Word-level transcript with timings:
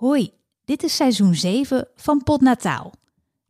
Hoi, 0.00 0.32
dit 0.64 0.82
is 0.82 0.96
seizoen 0.96 1.34
7 1.34 1.88
van 1.94 2.22
Podnataal. 2.22 2.92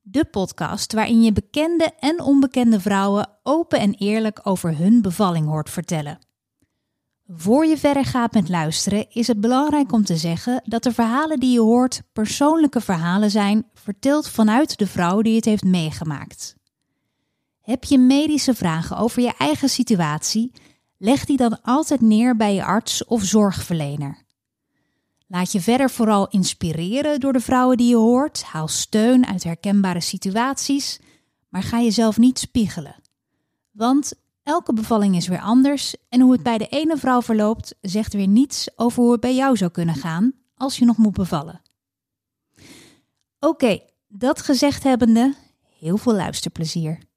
De 0.03 0.25
podcast 0.25 0.93
waarin 0.93 1.23
je 1.23 1.33
bekende 1.33 1.93
en 1.99 2.23
onbekende 2.23 2.81
vrouwen 2.81 3.29
open 3.43 3.79
en 3.79 3.95
eerlijk 3.95 4.41
over 4.43 4.77
hun 4.77 5.03
bevalling 5.03 5.47
hoort 5.47 5.71
vertellen. 5.71 6.19
Voor 7.29 7.67
je 7.67 7.79
verder 7.79 8.05
gaat 8.05 8.33
met 8.33 8.49
luisteren, 8.49 9.07
is 9.11 9.27
het 9.27 9.41
belangrijk 9.41 9.93
om 9.93 10.05
te 10.05 10.17
zeggen 10.17 10.63
dat 10.65 10.83
de 10.83 10.93
verhalen 10.93 11.41
die 11.41 11.53
je 11.53 11.61
hoort 11.61 12.03
persoonlijke 12.13 12.81
verhalen 12.81 13.31
zijn, 13.31 13.67
verteld 13.75 14.29
vanuit 14.29 14.79
de 14.79 14.87
vrouw 14.87 15.23
die 15.23 15.37
het 15.37 15.45
heeft 15.45 15.65
meegemaakt. 15.65 16.57
Heb 17.61 17.85
je 17.85 17.99
medische 17.99 18.55
vragen 18.55 18.97
over 18.97 19.23
je 19.23 19.33
eigen 19.39 19.69
situatie? 19.69 20.53
Leg 20.99 21.25
die 21.25 21.37
dan 21.37 21.63
altijd 21.63 22.01
neer 22.01 22.37
bij 22.37 22.55
je 22.55 22.65
arts 22.65 23.05
of 23.05 23.25
zorgverlener. 23.25 24.29
Laat 25.33 25.53
je 25.53 25.61
verder 25.61 25.91
vooral 25.91 26.29
inspireren 26.29 27.21
door 27.21 27.33
de 27.33 27.41
vrouwen 27.41 27.77
die 27.77 27.89
je 27.89 27.97
hoort. 27.97 28.43
Haal 28.43 28.69
steun 28.69 29.27
uit 29.27 29.45
herkenbare 29.45 30.01
situaties, 30.01 31.01
maar 31.49 31.63
ga 31.63 31.81
jezelf 31.81 32.19
niet 32.19 32.39
spiegelen. 32.39 33.01
Want 33.71 34.13
elke 34.43 34.73
bevalling 34.73 35.17
is 35.17 35.29
weer 35.29 35.41
anders 35.41 35.95
en 36.09 36.21
hoe 36.21 36.33
het 36.33 36.43
bij 36.43 36.59
de 36.59 36.67
ene 36.67 36.97
vrouw 36.97 37.23
verloopt, 37.23 37.75
zegt 37.81 38.13
weer 38.13 38.27
niets 38.27 38.69
over 38.77 39.03
hoe 39.03 39.13
het 39.13 39.21
bij 39.21 39.35
jou 39.35 39.57
zou 39.57 39.71
kunnen 39.71 39.95
gaan 39.95 40.33
als 40.55 40.79
je 40.79 40.85
nog 40.85 40.97
moet 40.97 41.15
bevallen. 41.15 41.61
Oké, 43.41 43.81
dat 44.09 44.43
gezegd 44.43 44.83
hebbende, 44.83 45.35
heel 45.79 45.97
veel 45.97 46.15
luisterplezier. 46.15 47.10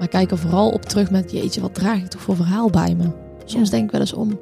Maar 0.00 0.08
kijk 0.08 0.30
er 0.30 0.38
vooral 0.38 0.70
op 0.70 0.82
terug 0.82 1.10
met, 1.10 1.30
jeetje, 1.30 1.60
wat 1.60 1.74
draag 1.74 1.98
ik 1.98 2.06
toch 2.06 2.20
voor 2.20 2.36
verhaal 2.36 2.70
bij 2.70 2.94
me? 2.94 3.10
Soms 3.44 3.70
Ja. 3.70 3.76
denk 3.76 3.84
ik 3.84 3.90
wel 3.90 4.00
eens 4.00 4.12
om, 4.12 4.38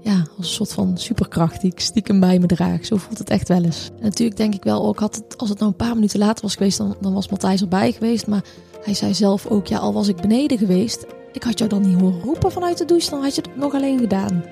ja, 0.00 0.16
als 0.36 0.46
een 0.46 0.52
soort 0.54 0.72
van 0.72 0.98
superkracht 0.98 1.60
die 1.60 1.70
ik 1.70 1.80
stiekem 1.80 2.20
bij 2.20 2.38
me 2.38 2.46
draag. 2.46 2.86
Zo 2.86 2.96
voelt 2.96 3.18
het 3.18 3.30
echt 3.30 3.48
wel 3.48 3.64
eens. 3.64 3.90
En 3.96 4.02
natuurlijk 4.04 4.36
denk 4.36 4.54
ik 4.54 4.62
wel, 4.62 4.86
ook 4.86 4.98
had 4.98 5.14
het, 5.14 5.38
als 5.38 5.48
het 5.48 5.58
nou 5.58 5.70
een 5.70 5.76
paar 5.76 5.94
minuten 5.94 6.18
later 6.18 6.42
was 6.42 6.54
geweest, 6.54 6.78
dan, 6.78 6.96
dan 7.00 7.12
was 7.12 7.28
Matthijs 7.28 7.60
erbij 7.60 7.92
geweest. 7.92 8.26
Maar 8.26 8.44
hij 8.82 8.94
zei 8.94 9.14
zelf 9.14 9.46
ook, 9.46 9.66
ja, 9.66 9.78
al 9.78 9.92
was 9.92 10.08
ik 10.08 10.16
beneden 10.16 10.58
geweest, 10.58 11.06
ik 11.32 11.42
had 11.42 11.58
jou 11.58 11.70
dan 11.70 11.82
niet 11.82 12.00
horen 12.00 12.20
roepen 12.20 12.52
vanuit 12.52 12.78
de 12.78 12.84
douche, 12.84 13.10
dan 13.10 13.22
had 13.22 13.34
je 13.34 13.42
het 13.42 13.56
nog 13.56 13.74
alleen 13.74 13.98
gedaan. 13.98 14.44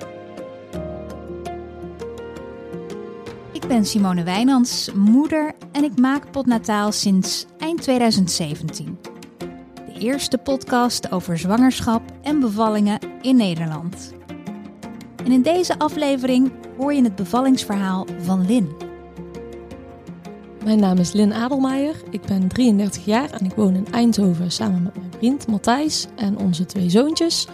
Ik 3.51 3.67
ben 3.67 3.85
Simone 3.85 4.23
Wijnands, 4.23 4.91
moeder 4.93 5.53
en 5.71 5.83
ik 5.83 5.99
maak 5.99 6.31
Podnataal 6.31 6.91
sinds 6.91 7.45
eind 7.57 7.81
2017. 7.81 9.14
Eerste 9.99 10.37
podcast 10.37 11.11
over 11.11 11.37
zwangerschap 11.37 12.01
en 12.21 12.39
bevallingen 12.39 12.99
in 13.21 13.35
Nederland. 13.35 14.13
En 15.23 15.31
in 15.31 15.41
deze 15.41 15.79
aflevering 15.79 16.51
hoor 16.77 16.93
je 16.93 17.03
het 17.03 17.15
bevallingsverhaal 17.15 18.07
van 18.21 18.45
Lin. 18.45 18.69
Mijn 20.63 20.79
naam 20.79 20.97
is 20.97 21.11
Lin 21.11 21.33
Adelmeijer, 21.33 21.95
ik 22.09 22.21
ben 22.21 22.47
33 22.47 23.05
jaar 23.05 23.29
en 23.29 23.45
ik 23.45 23.53
woon 23.53 23.75
in 23.75 23.87
Eindhoven 23.91 24.51
samen 24.51 24.83
met 24.83 24.95
mijn 24.95 25.11
vriend 25.17 25.47
Matthijs 25.47 26.07
en 26.15 26.37
onze 26.37 26.65
twee 26.65 26.89
zoontjes. 26.89 27.47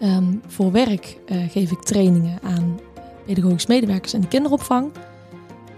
Ehm, 0.00 0.34
voor 0.46 0.72
werk 0.72 1.18
eh, 1.26 1.50
geef 1.50 1.70
ik 1.70 1.82
trainingen 1.82 2.38
aan 2.42 2.80
pedagogisch 3.26 3.66
medewerkers 3.66 4.14
in 4.14 4.20
de 4.20 4.28
kinderopvang. 4.28 4.92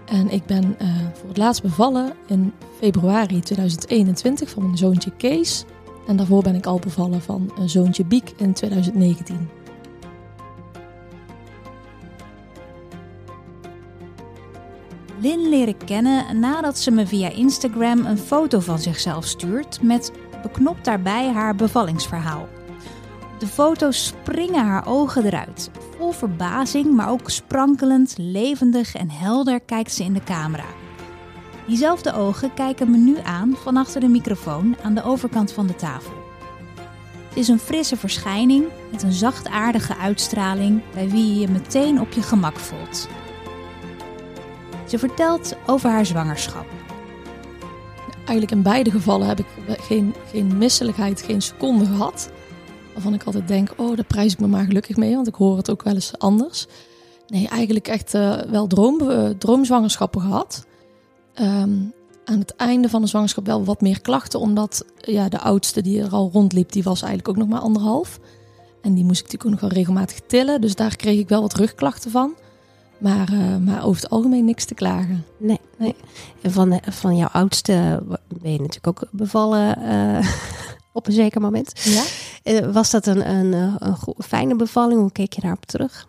En 0.05 0.29
ik 0.29 0.45
ben 0.45 0.79
eh, 0.79 0.87
voor 1.13 1.27
het 1.27 1.37
laatst 1.37 1.61
bevallen 1.61 2.13
in 2.27 2.53
februari 2.79 3.39
2021 3.39 4.49
van 4.49 4.63
mijn 4.63 4.77
zoontje 4.77 5.11
Kees. 5.17 5.65
En 6.07 6.15
daarvoor 6.15 6.43
ben 6.43 6.55
ik 6.55 6.65
al 6.65 6.79
bevallen 6.79 7.21
van 7.21 7.51
een 7.57 7.69
zoontje 7.69 8.05
Biek 8.05 8.33
in 8.37 8.53
2019. 8.53 9.49
Lin 15.19 15.49
leren 15.49 15.77
kennen 15.85 16.39
nadat 16.39 16.77
ze 16.77 16.91
me 16.91 17.07
via 17.07 17.29
Instagram 17.29 18.05
een 18.05 18.17
foto 18.17 18.59
van 18.59 18.79
zichzelf 18.79 19.25
stuurt 19.25 19.81
met 19.81 20.11
beknopt 20.41 20.85
daarbij 20.85 21.31
haar 21.31 21.55
bevallingsverhaal. 21.55 22.47
De 23.39 23.47
foto 23.47 23.91
springen 23.91 24.65
haar 24.65 24.87
ogen 24.87 25.25
eruit. 25.25 25.71
Vol 25.97 26.11
verbazing, 26.11 26.95
maar 26.95 27.09
ook 27.09 27.29
sprankelend, 27.29 28.15
levendig 28.17 28.95
en 28.95 29.09
helder 29.09 29.59
kijkt 29.59 29.91
ze 29.91 30.03
in 30.03 30.13
de 30.13 30.23
camera. 30.23 30.86
Diezelfde 31.67 32.13
ogen 32.13 32.53
kijken 32.53 32.91
me 32.91 32.97
nu 32.97 33.17
aan 33.23 33.55
van 33.63 33.77
achter 33.77 34.01
de 34.01 34.07
microfoon 34.07 34.75
aan 34.83 34.93
de 34.93 35.03
overkant 35.03 35.51
van 35.51 35.67
de 35.67 35.75
tafel. 35.75 36.13
Het 37.27 37.37
is 37.37 37.47
een 37.47 37.59
frisse 37.59 37.97
verschijning 37.97 38.65
met 38.91 39.03
een 39.03 39.11
zachtaardige 39.11 39.97
uitstraling 39.97 40.81
bij 40.93 41.09
wie 41.09 41.33
je 41.33 41.39
je 41.39 41.47
meteen 41.47 42.01
op 42.01 42.11
je 42.11 42.21
gemak 42.21 42.55
voelt. 42.55 43.07
Ze 44.87 44.99
vertelt 44.99 45.55
over 45.65 45.89
haar 45.89 46.05
zwangerschap. 46.05 46.65
Eigenlijk 48.15 48.51
in 48.51 48.61
beide 48.61 48.91
gevallen 48.91 49.27
heb 49.27 49.39
ik 49.39 49.47
geen, 49.67 50.15
geen 50.31 50.57
misselijkheid, 50.57 51.21
geen 51.21 51.41
seconde 51.41 51.85
gehad. 51.85 52.29
Waarvan 52.93 53.13
ik 53.13 53.23
altijd 53.23 53.47
denk, 53.47 53.73
oh, 53.77 53.95
daar 53.95 54.05
prijs 54.05 54.33
ik 54.33 54.39
me 54.39 54.47
maar 54.47 54.65
gelukkig 54.65 54.95
mee, 54.95 55.15
want 55.15 55.27
ik 55.27 55.35
hoor 55.35 55.57
het 55.57 55.71
ook 55.71 55.83
wel 55.83 55.93
eens 55.93 56.17
anders. 56.17 56.65
Nee, 57.27 57.47
eigenlijk 57.47 57.87
echt 57.87 58.13
eh, 58.13 58.35
wel 58.35 58.67
droom, 58.67 59.09
eh, 59.09 59.29
droomzwangerschappen 59.29 60.21
gehad. 60.21 60.65
Ehm, 61.37 61.75
aan 62.25 62.39
het 62.39 62.55
einde 62.55 62.89
van 62.89 63.01
de 63.01 63.07
zwangerschap 63.07 63.45
wel 63.45 63.63
wat 63.63 63.81
meer 63.81 64.01
klachten, 64.01 64.39
omdat 64.39 64.85
ja, 64.97 65.29
de 65.29 65.39
oudste 65.39 65.81
die 65.81 66.01
er 66.01 66.09
al 66.09 66.29
rondliep, 66.33 66.71
die 66.71 66.83
was 66.83 67.01
eigenlijk 67.01 67.29
ook 67.29 67.37
nog 67.37 67.47
maar 67.47 67.59
anderhalf. 67.59 68.19
En 68.81 68.93
die 68.93 69.03
moest 69.03 69.19
ik 69.19 69.25
natuurlijk 69.25 69.45
ook 69.45 69.61
nog 69.61 69.69
wel 69.69 69.79
regelmatig 69.79 70.19
tillen, 70.27 70.61
dus 70.61 70.75
daar 70.75 70.95
kreeg 70.95 71.19
ik 71.19 71.29
wel 71.29 71.41
wat 71.41 71.53
rugklachten 71.53 72.11
van. 72.11 72.33
Maar, 72.97 73.33
eh, 73.33 73.57
maar 73.57 73.85
over 73.85 74.01
het 74.01 74.11
algemeen 74.11 74.45
niks 74.45 74.65
te 74.65 74.73
klagen. 74.73 75.25
Nee, 75.37 75.59
nee. 75.77 75.95
En 76.41 76.51
van, 76.51 76.79
van 76.89 77.15
jouw 77.15 77.27
oudste 77.27 78.03
ben 78.41 78.51
je 78.51 78.59
natuurlijk 78.59 78.87
ook 78.87 79.07
bevallen 79.11 79.77
eh, 79.77 80.27
op 80.93 81.07
een 81.07 81.13
zeker 81.13 81.41
moment. 81.41 81.71
Ja? 81.83 82.03
Eh, 82.43 82.71
was 82.71 82.91
dat 82.91 83.05
een, 83.05 83.29
een, 83.29 83.53
eh, 83.53 83.75
een 83.79 84.23
fijne 84.23 84.55
bevalling? 84.55 84.99
Hoe 84.99 85.11
keek 85.11 85.33
je 85.33 85.41
daarop 85.41 85.65
terug? 85.65 86.07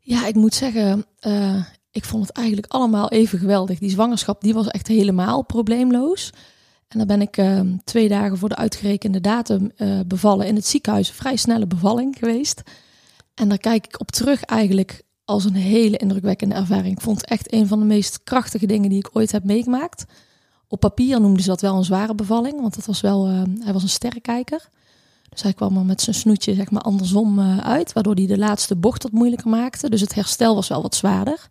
Ja, 0.00 0.26
ik 0.26 0.34
moet 0.34 0.54
zeggen, 0.54 1.06
eh, 1.20 1.64
ik 1.90 2.04
vond 2.04 2.26
het 2.26 2.36
eigenlijk 2.36 2.72
allemaal 2.72 3.08
even 3.08 3.38
geweldig. 3.38 3.78
Die 3.78 3.90
zwangerschap 3.90 4.40
die 4.40 4.54
was 4.54 4.66
echt 4.66 4.86
helemaal 4.86 5.42
probleemloos. 5.42 6.30
En 6.88 6.98
dan 6.98 7.06
ben 7.06 7.20
ik 7.20 7.36
eh, 7.36 7.60
twee 7.84 8.08
dagen 8.08 8.38
voor 8.38 8.48
de 8.48 8.56
uitgerekende 8.56 9.20
datum 9.20 9.70
eh, 9.76 10.00
bevallen 10.06 10.46
in 10.46 10.54
het 10.54 10.66
ziekenhuis. 10.66 11.08
Een 11.08 11.14
vrij 11.14 11.36
snelle 11.36 11.66
bevalling 11.66 12.16
geweest. 12.18 12.62
En 13.34 13.48
daar 13.48 13.58
kijk 13.58 13.86
ik 13.86 14.00
op 14.00 14.10
terug 14.10 14.42
eigenlijk 14.42 15.02
als 15.24 15.44
een 15.44 15.54
hele 15.54 15.96
indrukwekkende 15.96 16.54
ervaring. 16.54 16.96
Ik 16.96 17.00
vond 17.00 17.20
het 17.20 17.30
echt 17.30 17.52
een 17.52 17.66
van 17.66 17.78
de 17.78 17.84
meest 17.84 18.22
krachtige 18.22 18.66
dingen 18.66 18.88
die 18.88 18.98
ik 18.98 19.10
ooit 19.12 19.32
heb 19.32 19.44
meegemaakt. 19.44 20.04
Op 20.68 20.80
papier 20.80 21.20
noemden 21.20 21.42
ze 21.42 21.48
dat 21.48 21.60
wel 21.60 21.76
een 21.76 21.84
zware 21.84 22.14
bevalling, 22.14 22.60
want 22.60 22.74
dat 22.74 22.86
was 22.86 23.00
wel, 23.00 23.26
eh, 23.26 23.42
hij 23.64 23.72
was 23.72 23.82
een 23.82 23.88
sterrenkijker. 23.88 24.68
Dus 25.28 25.42
hij 25.42 25.52
kwam 25.52 25.76
er 25.76 25.84
met 25.84 26.00
zijn 26.00 26.16
snoetje 26.16 26.54
zeg 26.54 26.70
maar 26.70 26.82
andersom 26.82 27.38
eh, 27.38 27.58
uit, 27.58 27.92
waardoor 27.92 28.14
hij 28.14 28.26
de 28.26 28.38
laatste 28.38 28.76
bocht 28.76 29.02
wat 29.02 29.12
moeilijker 29.12 29.48
maakte. 29.48 29.90
Dus 29.90 30.00
het 30.00 30.14
herstel 30.14 30.54
was 30.54 30.68
wel 30.68 30.82
wat 30.82 30.94
zwaarder. 30.94 31.48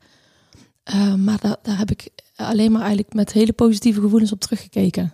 Eh, 0.89 1.13
maar 1.13 1.39
daar, 1.39 1.55
daar 1.61 1.77
heb 1.77 1.91
ik 1.91 2.09
alleen 2.35 2.71
maar 2.71 2.81
eigenlijk 2.81 3.13
met 3.13 3.31
hele 3.31 3.53
positieve 3.53 4.01
gevoelens 4.01 4.31
op 4.31 4.39
teruggekeken. 4.39 5.13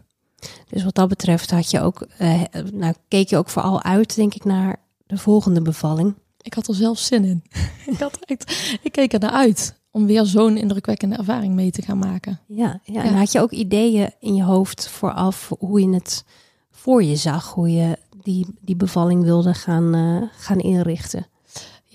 Dus 0.70 0.84
wat 0.84 0.96
dat 0.96 1.10
betreft 1.10 1.52
had 1.52 1.72
je 1.72 1.82
ook, 1.82 2.08
eh, 2.18 2.42
nou, 2.74 2.94
keek 3.08 3.30
je 3.30 3.38
ook 3.38 3.50
vooral 3.50 3.84
uit, 3.84 4.16
denk 4.16 4.34
ik, 4.34 4.44
naar 4.44 4.80
de 5.06 5.18
volgende 5.18 5.62
bevalling. 5.62 6.16
Ik 6.42 6.54
had 6.54 6.68
er 6.68 6.76
zelf 6.76 7.00
zin 7.00 7.24
in. 7.24 7.44
ik, 7.94 8.00
had 8.00 8.20
echt, 8.26 8.78
ik 8.84 8.92
keek 8.92 9.14
er 9.14 9.20
naar 9.20 9.32
uit 9.32 9.80
om 9.92 10.06
weer 10.06 10.26
zo'n 10.26 10.58
indrukwekkende 10.58 11.16
ervaring 11.16 11.54
mee 11.54 11.72
te 11.72 11.82
gaan 11.82 11.98
maken. 11.98 12.40
Ja, 12.48 12.80
ja. 12.84 13.04
En 13.04 13.14
had 13.14 13.32
je 13.32 13.40
ook 13.40 13.52
ideeën 13.52 14.14
in 14.20 14.36
je 14.36 14.44
hoofd 14.44 14.88
vooraf 14.88 15.52
hoe 15.60 15.82
je 15.82 15.94
het 15.94 16.24
voor 16.72 17.04
je 17.04 17.16
zag, 17.16 17.54
hoe 17.54 17.72
je 17.72 17.98
die, 18.22 18.48
die 18.62 18.76
bevalling 18.76 19.24
wilde 19.24 19.54
gaan, 19.54 19.94
eh, 19.94 20.30
gaan 20.40 20.60
inrichten? 20.60 21.28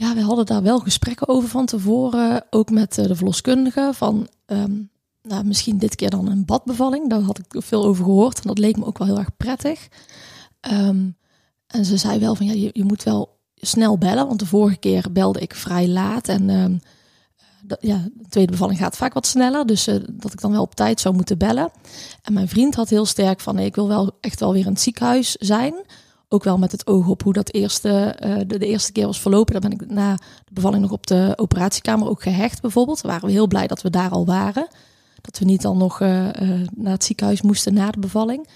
Ja, 0.00 0.14
we 0.14 0.20
hadden 0.20 0.46
daar 0.46 0.62
wel 0.62 0.78
gesprekken 0.78 1.28
over 1.28 1.48
van 1.48 1.66
tevoren. 1.66 2.44
Ook 2.50 2.70
met 2.70 2.98
eh, 2.98 3.06
de 3.06 3.16
verloskundige. 3.16 3.90
Van 3.94 4.28
ehm, 4.46 4.72
nou, 5.22 5.44
misschien 5.44 5.78
dit 5.78 5.94
keer 5.94 6.10
dan 6.10 6.28
een 6.28 6.44
badbevalling. 6.44 7.08
Daar 7.08 7.20
had 7.20 7.38
ik 7.38 7.62
veel 7.62 7.84
over 7.84 8.04
gehoord. 8.04 8.40
En 8.40 8.46
dat 8.46 8.58
leek 8.58 8.76
me 8.76 8.84
ook 8.84 8.98
wel 8.98 9.06
heel 9.06 9.18
erg 9.18 9.36
prettig. 9.36 9.88
Ehm, 10.60 11.08
en 11.66 11.84
ze 11.84 11.96
zei 11.96 12.18
wel 12.18 12.34
van 12.34 12.46
ja, 12.46 12.52
je, 12.52 12.70
je 12.72 12.84
moet 12.84 13.02
wel 13.02 13.38
snel 13.54 13.98
bellen. 13.98 14.26
Want 14.26 14.38
de 14.38 14.46
vorige 14.46 14.76
keer 14.76 15.12
belde 15.12 15.40
ik 15.40 15.54
vrij 15.54 15.88
laat. 15.88 16.28
En 16.28 16.50
ehm, 16.50 16.76
dat, 17.62 17.78
ja, 17.80 18.08
de 18.14 18.28
tweede 18.28 18.52
bevalling 18.52 18.78
gaat 18.78 18.96
vaak 18.96 19.14
wat 19.14 19.26
sneller. 19.26 19.66
Dus 19.66 19.86
eh, 19.86 19.96
dat 20.10 20.32
ik 20.32 20.40
dan 20.40 20.52
wel 20.52 20.62
op 20.62 20.74
tijd 20.74 21.00
zou 21.00 21.14
moeten 21.14 21.38
bellen. 21.38 21.70
En 22.22 22.32
mijn 22.32 22.48
vriend 22.48 22.74
had 22.74 22.88
heel 22.88 23.06
sterk 23.06 23.40
van 23.40 23.54
nee, 23.54 23.66
ik 23.66 23.74
wil 23.74 23.88
wel 23.88 24.10
echt 24.20 24.40
wel 24.40 24.52
weer 24.52 24.66
in 24.66 24.72
het 24.72 24.80
ziekenhuis 24.80 25.34
zijn. 25.34 25.74
Ook 26.32 26.44
wel 26.44 26.58
met 26.58 26.72
het 26.72 26.86
oog 26.86 27.08
op 27.08 27.22
hoe 27.22 27.32
dat 27.32 27.52
eerste, 27.52 27.90
eh, 27.90 28.36
de, 28.46 28.58
eerste 28.58 28.92
keer 28.92 29.06
was 29.06 29.20
verlopen. 29.20 29.52
Daar 29.52 29.70
ben 29.70 29.80
ik 29.80 29.90
na 29.90 30.14
de 30.14 30.52
bevalling 30.52 30.82
nog 30.82 30.92
op 30.92 31.06
de 31.06 31.32
operatiekamer 31.36 32.08
ook 32.08 32.22
gehecht 32.22 32.60
bijvoorbeeld. 32.60 33.00
Waren 33.00 33.26
we 33.26 33.32
heel 33.32 33.46
blij 33.46 33.66
dat 33.66 33.82
we 33.82 33.90
daar 33.90 34.10
al 34.10 34.26
waren. 34.26 34.68
Dat 35.20 35.38
we 35.38 35.44
niet 35.44 35.62
dan 35.62 35.78
nog 35.78 36.00
uh, 36.00 36.26
uh, 36.26 36.66
naar 36.74 36.92
het 36.92 37.04
ziekenhuis 37.04 37.42
moesten 37.42 37.74
na 37.74 37.90
de 37.90 37.98
bevalling. 37.98 38.48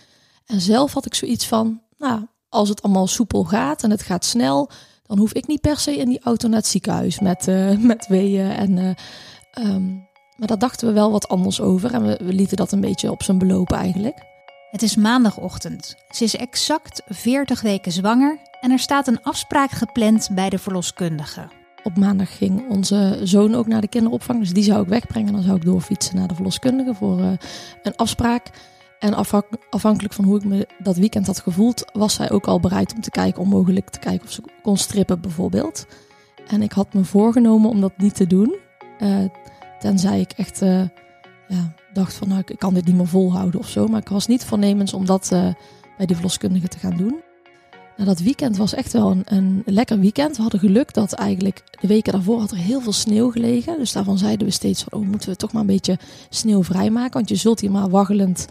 En 0.46 0.60
zelf 0.60 0.92
had 0.92 1.06
ik 1.06 1.14
zoiets 1.14 1.46
van, 1.46 1.80
nou, 1.98 2.26
als 2.48 2.68
het 2.68 2.82
allemaal 2.82 3.06
soepel 3.06 3.44
gaat 3.44 3.82
en 3.82 3.90
het 3.90 4.02
gaat 4.02 4.24
snel, 4.24 4.70
dan 5.02 5.18
hoef 5.18 5.32
ik 5.32 5.46
niet 5.46 5.60
per 5.60 5.78
se 5.78 5.96
in 5.96 6.08
die 6.08 6.20
auto 6.22 6.48
naar 6.48 6.58
het 6.58 6.66
ziekenhuis 6.66 7.20
met, 7.20 7.46
met 7.78 8.06
weeën. 8.06 8.50
En, 8.50 8.96
um, 9.58 10.08
maar 10.36 10.48
daar 10.48 10.58
dachten 10.58 10.88
we 10.88 10.92
wel 10.94 11.10
wat 11.10 11.28
anders 11.28 11.60
over 11.60 11.94
en 11.94 12.06
we, 12.06 12.20
we 12.24 12.32
lieten 12.32 12.56
dat 12.56 12.72
een 12.72 12.80
beetje 12.80 13.10
op 13.10 13.22
zijn 13.22 13.38
belopen 13.38 13.76
eigenlijk. 13.76 14.33
Het 14.74 14.82
is 14.82 14.96
maandagochtend. 14.96 15.96
Ze 16.10 16.24
is 16.24 16.36
exact 16.36 17.02
40 17.06 17.60
weken 17.60 17.92
zwanger 17.92 18.38
en 18.60 18.70
er 18.70 18.78
staat 18.78 19.06
een 19.06 19.22
afspraak 19.22 19.70
gepland 19.70 20.28
bij 20.32 20.50
de 20.50 20.58
verloskundige. 20.58 21.48
Op 21.82 21.96
maandag 21.96 22.36
ging 22.36 22.68
onze 22.68 23.20
zoon 23.22 23.54
ook 23.54 23.66
naar 23.66 23.80
de 23.80 23.88
kinderopvang, 23.88 24.38
dus 24.38 24.52
die 24.52 24.64
zou 24.64 24.82
ik 24.82 24.88
wegbrengen. 24.88 25.32
Dan 25.32 25.42
zou 25.42 25.56
ik 25.56 25.64
doorfietsen 25.64 26.16
naar 26.16 26.28
de 26.28 26.34
verloskundige 26.34 26.94
voor 26.94 27.20
uh, 27.20 27.32
een 27.82 27.96
afspraak. 27.96 28.50
En 28.98 29.14
afhankelijk 29.70 30.14
van 30.14 30.24
hoe 30.24 30.36
ik 30.36 30.44
me 30.44 30.68
dat 30.78 30.96
weekend 30.96 31.26
had 31.26 31.40
gevoeld, 31.40 31.84
was 31.92 32.14
zij 32.14 32.30
ook 32.30 32.46
al 32.46 32.60
bereid 32.60 32.94
om 32.94 33.00
te 33.00 33.10
kijken, 33.10 33.42
om 33.42 33.48
mogelijk 33.48 33.90
te 33.90 33.98
kijken 33.98 34.26
of 34.26 34.32
ze 34.32 34.42
kon 34.62 34.76
strippen 34.76 35.20
bijvoorbeeld. 35.20 35.86
En 36.46 36.62
ik 36.62 36.72
had 36.72 36.94
me 36.94 37.04
voorgenomen 37.04 37.70
om 37.70 37.80
dat 37.80 37.96
niet 37.96 38.14
te 38.14 38.26
doen, 38.26 38.56
uh, 38.98 39.24
tenzij 39.78 40.20
ik 40.20 40.32
echt 40.32 40.62
uh, 40.62 40.82
ja, 41.48 41.74
dacht 41.94 42.14
van 42.14 42.28
nou, 42.28 42.42
ik 42.46 42.58
kan 42.58 42.74
dit 42.74 42.86
niet 42.86 42.96
meer 42.96 43.06
volhouden 43.06 43.60
of 43.60 43.68
zo. 43.68 43.86
Maar 43.86 44.00
ik 44.00 44.08
was 44.08 44.26
niet 44.26 44.44
voornemens 44.44 44.94
om 44.94 45.06
dat 45.06 45.28
bij 45.96 46.06
de 46.06 46.14
verloskundige 46.14 46.68
te 46.68 46.78
gaan 46.78 46.96
doen. 46.96 47.22
Dat 47.96 48.20
weekend 48.20 48.56
was 48.56 48.74
echt 48.74 48.92
wel 48.92 49.10
een, 49.10 49.22
een, 49.24 49.62
lekker 49.66 49.98
weekend. 49.98 50.36
We 50.36 50.42
hadden 50.42 50.60
geluk 50.60 50.94
dat 50.94 51.12
eigenlijk 51.12 51.62
de 51.80 51.86
weken 51.86 52.12
daarvoor 52.12 52.40
had 52.40 52.50
er 52.50 52.56
heel 52.56 52.80
veel 52.80 52.92
sneeuw 52.92 53.30
gelegen. 53.30 53.78
Dus 53.78 53.92
daarvan 53.92 54.18
zeiden 54.18 54.46
we 54.46 54.52
steeds 54.52 54.82
van, 54.82 55.00
oh, 55.00 55.06
moeten 55.06 55.28
we 55.28 55.36
toch 55.36 55.52
maar 55.52 55.60
een 55.60 55.66
beetje 55.66 55.98
sneeuw 56.28 56.62
vrijmaken. 56.62 57.12
Want 57.12 57.28
je 57.28 57.36
zult 57.36 57.60
hier 57.60 57.70
maar 57.70 57.90
waggelend 57.90 58.46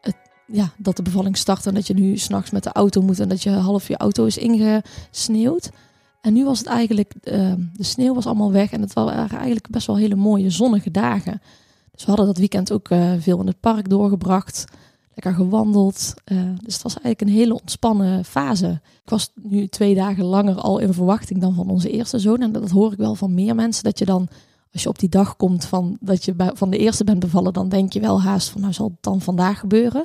het, 0.00 0.16
ja, 0.46 0.72
dat 0.76 0.96
de 0.96 1.02
bevalling 1.02 1.36
start 1.36 1.66
en 1.66 1.74
dat 1.74 1.86
je 1.86 1.94
nu 1.94 2.16
s'nachts 2.16 2.50
met 2.50 2.62
de 2.62 2.72
auto 2.72 3.02
moet 3.02 3.20
en 3.20 3.28
dat 3.28 3.42
je 3.42 3.50
half 3.50 3.88
je 3.88 3.96
auto 3.96 4.24
is 4.24 4.38
ingesneeuwd. 4.38 5.70
En 6.20 6.32
nu 6.32 6.44
was 6.44 6.58
het 6.58 6.68
eigenlijk, 6.68 7.14
uh, 7.22 7.52
de 7.72 7.84
sneeuw 7.84 8.14
was 8.14 8.26
allemaal 8.26 8.52
weg 8.52 8.70
en 8.70 8.80
het 8.80 8.92
waren 8.92 9.28
eigenlijk 9.28 9.68
best 9.70 9.86
wel 9.86 9.96
hele 9.96 10.14
mooie 10.14 10.50
zonnige 10.50 10.90
dagen. 10.90 11.40
Dus 12.00 12.08
we 12.08 12.14
hadden 12.14 12.34
dat 12.34 12.38
weekend 12.50 12.72
ook 12.72 12.90
uh, 12.90 13.12
veel 13.18 13.40
in 13.40 13.46
het 13.46 13.60
park 13.60 13.88
doorgebracht 13.88 14.64
lekker 15.14 15.34
gewandeld. 15.34 16.14
Uh, 16.32 16.38
dus 16.62 16.74
het 16.74 16.82
was 16.82 16.92
eigenlijk 16.92 17.20
een 17.20 17.38
hele 17.38 17.60
ontspannen 17.60 18.24
fase. 18.24 18.80
Ik 19.02 19.10
was 19.10 19.30
nu 19.34 19.66
twee 19.66 19.94
dagen 19.94 20.24
langer 20.24 20.54
al 20.56 20.78
in 20.78 20.92
verwachting 20.92 21.40
dan 21.40 21.54
van 21.54 21.70
onze 21.70 21.90
eerste 21.90 22.18
zoon. 22.18 22.40
En 22.40 22.52
dat 22.52 22.70
hoor 22.70 22.92
ik 22.92 22.98
wel 22.98 23.14
van 23.14 23.34
meer 23.34 23.54
mensen. 23.54 23.84
Dat 23.84 23.98
je 23.98 24.04
dan, 24.04 24.28
als 24.72 24.82
je 24.82 24.88
op 24.88 24.98
die 24.98 25.08
dag 25.08 25.36
komt 25.36 25.64
van 25.64 25.96
dat 26.00 26.24
je 26.24 26.34
van 26.36 26.70
de 26.70 26.78
eerste 26.78 27.04
bent 27.04 27.20
bevallen, 27.20 27.52
dan 27.52 27.68
denk 27.68 27.92
je 27.92 28.00
wel 28.00 28.22
haast 28.22 28.48
van 28.48 28.60
nou 28.60 28.72
zal 28.72 28.86
het 28.86 29.02
dan 29.02 29.20
vandaag 29.20 29.58
gebeuren. 29.58 30.04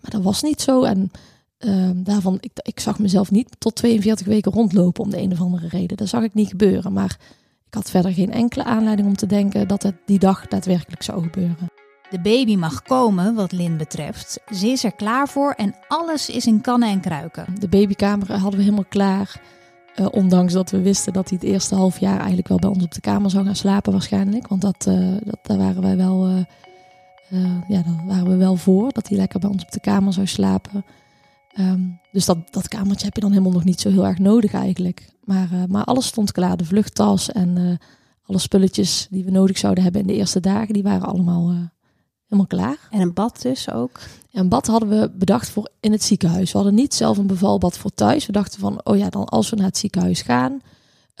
Maar 0.00 0.10
dat 0.10 0.22
was 0.22 0.42
niet 0.42 0.60
zo. 0.60 0.82
En 0.82 1.10
uh, 1.58 1.90
daarvan, 1.94 2.38
ik, 2.40 2.50
ik 2.62 2.80
zag 2.80 2.98
mezelf 2.98 3.30
niet 3.30 3.56
tot 3.58 3.74
42 3.74 4.26
weken 4.26 4.52
rondlopen 4.52 5.04
om 5.04 5.10
de 5.10 5.20
een 5.20 5.32
of 5.32 5.40
andere 5.40 5.68
reden. 5.68 5.96
Dat 5.96 6.08
zag 6.08 6.22
ik 6.22 6.34
niet 6.34 6.48
gebeuren. 6.48 6.92
Maar 6.92 7.18
ik 7.70 7.76
had 7.76 7.90
verder 7.90 8.12
geen 8.12 8.32
enkele 8.32 8.64
aanleiding 8.64 9.08
om 9.08 9.16
te 9.16 9.26
denken 9.26 9.68
dat 9.68 9.82
het 9.82 9.94
die 10.06 10.18
dag 10.18 10.46
daadwerkelijk 10.46 11.02
zou 11.02 11.22
gebeuren. 11.22 11.70
De 12.10 12.20
baby 12.20 12.56
mag 12.56 12.82
komen, 12.82 13.34
wat 13.34 13.52
Lin 13.52 13.76
betreft. 13.76 14.40
Ze 14.54 14.68
is 14.68 14.84
er 14.84 14.92
klaar 14.92 15.28
voor 15.28 15.52
en 15.52 15.74
alles 15.88 16.28
is 16.28 16.46
in 16.46 16.60
kannen 16.60 16.88
en 16.88 17.00
kruiken. 17.00 17.46
De 17.58 17.68
babykamer 17.68 18.32
hadden 18.32 18.56
we 18.56 18.64
helemaal 18.64 18.84
klaar. 18.88 19.40
Uh, 19.96 20.06
ondanks 20.10 20.52
dat 20.52 20.70
we 20.70 20.80
wisten 20.80 21.12
dat 21.12 21.28
hij 21.28 21.38
het 21.40 21.50
eerste 21.50 21.74
half 21.74 21.98
jaar 21.98 22.18
eigenlijk 22.18 22.48
wel 22.48 22.58
bij 22.58 22.70
ons 22.70 22.84
op 22.84 22.94
de 22.94 23.00
kamer 23.00 23.30
zou 23.30 23.44
gaan 23.44 23.56
slapen 23.56 23.92
waarschijnlijk. 23.92 24.48
Want 24.48 24.60
dat, 24.60 24.86
uh, 24.88 25.16
dat, 25.24 25.38
daar 25.42 25.58
waren 25.58 25.82
wij 25.82 25.96
wel, 25.96 26.28
uh, 26.28 27.56
ja, 27.68 27.82
daar 27.82 28.02
waren 28.06 28.28
we 28.28 28.36
wel 28.36 28.56
voor. 28.56 28.92
Dat 28.92 29.08
hij 29.08 29.16
lekker 29.16 29.40
bij 29.40 29.50
ons 29.50 29.62
op 29.62 29.72
de 29.72 29.80
kamer 29.80 30.12
zou 30.12 30.26
slapen. 30.26 30.84
Um, 31.58 32.00
dus 32.12 32.24
dat, 32.24 32.38
dat 32.52 32.68
kamertje 32.68 33.04
heb 33.04 33.14
je 33.14 33.20
dan 33.20 33.30
helemaal 33.30 33.52
nog 33.52 33.64
niet 33.64 33.80
zo 33.80 33.90
heel 33.90 34.06
erg 34.06 34.18
nodig 34.18 34.52
eigenlijk. 34.52 35.08
Maar, 35.30 35.48
maar 35.68 35.84
alles 35.84 36.06
stond 36.06 36.32
klaar. 36.32 36.56
De 36.56 36.64
vluchttas 36.64 37.32
en 37.32 37.78
alle 38.22 38.38
spulletjes 38.38 39.06
die 39.10 39.24
we 39.24 39.30
nodig 39.30 39.58
zouden 39.58 39.82
hebben 39.82 40.00
in 40.00 40.06
de 40.06 40.14
eerste 40.14 40.40
dagen, 40.40 40.74
die 40.74 40.82
waren 40.82 41.08
allemaal 41.08 41.54
helemaal 42.30 42.46
klaar. 42.46 42.78
En 42.90 43.00
een 43.00 43.14
bad 43.14 43.42
dus 43.42 43.70
ook? 43.70 44.00
Ja, 44.28 44.40
een 44.40 44.48
bad 44.48 44.66
hadden 44.66 44.88
we 44.88 45.10
bedacht 45.14 45.50
voor 45.50 45.70
in 45.80 45.92
het 45.92 46.02
ziekenhuis. 46.02 46.52
We 46.52 46.58
hadden 46.58 46.74
niet 46.74 46.94
zelf 46.94 47.18
een 47.18 47.26
bevalbad 47.26 47.78
voor 47.78 47.90
thuis. 47.94 48.26
We 48.26 48.32
dachten 48.32 48.60
van, 48.60 48.80
oh 48.84 48.96
ja, 48.96 49.08
dan 49.10 49.24
als 49.24 49.50
we 49.50 49.56
naar 49.56 49.66
het 49.66 49.78
ziekenhuis 49.78 50.22
gaan, 50.22 50.60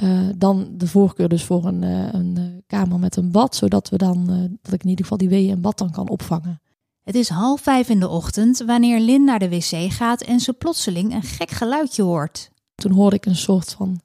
uh, 0.02 0.20
dan 0.36 0.68
de 0.76 0.86
voorkeur 0.86 1.28
dus 1.28 1.44
voor 1.44 1.64
een, 1.64 1.82
uh, 1.82 2.12
een 2.12 2.62
kamer 2.66 2.98
met 2.98 3.16
een 3.16 3.30
bad, 3.30 3.56
zodat 3.56 3.88
we 3.88 3.96
dan, 3.96 4.26
dat 4.62 4.72
ik 4.72 4.82
in 4.82 4.88
ieder 4.88 5.04
geval 5.04 5.18
die 5.18 5.28
weeën 5.28 5.50
en 5.50 5.60
bad 5.60 5.78
dan 5.78 5.90
kan 5.90 6.08
opvangen. 6.08 6.60
Het 7.02 7.14
is 7.14 7.28
half 7.28 7.60
vijf 7.60 7.88
in 7.88 8.00
de 8.00 8.08
ochtend 8.08 8.62
wanneer 8.66 9.00
Lin 9.00 9.24
naar 9.24 9.38
de 9.38 9.48
wc 9.48 9.92
gaat 9.92 10.20
en 10.22 10.40
ze 10.40 10.52
plotseling 10.52 11.14
een 11.14 11.22
gek 11.22 11.50
geluidje 11.50 12.02
hoort. 12.02 12.50
Toen 12.80 12.92
hoorde 12.92 13.16
ik 13.16 13.26
een 13.26 13.36
soort 13.36 13.72
van 13.72 14.00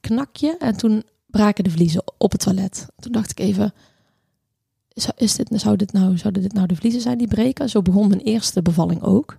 knakje 0.00 0.56
en 0.58 0.76
toen 0.76 1.04
braken 1.26 1.64
de 1.64 1.70
vliezen 1.70 2.02
op 2.18 2.32
het 2.32 2.40
toilet. 2.40 2.86
Toen 2.98 3.12
dacht 3.12 3.30
ik 3.30 3.38
even, 3.38 3.74
is 5.16 5.34
dit, 5.34 5.48
zou 5.52 5.76
dit 5.76 5.92
nou, 5.92 6.18
zouden 6.18 6.42
dit 6.42 6.52
nou 6.52 6.66
de 6.66 6.76
vliezen 6.76 7.00
zijn 7.00 7.18
die 7.18 7.28
breken? 7.28 7.68
Zo 7.68 7.82
begon 7.82 8.08
mijn 8.08 8.20
eerste 8.20 8.62
bevalling 8.62 9.02
ook. 9.02 9.36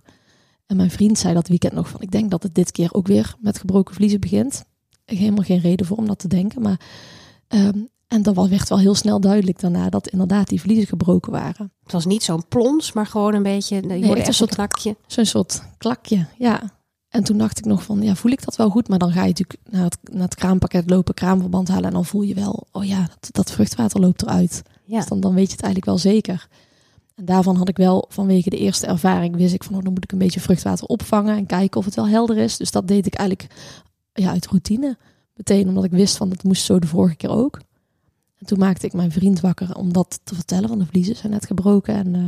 En 0.66 0.76
mijn 0.76 0.90
vriend 0.90 1.18
zei 1.18 1.34
dat 1.34 1.48
weekend 1.48 1.72
nog 1.72 1.88
van, 1.88 2.00
ik 2.00 2.10
denk 2.10 2.30
dat 2.30 2.42
het 2.42 2.54
dit 2.54 2.72
keer 2.72 2.92
ook 2.92 3.06
weer 3.06 3.34
met 3.40 3.58
gebroken 3.58 3.94
vliezen 3.94 4.20
begint. 4.20 4.64
Ik 4.90 5.14
heb 5.14 5.18
helemaal 5.18 5.44
geen 5.44 5.60
reden 5.60 5.86
voor 5.86 5.96
om 5.96 6.06
dat 6.06 6.18
te 6.18 6.28
denken, 6.28 6.62
maar... 6.62 6.80
Um, 7.48 7.88
en 8.08 8.22
dan 8.22 8.48
werd 8.48 8.68
wel 8.68 8.78
heel 8.78 8.94
snel 8.94 9.20
duidelijk 9.20 9.60
daarna 9.60 9.88
dat 9.88 10.08
inderdaad 10.08 10.48
die 10.48 10.60
vliezen 10.60 10.86
gebroken 10.86 11.32
waren. 11.32 11.72
Het 11.82 11.92
was 11.92 12.06
niet 12.06 12.22
zo'n 12.22 12.48
plons, 12.48 12.92
maar 12.92 13.06
gewoon 13.06 13.34
een 13.34 13.42
beetje, 13.42 13.74
je 13.74 13.82
nee, 13.82 14.06
hoorde 14.06 14.26
een 14.26 14.34
soort 14.34 14.54
klakje. 14.54 14.96
Zo'n 15.06 15.24
soort 15.24 15.62
klakje, 15.78 16.26
ja. 16.38 16.77
En 17.18 17.24
toen 17.24 17.38
dacht 17.38 17.58
ik 17.58 17.64
nog 17.64 17.82
van, 17.82 18.02
ja, 18.02 18.14
voel 18.14 18.32
ik 18.32 18.44
dat 18.44 18.56
wel 18.56 18.70
goed? 18.70 18.88
Maar 18.88 18.98
dan 18.98 19.12
ga 19.12 19.20
je 19.20 19.28
natuurlijk 19.28 19.58
naar 19.70 19.84
het, 19.84 19.98
naar 20.02 20.22
het 20.22 20.34
kraampakket 20.34 20.90
lopen, 20.90 21.14
kraamverband 21.14 21.68
halen 21.68 21.84
en 21.84 21.92
dan 21.92 22.04
voel 22.04 22.22
je 22.22 22.34
wel, 22.34 22.66
oh 22.72 22.84
ja, 22.84 23.08
dat, 23.20 23.28
dat 23.32 23.50
vruchtwater 23.50 24.00
loopt 24.00 24.22
eruit. 24.22 24.62
Ja. 24.84 24.98
Dus 24.98 25.08
dan, 25.08 25.20
dan 25.20 25.34
weet 25.34 25.46
je 25.46 25.52
het 25.52 25.62
eigenlijk 25.62 25.84
wel 25.84 25.98
zeker. 26.12 26.48
En 27.14 27.24
daarvan 27.24 27.56
had 27.56 27.68
ik 27.68 27.76
wel 27.76 28.06
vanwege 28.08 28.50
de 28.50 28.58
eerste 28.58 28.86
ervaring, 28.86 29.36
wist 29.36 29.54
ik 29.54 29.64
van 29.64 29.74
oh, 29.74 29.82
dan 29.82 29.92
moet 29.92 30.04
ik 30.04 30.12
een 30.12 30.18
beetje 30.18 30.40
vruchtwater 30.40 30.86
opvangen 30.86 31.36
en 31.36 31.46
kijken 31.46 31.78
of 31.78 31.84
het 31.84 31.94
wel 31.94 32.08
helder 32.08 32.36
is. 32.36 32.56
Dus 32.56 32.70
dat 32.70 32.88
deed 32.88 33.06
ik 33.06 33.14
eigenlijk 33.14 33.54
ja, 34.12 34.30
uit 34.30 34.46
routine. 34.46 34.96
Meteen 35.34 35.68
omdat 35.68 35.84
ik 35.84 35.90
wist 35.90 36.16
van 36.16 36.30
het 36.30 36.42
moest 36.42 36.64
zo 36.64 36.78
de 36.78 36.86
vorige 36.86 37.16
keer 37.16 37.30
ook. 37.30 37.60
En 38.38 38.46
toen 38.46 38.58
maakte 38.58 38.86
ik 38.86 38.92
mijn 38.92 39.12
vriend 39.12 39.40
wakker 39.40 39.74
om 39.74 39.92
dat 39.92 40.20
te 40.24 40.34
vertellen, 40.34 40.68
van 40.68 40.78
de 40.78 40.86
vliezen 40.86 41.16
zijn 41.16 41.32
net 41.32 41.46
gebroken 41.46 41.94
en 41.94 42.14
uh, 42.14 42.26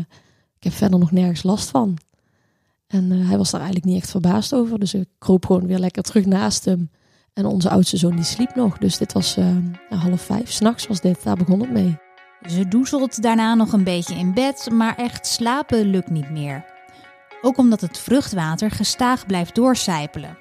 ik 0.57 0.65
heb 0.65 0.73
verder 0.73 0.99
nog 0.99 1.11
nergens 1.11 1.43
last 1.43 1.71
van. 1.71 1.99
En 2.91 3.11
uh, 3.13 3.29
hij 3.29 3.37
was 3.37 3.51
daar 3.51 3.61
eigenlijk 3.61 3.91
niet 3.91 4.03
echt 4.03 4.11
verbaasd 4.11 4.55
over, 4.55 4.79
dus 4.79 4.95
ik 4.95 5.09
kroop 5.19 5.47
gewoon 5.47 5.67
weer 5.67 5.79
lekker 5.79 6.03
terug 6.03 6.27
naast 6.27 6.65
hem. 6.65 6.91
En 7.33 7.47
onze 7.47 7.71
oudste 7.71 7.97
zoon 7.97 8.17
die 8.17 8.25
sliep 8.25 8.55
nog, 8.55 8.79
dus 8.79 8.99
dit 8.99 9.13
was 9.13 9.37
uh, 9.37 9.57
half 9.89 10.21
vijf, 10.21 10.51
s'nachts 10.53 10.87
was 10.87 11.01
dit, 11.01 11.23
daar 11.23 11.37
begon 11.37 11.61
het 11.61 11.71
mee. 11.71 11.99
Ze 12.49 12.69
doezelt 12.69 13.23
daarna 13.23 13.55
nog 13.55 13.73
een 13.73 13.85
beetje 13.85 14.15
in 14.15 14.35
bed, 14.35 14.69
maar 14.73 14.97
echt 14.97 15.27
slapen 15.27 15.91
lukt 15.91 16.11
niet 16.11 16.31
meer. 16.31 16.65
Ook 17.43 17.59
omdat 17.59 17.81
het 17.81 17.99
vruchtwater 17.99 18.71
gestaag 18.71 19.27
blijft 19.27 19.55
doorcijpelen, 19.55 20.39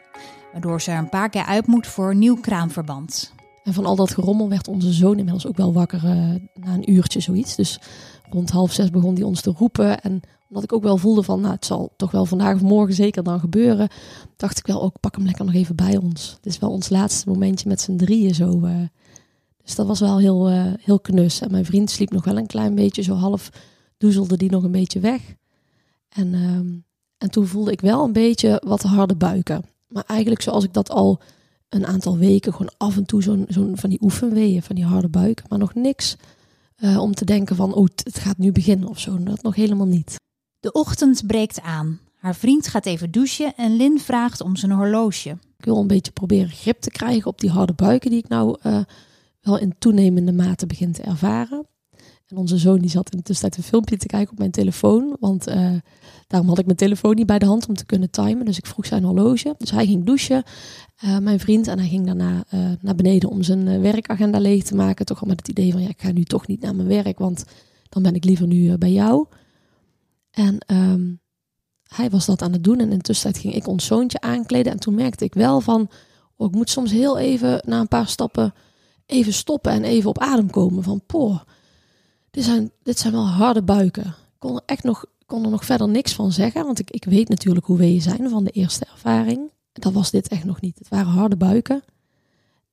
waardoor 0.51 0.81
ze 0.81 0.91
er 0.91 0.97
een 0.97 1.09
paar 1.09 1.29
keer 1.29 1.45
uit 1.45 1.67
moet 1.67 1.87
voor 1.87 2.15
nieuw 2.15 2.35
kraamverband. 2.35 3.33
En 3.63 3.73
van 3.73 3.85
al 3.85 3.95
dat 3.95 4.13
gerommel 4.13 4.49
werd 4.49 4.67
onze 4.67 4.93
zoon 4.93 5.17
inmiddels 5.17 5.47
ook 5.47 5.57
wel 5.57 5.73
wakker 5.73 6.03
uh, 6.03 6.11
na 6.53 6.73
een 6.73 6.91
uurtje 6.91 7.19
zoiets. 7.19 7.55
Dus 7.55 7.79
rond 8.29 8.49
half 8.49 8.71
zes 8.71 8.89
begon 8.89 9.13
hij 9.13 9.23
ons 9.23 9.41
te 9.41 9.53
roepen. 9.57 10.01
En 10.01 10.21
omdat 10.49 10.63
ik 10.63 10.73
ook 10.73 10.83
wel 10.83 10.97
voelde 10.97 11.23
van, 11.23 11.41
nou, 11.41 11.53
het 11.53 11.65
zal 11.65 11.93
toch 11.97 12.11
wel 12.11 12.25
vandaag 12.25 12.55
of 12.55 12.61
morgen 12.61 12.95
zeker 12.95 13.23
dan 13.23 13.39
gebeuren, 13.39 13.89
dacht 14.35 14.57
ik 14.57 14.67
wel 14.67 14.81
ook, 14.81 14.99
pak 14.99 15.15
hem 15.15 15.25
lekker 15.25 15.45
nog 15.45 15.53
even 15.53 15.75
bij 15.75 15.97
ons. 15.97 16.31
Het 16.35 16.45
is 16.45 16.59
wel 16.59 16.69
ons 16.69 16.89
laatste 16.89 17.29
momentje 17.29 17.67
met 17.67 17.81
z'n 17.81 17.95
drieën 17.95 18.35
zo. 18.35 18.59
Uh, 18.63 18.75
dus 19.63 19.75
dat 19.75 19.87
was 19.87 19.99
wel 19.99 20.17
heel, 20.17 20.51
uh, 20.51 20.73
heel 20.79 20.99
knus. 20.99 21.41
En 21.41 21.51
mijn 21.51 21.65
vriend 21.65 21.89
sliep 21.89 22.11
nog 22.11 22.23
wel 22.23 22.37
een 22.37 22.47
klein 22.47 22.75
beetje, 22.75 23.01
zo 23.01 23.13
half 23.13 23.49
doezelde 23.97 24.37
die 24.37 24.51
nog 24.51 24.63
een 24.63 24.71
beetje 24.71 24.99
weg. 24.99 25.35
En, 26.09 26.33
um, 26.33 26.83
en 27.17 27.31
toen 27.31 27.47
voelde 27.47 27.71
ik 27.71 27.81
wel 27.81 28.03
een 28.03 28.13
beetje 28.13 28.61
wat 28.65 28.81
harde 28.81 29.15
buiken. 29.15 29.63
Maar 29.87 30.03
eigenlijk 30.07 30.41
zoals 30.41 30.63
ik 30.63 30.73
dat 30.73 30.89
al 30.89 31.19
een 31.69 31.85
aantal 31.85 32.17
weken, 32.17 32.51
gewoon 32.51 32.73
af 32.77 32.97
en 32.97 33.05
toe 33.05 33.23
zo'n 33.23 33.45
zo'n 33.47 33.77
van 33.77 33.89
die 33.89 34.01
oefenweeën, 34.01 34.63
van 34.63 34.75
die 34.75 34.85
harde 34.85 35.09
buiken. 35.09 35.45
Maar 35.49 35.59
nog 35.59 35.73
niks 35.73 36.15
uh, 36.77 37.01
om 37.01 37.13
te 37.13 37.25
denken 37.25 37.55
van, 37.55 37.73
oh, 37.73 37.87
het 38.03 38.19
gaat 38.19 38.37
nu 38.37 38.51
beginnen 38.51 38.89
of 38.89 38.99
zo. 38.99 39.23
Dat 39.23 39.41
nog 39.41 39.55
helemaal 39.55 39.87
niet. 39.87 40.15
De 40.59 40.71
ochtend 40.71 41.27
breekt 41.27 41.61
aan. 41.61 41.99
Haar 42.15 42.35
vriend 42.35 42.67
gaat 42.67 42.85
even 42.85 43.11
douchen 43.11 43.55
en 43.55 43.75
Lin 43.75 43.99
vraagt 43.99 44.41
om 44.41 44.55
zijn 44.55 44.71
horloge. 44.71 45.29
Ik 45.57 45.65
wil 45.65 45.77
een 45.77 45.87
beetje 45.87 46.11
proberen 46.11 46.49
grip 46.49 46.79
te 46.79 46.89
krijgen 46.89 47.27
op 47.27 47.39
die 47.39 47.49
harde 47.49 47.73
buiken 47.73 48.09
die 48.09 48.19
ik 48.19 48.27
nou 48.27 48.57
uh, 48.63 48.79
wel 49.41 49.57
in 49.57 49.75
toenemende 49.79 50.31
mate 50.31 50.65
begin 50.65 50.91
te 50.91 51.01
ervaren. 51.01 51.67
En 52.27 52.37
onze 52.37 52.57
zoon 52.57 52.79
die 52.79 52.89
zat 52.89 53.11
in 53.11 53.17
de 53.17 53.23
tussentijd 53.23 53.57
een 53.57 53.69
filmpje 53.69 53.97
te 53.97 54.05
kijken 54.05 54.31
op 54.31 54.37
mijn 54.37 54.51
telefoon. 54.51 55.15
Want 55.19 55.47
uh, 55.47 55.71
daarom 56.27 56.49
had 56.49 56.59
ik 56.59 56.65
mijn 56.65 56.77
telefoon 56.77 57.15
niet 57.15 57.25
bij 57.25 57.39
de 57.39 57.45
hand 57.45 57.67
om 57.67 57.75
te 57.75 57.85
kunnen 57.85 58.09
timen. 58.09 58.45
Dus 58.45 58.57
ik 58.57 58.65
vroeg 58.65 58.85
zijn 58.85 59.03
horloge. 59.03 59.55
Dus 59.57 59.71
hij 59.71 59.85
ging 59.85 60.05
douchen, 60.05 60.43
uh, 61.03 61.17
mijn 61.17 61.39
vriend. 61.39 61.67
En 61.67 61.79
hij 61.79 61.87
ging 61.87 62.05
daarna 62.05 62.43
naar 62.81 62.95
beneden 62.95 63.29
om 63.29 63.43
zijn 63.43 63.81
werkagenda 63.81 64.39
leeg 64.39 64.63
te 64.63 64.75
maken. 64.75 65.05
Toch 65.05 65.21
al 65.21 65.27
met 65.27 65.39
het 65.39 65.47
idee 65.47 65.71
van 65.71 65.81
ja, 65.81 65.89
ik 65.89 66.01
ga 66.01 66.11
nu 66.11 66.23
toch 66.23 66.47
niet 66.47 66.61
naar 66.61 66.75
mijn 66.75 66.87
werk. 66.87 67.19
Want 67.19 67.45
dan 67.89 68.03
ben 68.03 68.15
ik 68.15 68.23
liever 68.23 68.47
nu 68.47 68.77
bij 68.77 68.91
jou. 68.91 69.25
En 70.39 70.57
ehm, 70.65 71.13
hij 71.83 72.09
was 72.09 72.25
dat 72.25 72.41
aan 72.41 72.51
het 72.51 72.63
doen 72.63 72.79
en 72.79 72.91
in 72.91 72.97
de 72.97 73.03
tussentijd 73.03 73.43
ging 73.43 73.55
ik 73.55 73.67
ons 73.67 73.85
zoontje 73.85 74.21
aankleden. 74.21 74.71
En 74.71 74.79
toen 74.79 74.95
merkte 74.95 75.25
ik 75.25 75.33
wel 75.33 75.61
van, 75.61 75.89
oh, 76.35 76.47
ik 76.47 76.55
moet 76.55 76.69
soms 76.69 76.91
heel 76.91 77.17
even 77.17 77.61
na 77.65 77.79
een 77.79 77.87
paar 77.87 78.07
stappen 78.07 78.53
even 79.05 79.33
stoppen 79.33 79.71
en 79.71 79.83
even 79.83 80.09
op 80.09 80.19
adem 80.19 80.49
komen. 80.49 80.83
Van, 80.83 81.01
poh, 81.05 81.39
dit 82.31 82.43
zijn, 82.43 82.71
dit 82.83 82.99
zijn 82.99 83.13
wel 83.13 83.27
harde 83.27 83.63
buiken. 83.63 84.05
Ik 84.05 84.39
kon 84.39 84.55
er 84.55 84.61
echt 84.65 84.83
nog, 84.83 85.05
kon 85.25 85.43
er 85.43 85.49
nog 85.49 85.65
verder 85.65 85.89
niks 85.89 86.13
van 86.13 86.31
zeggen, 86.31 86.65
want 86.65 86.79
ik, 86.79 86.91
ik 86.91 87.05
weet 87.05 87.29
natuurlijk 87.29 87.65
hoe 87.65 87.77
weeën 87.77 88.01
zijn 88.01 88.29
van 88.29 88.43
de 88.43 88.51
eerste 88.51 88.85
ervaring. 88.85 89.51
Dat 89.73 89.93
was 89.93 90.11
dit 90.11 90.27
echt 90.27 90.43
nog 90.43 90.61
niet. 90.61 90.79
Het 90.79 90.89
waren 90.89 91.11
harde 91.11 91.37
buiken. 91.37 91.83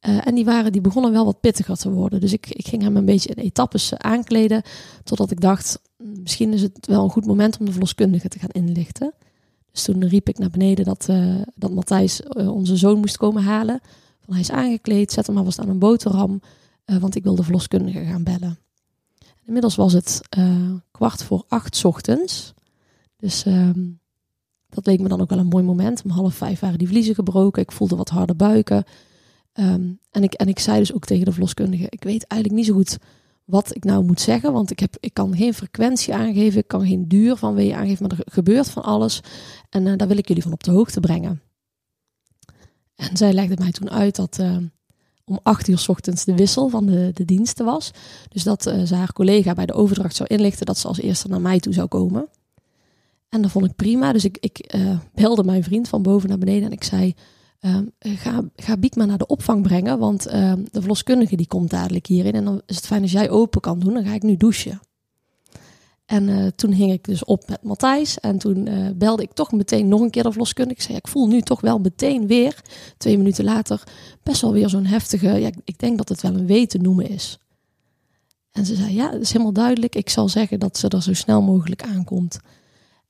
Uh, 0.09 0.27
en 0.27 0.35
die, 0.35 0.45
waren, 0.45 0.73
die 0.73 0.81
begonnen 0.81 1.13
wel 1.13 1.25
wat 1.25 1.41
pittiger 1.41 1.77
te 1.77 1.91
worden. 1.91 2.21
Dus 2.21 2.33
ik, 2.33 2.47
ik 2.51 2.69
ging 2.69 2.83
hem 2.83 2.97
een 2.97 3.05
beetje 3.05 3.29
in 3.29 3.43
etappes 3.43 3.95
aankleden. 3.95 4.63
Totdat 5.05 5.31
ik 5.31 5.41
dacht, 5.41 5.81
mm, 5.97 6.23
misschien 6.23 6.53
is 6.53 6.63
het 6.63 6.87
wel 6.87 7.05
een 7.05 7.11
goed 7.11 7.27
moment 7.27 7.59
om 7.59 7.67
de 7.67 7.73
verloskundige 7.73 8.29
te 8.29 8.39
gaan 8.39 8.51
inlichten. 8.51 9.13
Dus 9.73 9.83
toen 9.83 10.09
riep 10.09 10.29
ik 10.29 10.39
naar 10.39 10.51
beneden 10.51 10.85
dat, 10.85 11.07
uh, 11.11 11.43
dat 11.55 11.71
Matthijs 11.71 12.23
onze 12.29 12.77
zoon 12.77 12.99
moest 12.99 13.17
komen 13.17 13.43
halen. 13.43 13.81
Van, 14.21 14.33
hij 14.33 14.43
is 14.43 14.51
aangekleed, 14.51 15.13
zet 15.13 15.27
hem 15.27 15.37
alvast 15.37 15.59
aan 15.59 15.69
een 15.69 15.79
boterham. 15.79 16.41
want 16.85 17.15
ik 17.15 17.23
wil 17.23 17.35
de 17.35 17.43
verloskundige 17.43 18.05
gaan 18.05 18.23
bellen. 18.23 18.59
Inmiddels 19.45 19.77
was 19.77 19.93
het 19.93 20.21
kwart 20.91 21.23
voor 21.23 21.45
acht 21.49 21.85
ochtends. 21.85 22.55
Dus 23.17 23.45
ehm, 23.45 23.81
dat 24.69 24.87
leek 24.87 25.01
me 25.01 25.09
dan 25.09 25.21
ook 25.21 25.31
wel 25.31 25.39
een 25.39 25.47
mooi 25.47 25.65
moment. 25.65 26.03
Om 26.05 26.11
half 26.11 26.35
vijf 26.35 26.61
waren 26.61 26.79
die 26.79 26.89
vliezen 26.89 27.15
gebroken. 27.15 27.63
Ik 27.63 27.73
voelde 27.73 27.97
wat 27.97 28.09
harde 28.09 28.35
buiken. 28.35 28.85
Ehm, 29.57 29.91
en, 30.11 30.23
ik, 30.23 30.33
en 30.35 30.49
ik 30.49 30.59
zei 30.59 30.79
dus 30.79 30.93
ook 30.93 31.05
tegen 31.05 31.25
de 31.25 31.33
verloskundige, 31.33 31.87
ik 31.89 32.03
weet 32.03 32.27
eigenlijk 32.27 32.61
niet 32.61 32.71
zo 32.71 32.75
goed 32.75 32.99
wat 33.45 33.75
ik 33.75 33.85
nou 33.85 34.05
moet 34.05 34.21
zeggen, 34.21 34.53
want 34.53 34.71
ik, 34.71 34.79
heb, 34.79 34.97
ik 35.01 35.15
kan 35.15 35.37
geen 35.37 35.55
frequentie 35.55 36.15
aangeven, 36.15 36.59
ik 36.59 36.69
kan 36.69 36.87
geen 36.87 37.09
duur 37.09 37.37
van 37.37 37.65
je 37.65 37.77
aangeven, 37.77 38.07
maar 38.09 38.19
er 38.19 38.33
gebeurt 38.33 38.69
van 38.69 38.83
alles. 38.83 39.21
En 39.71 39.87
uh, 39.87 39.97
daar 39.97 40.09
wil 40.09 40.19
ik 40.19 40.29
jullie 40.29 40.43
van 40.43 40.53
op 40.53 40.63
de 40.63 40.71
hoogte 40.71 41.01
brengen. 41.01 41.43
En 42.95 43.17
zij 43.17 43.33
legde 43.33 43.57
mij 43.59 43.71
toen 43.71 43.91
uit 43.91 44.17
dat 44.17 44.39
uh, 44.41 44.57
om 45.25 45.41
acht 45.43 45.69
uur 45.69 45.79
s 45.79 45.89
ochtends 45.89 46.25
de 46.25 46.35
wissel 46.35 46.69
van 46.69 46.87
de, 46.87 47.11
de 47.15 47.25
diensten 47.25 47.65
was. 47.65 47.91
Dus 48.29 48.43
dat 48.43 48.67
uh, 48.67 48.83
ze 48.83 48.95
haar 48.95 49.13
collega 49.13 49.55
bij 49.55 49.67
de 49.67 49.73
overdracht 49.73 50.17
zou 50.17 50.29
inlichten 50.29 50.67
dat 50.67 50.79
ze 50.79 50.89
als 50.89 51.01
eerste 51.01 51.29
naar 51.29 51.41
mij 51.41 51.61
toe 51.61 51.73
zou 51.73 51.87
komen. 51.87 52.29
En 53.29 53.43
dat 53.43 53.51
vond 53.51 53.65
ik 53.65 53.77
prima. 53.77 54.13
Dus 54.13 54.25
ik, 54.25 54.39
ik 54.41 54.75
belde 55.15 55.45
mijn 55.45 55.65
vriend 55.65 55.89
van 55.89 56.03
boven 56.03 56.29
naar 56.29 56.39
beneden 56.39 56.65
en 56.65 56.73
ik 56.73 56.85
zei: 56.85 57.15
Ehm, 57.67 57.85
ga, 57.99 58.45
ga 58.57 58.77
Biek 58.77 58.97
maar 58.97 59.07
naar 59.07 59.19
de 59.19 59.27
opvang 59.27 59.63
brengen, 59.63 59.99
want 59.99 60.27
ehm, 60.27 60.65
de 60.71 60.81
verloskundige 60.81 61.37
die 61.37 61.47
komt 61.47 61.71
dadelijk 61.71 62.07
hierin. 62.07 62.33
En 62.33 62.45
dan 62.45 62.63
is 62.67 62.77
het 62.77 62.87
fijn 62.87 63.03
als 63.03 63.13
jij 63.13 63.31
open 63.31 63.61
kan 63.61 63.79
doen, 63.79 63.95
dan 63.95 64.05
ga 64.05 64.15
ik 64.15 64.23
nu 64.23 64.37
douchen. 64.37 64.81
En 66.05 66.29
uh, 66.29 66.47
toen 66.47 66.73
hing 66.73 66.93
ik 66.93 67.05
dus 67.05 67.25
op 67.25 67.49
met 67.49 67.63
Matthijs. 67.63 68.21
En 68.21 68.39
toen 68.39 68.67
uh, 68.67 68.91
belde 68.95 69.23
ik 69.23 69.33
toch 69.33 69.53
meteen 69.53 69.89
nog 69.89 70.01
een 70.01 70.11
keer 70.11 70.23
de 70.23 70.31
verloskundige. 70.31 70.81
Ik 70.81 70.87
zei, 70.87 70.99
ik 70.99 71.09
voel 71.09 71.27
nu 71.27 71.41
toch 71.41 71.61
wel 71.61 71.79
meteen 71.79 72.27
weer, 72.27 72.63
twee 72.97 73.17
minuten 73.17 73.45
later, 73.45 73.83
best 74.23 74.41
wel 74.41 74.53
weer 74.53 74.69
zo'n 74.69 74.87
heftige... 74.87 75.29
Ja, 75.29 75.51
ik 75.65 75.79
denk 75.79 75.99
dat 75.99 76.09
het 76.09 76.23
wel 76.23 76.35
een 76.35 76.47
wee 76.47 76.67
te 76.67 76.79
noemen 76.79 77.09
is. 77.09 77.39
En 78.53 78.67
ze 78.67 78.75
zei, 78.75 78.95
ja, 78.95 79.11
dat 79.11 79.21
is 79.21 79.33
helemaal 79.33 79.53
duidelijk. 79.53 79.95
Ik 79.95 80.11
zal 80.11 80.29
zeggen 80.29 80.61
dat 80.61 80.79
ze 80.79 80.89
er 80.89 81.03
zo 81.03 81.15
snel 81.15 81.43
mogelijk 81.43 81.83
aankomt. 81.83 82.41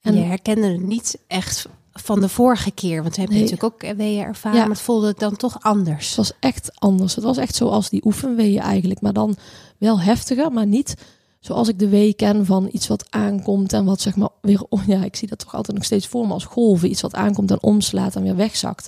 En 0.00 0.14
je 0.14 0.22
herkende 0.22 0.66
het 0.66 0.82
niet 0.82 1.18
echt 1.26 1.68
van 2.00 2.20
de 2.20 2.28
vorige 2.28 2.70
keer? 2.70 3.02
Want 3.02 3.14
we 3.14 3.20
hebben 3.20 3.40
natuurlijk 3.40 3.74
ook 3.74 3.96
weeën 3.96 4.22
ervaren, 4.22 4.58
maar 4.58 4.68
het 4.68 4.80
voelde 4.80 5.14
dan 5.18 5.36
toch 5.36 5.56
anders. 5.60 6.06
Het 6.06 6.16
was 6.16 6.32
echt 6.40 6.70
anders. 6.74 7.14
Het 7.14 7.24
was 7.24 7.36
echt 7.36 7.54
zoals 7.54 7.90
die 7.90 8.04
oefenweeën 8.04 8.60
eigenlijk, 8.60 9.00
maar 9.00 9.12
dan 9.12 9.36
wel 9.78 10.00
heftiger, 10.00 10.52
maar 10.52 10.66
niet 10.66 10.94
zoals 11.40 11.68
ik 11.68 11.78
de 11.78 11.88
wee 11.88 12.14
ken 12.14 12.46
van 12.46 12.68
iets 12.72 12.86
wat 12.86 13.06
aankomt 13.10 13.72
en 13.72 13.84
wat 13.84 14.00
zeg 14.00 14.16
maar 14.16 14.28
weer, 14.40 14.64
oh 14.68 14.86
ja, 14.94 15.04
ik 15.04 15.16
zie 15.16 15.28
dat 15.28 15.38
toch 15.38 15.54
altijd 15.54 15.76
nog 15.76 15.86
steeds 15.86 16.06
voor 16.06 16.26
me 16.26 16.32
als 16.32 16.44
golven, 16.44 16.90
iets 16.90 17.00
wat 17.00 17.14
aankomt 17.14 17.50
en 17.50 17.62
omslaat 17.62 18.16
en 18.16 18.22
weer 18.22 18.36
wegzakt. 18.36 18.84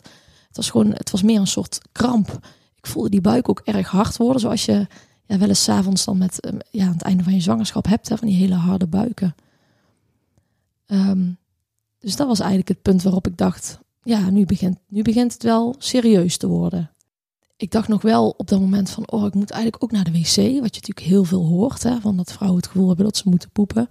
Het 0.47 0.57
was 0.57 0.71
gewoon, 0.71 0.93
het 0.93 1.11
was 1.11 1.23
meer 1.23 1.41
een 1.41 1.47
soort 1.47 1.81
kramp. 1.93 2.39
Ik 2.77 2.87
voelde 2.87 3.11
die 3.11 3.21
buik 3.21 3.49
ook 3.49 3.61
erg 3.65 3.89
hard 3.89 4.17
worden, 4.17 4.41
zoals 4.41 4.65
je 4.65 4.87
ja, 5.27 5.39
wel 5.39 5.49
eens 5.49 5.63
s 5.63 5.69
avonds 5.69 6.05
dan 6.05 6.19
met 6.19 6.41
ehm, 6.41 6.59
ja, 6.71 6.87
aan 6.87 6.93
het 6.93 7.03
einde 7.03 7.23
van 7.23 7.35
je 7.35 7.41
zwangerschap 7.41 7.87
hebt, 7.87 8.09
hè, 8.09 8.17
van 8.17 8.29
die 8.29 8.37
hele 8.37 8.55
harde 8.55 8.87
buiken. 8.87 9.35
Um, 10.87 11.39
dus 11.99 12.17
dat 12.17 12.27
was 12.27 12.39
eigenlijk 12.39 12.69
het 12.69 12.83
punt 12.83 13.03
waarop 13.03 13.27
ik 13.27 13.37
dacht, 13.37 13.79
ja, 14.03 14.31
nu 14.31 14.45
begint, 14.45 14.79
nu 14.89 15.03
begint 15.03 15.33
het 15.33 15.43
wel 15.43 15.75
serieus 15.79 16.37
te 16.37 16.47
worden. 16.47 16.91
Ik 17.57 17.71
dacht 17.71 17.89
nog 17.89 18.03
wel 18.03 18.35
op 18.37 18.49
dat 18.49 18.61
moment 18.61 18.91
van, 18.91 19.11
oh, 19.11 19.27
ik 19.27 19.35
moet 19.35 19.51
eigenlijk 19.51 19.83
ook 19.83 19.91
naar 19.91 20.05
de 20.05 20.11
wc. 20.11 20.37
Wat 20.37 20.37
je 20.37 20.61
natuurlijk 20.61 21.01
heel 21.07 21.25
veel 21.25 21.45
hoort, 21.45 21.83
hè, 21.83 22.01
van 22.01 22.17
dat 22.17 22.33
vrouwen 22.33 22.61
het 22.61 22.71
gevoel 22.71 22.87
hebben 22.87 23.05
dat 23.05 23.17
ze 23.17 23.29
moeten 23.29 23.51
poepen. 23.51 23.89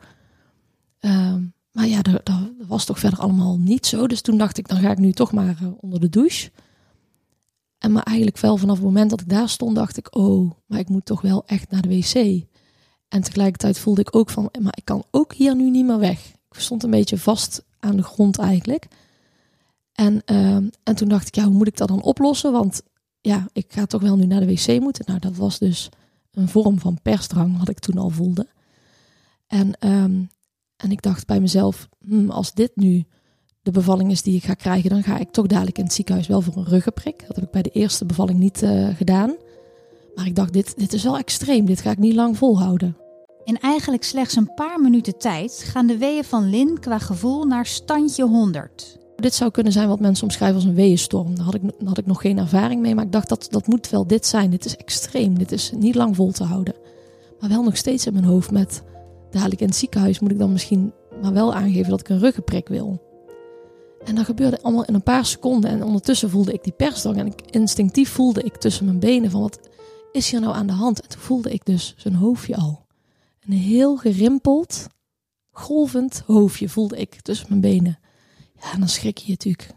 Ehm, 0.99 1.43
maar 1.71 1.87
ja, 1.87 2.01
dat, 2.01 2.25
dat, 2.25 2.51
was 2.67 2.85
toch 2.85 2.99
verder 2.99 3.19
allemaal 3.19 3.57
niet 3.57 3.85
zo. 3.85 4.07
Dus 4.07 4.21
toen 4.21 4.37
dacht 4.37 4.57
ik, 4.57 4.67
dan 4.67 4.79
ga 4.79 4.91
ik 4.91 4.97
nu 4.97 5.11
toch 5.11 5.31
maar 5.31 5.57
uh, 5.61 5.69
onder 5.77 5.99
de 5.99 6.09
douche. 6.09 6.51
En 7.77 7.91
maar 7.91 8.03
eigenlijk 8.03 8.37
wel 8.37 8.57
vanaf 8.57 8.75
het 8.75 8.85
moment 8.85 9.09
dat 9.09 9.21
ik 9.21 9.29
daar 9.29 9.49
stond, 9.49 9.75
dacht 9.75 9.97
ik, 9.97 10.15
oh, 10.15 10.51
maar 10.65 10.79
ik 10.79 10.89
moet 10.89 11.05
toch 11.05 11.21
wel 11.21 11.43
echt 11.45 11.71
naar 11.71 11.81
de 11.81 11.89
wc. 11.89 12.43
En 13.07 13.21
tegelijkertijd 13.21 13.79
voelde 13.79 14.01
ik 14.01 14.15
ook 14.15 14.29
van, 14.29 14.49
maar 14.59 14.77
ik 14.77 14.85
kan 14.85 15.03
ook 15.11 15.33
hier 15.33 15.55
nu 15.55 15.69
niet 15.69 15.85
meer 15.85 15.99
weg. 15.99 16.19
Ik 16.51 16.59
stond 16.59 16.83
een 16.83 16.89
beetje 16.89 17.17
vast 17.17 17.65
aan 17.79 17.95
de 17.95 18.03
grond 18.03 18.37
eigenlijk. 18.37 18.87
En, 19.93 20.21
ehm, 20.25 20.67
en 20.83 20.95
toen 20.95 21.09
dacht 21.09 21.27
ik, 21.27 21.35
ja, 21.35 21.43
hoe 21.43 21.53
moet 21.53 21.67
ik 21.67 21.77
dat 21.77 21.87
dan 21.87 22.01
oplossen? 22.01 22.51
Want 22.51 22.81
ja, 23.21 23.47
ik 23.53 23.65
ga 23.69 23.85
toch 23.85 24.01
wel 24.01 24.17
nu 24.17 24.25
naar 24.25 24.39
de 24.39 24.45
wc 24.45 24.79
moeten. 24.79 25.05
Nou, 25.07 25.19
dat 25.19 25.35
was 25.35 25.59
dus 25.59 25.89
een 26.31 26.47
vorm 26.47 26.79
van 26.79 27.01
persdrang, 27.01 27.57
wat 27.57 27.69
ik 27.69 27.79
toen 27.79 27.97
al 27.97 28.09
voelde. 28.09 28.47
En, 29.47 29.79
ehm, 29.79 30.23
en 30.77 30.91
ik 30.91 31.01
dacht 31.01 31.25
bij 31.25 31.39
mezelf, 31.39 31.87
hm, 32.05 32.29
als 32.29 32.53
dit 32.53 32.71
nu 32.75 33.05
de 33.61 33.71
bevalling 33.71 34.11
is 34.11 34.21
die 34.21 34.35
ik 34.35 34.43
ga 34.43 34.53
krijgen, 34.53 34.89
dan 34.89 35.03
ga 35.03 35.17
ik 35.17 35.31
toch 35.31 35.47
dadelijk 35.47 35.77
in 35.77 35.83
het 35.83 35.93
ziekenhuis 35.93 36.27
wel 36.27 36.41
voor 36.41 36.57
een 36.57 36.65
ruggenprik. 36.65 37.23
Dat 37.27 37.35
heb 37.35 37.45
ik 37.45 37.51
bij 37.51 37.61
de 37.61 37.69
eerste 37.69 38.05
bevalling 38.05 38.39
niet 38.39 38.61
uh, 38.63 38.95
gedaan. 38.95 39.35
Maar 40.15 40.25
ik 40.25 40.35
dacht, 40.35 40.53
dit, 40.53 40.77
dit 40.77 40.93
is 40.93 41.03
wel 41.03 41.17
extreem, 41.17 41.65
dit 41.65 41.81
ga 41.81 41.91
ik 41.91 41.97
niet 41.97 42.15
lang 42.15 42.37
volhouden. 42.37 42.97
In 43.47 43.59
eigenlijk 43.59 44.03
slechts 44.03 44.35
een 44.35 44.53
paar 44.53 44.79
minuten 44.79 45.17
tijd 45.17 45.63
gaan 45.65 45.87
de 45.87 45.97
weeën 45.97 46.23
van 46.23 46.49
Lin 46.49 46.79
qua 46.79 46.99
gevoel 46.99 47.43
naar 47.43 47.65
standje 47.65 48.23
100. 48.23 48.97
Dit 49.15 49.33
zou 49.33 49.51
kunnen 49.51 49.71
zijn 49.71 49.87
wat 49.87 49.99
mensen 49.99 50.23
omschrijven 50.23 50.55
als 50.55 50.65
een 50.65 50.73
weeënstorm. 50.73 51.35
Daar 51.35 51.45
had 51.45 51.53
ik, 51.53 51.61
had 51.85 51.97
ik 51.97 52.05
nog 52.05 52.21
geen 52.21 52.37
ervaring 52.37 52.81
mee, 52.81 52.95
maar 52.95 53.05
ik 53.05 53.11
dacht 53.11 53.29
dat 53.29 53.47
dat 53.49 53.67
moet 53.67 53.89
wel 53.89 54.07
dit 54.07 54.25
zijn. 54.25 54.49
Dit 54.49 54.65
is 54.65 54.75
extreem, 54.75 55.37
dit 55.37 55.51
is 55.51 55.71
niet 55.75 55.95
lang 55.95 56.15
vol 56.15 56.31
te 56.31 56.43
houden. 56.43 56.73
Maar 57.39 57.49
wel 57.49 57.63
nog 57.63 57.77
steeds 57.77 58.05
in 58.05 58.13
mijn 58.13 58.25
hoofd 58.25 58.51
met 58.51 58.83
dadelijk 59.31 59.61
in 59.61 59.67
het 59.67 59.75
ziekenhuis 59.75 60.19
moet 60.19 60.31
ik 60.31 60.39
dan 60.39 60.51
misschien 60.51 60.93
maar 61.21 61.33
wel 61.33 61.53
aangeven 61.53 61.89
dat 61.89 61.99
ik 61.99 62.09
een 62.09 62.19
ruggenprik 62.19 62.67
wil. 62.67 63.01
En 64.05 64.15
dat 64.15 64.25
gebeurde 64.25 64.61
allemaal 64.61 64.85
in 64.85 64.93
een 64.93 65.03
paar 65.03 65.25
seconden 65.25 65.69
en 65.69 65.83
ondertussen 65.83 66.29
voelde 66.29 66.53
ik 66.53 66.63
die 66.63 66.73
persdrang 66.73 67.17
en 67.17 67.25
ik, 67.25 67.41
instinctief 67.41 68.09
voelde 68.09 68.43
ik 68.43 68.55
tussen 68.55 68.85
mijn 68.85 68.99
benen 68.99 69.31
van 69.31 69.41
wat 69.41 69.59
is 70.11 70.31
hier 70.31 70.41
nou 70.41 70.55
aan 70.55 70.67
de 70.67 70.73
hand? 70.73 71.01
En 71.01 71.09
toen 71.09 71.21
voelde 71.21 71.53
ik 71.53 71.65
dus 71.65 71.93
zijn 71.97 72.15
hoofdje 72.15 72.55
al. 72.55 72.86
Een 73.47 73.53
heel 73.53 73.97
gerimpeld, 73.97 74.87
golvend 75.51 76.23
hoofdje 76.25 76.69
voelde 76.69 76.97
ik 76.97 77.21
tussen 77.21 77.47
mijn 77.49 77.61
benen. 77.61 77.99
Ja, 78.61 78.77
dan 78.77 78.87
schrik 78.87 79.17
je 79.17 79.29
natuurlijk 79.29 79.69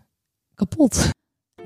kapot. 0.55 1.09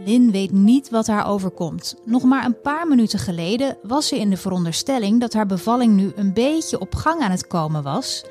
Lin 0.04 0.30
weet 0.30 0.50
niet 0.50 0.90
wat 0.90 1.06
haar 1.06 1.26
overkomt. 1.26 1.94
Nog 2.04 2.23
maar 2.23 2.44
een 2.44 2.61
paar 2.61 2.87
minuten 2.87 3.18
geleden 3.18 3.76
was 3.82 4.08
ze 4.08 4.18
in 4.18 4.30
de 4.30 4.37
veronderstelling 4.37 5.20
dat 5.20 5.32
haar 5.32 5.46
bevalling 5.46 5.96
nu 5.96 6.12
een 6.14 6.32
beetje 6.32 6.78
op 6.78 6.94
gang 6.94 7.20
aan 7.20 7.30
het 7.30 7.46
komen 7.46 7.82
was. 7.82 8.25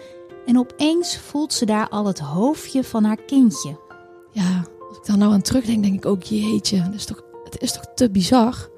En 0.46 0.60
opeens 0.60 1.18
voelt 1.18 1.54
ze 1.54 1.66
daar 1.66 1.90
al 1.90 2.06
het 2.06 2.20
hoofdje 2.20 2.84
van 2.84 3.04
haar 3.04 3.22
kindje. 3.22 3.80
Ja, 4.32 4.66
als 4.90 4.98
ik 4.98 5.06
daar 5.06 5.18
nou 5.18 5.34
aan 5.34 5.42
terugdenk, 5.42 5.84
denk 5.84 5.96
ik 5.96 6.06
ook, 6.06 6.24
jeetje, 6.24 6.82
het 6.82 6.94
is 6.94 7.06
toch, 7.06 7.24
het 7.44 7.62
is 7.62 7.72
toch 7.72 7.86
te 7.96 8.10
bizar. 8.10 8.70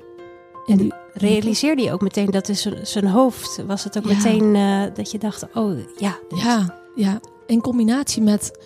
En 0.66 0.78
die, 0.78 0.94
realiseerde 1.18 1.82
je 1.82 1.92
ook 1.92 2.02
meteen 2.02 2.32
dat 2.32 2.50
is 2.50 2.68
zijn 2.82 3.08
hoofd? 3.08 3.64
Was 3.68 3.84
het 3.84 3.98
ook 3.98 4.06
meteen 4.06 4.56
uh, 4.56 4.84
dat 4.94 5.12
je 5.12 5.18
dacht, 5.18 5.46
oh 5.54 5.78
ja. 5.98 6.20
Ja, 6.36 6.80
ja, 6.96 7.20
in 7.48 7.62
combinatie 7.62 8.22
met, 8.22 8.60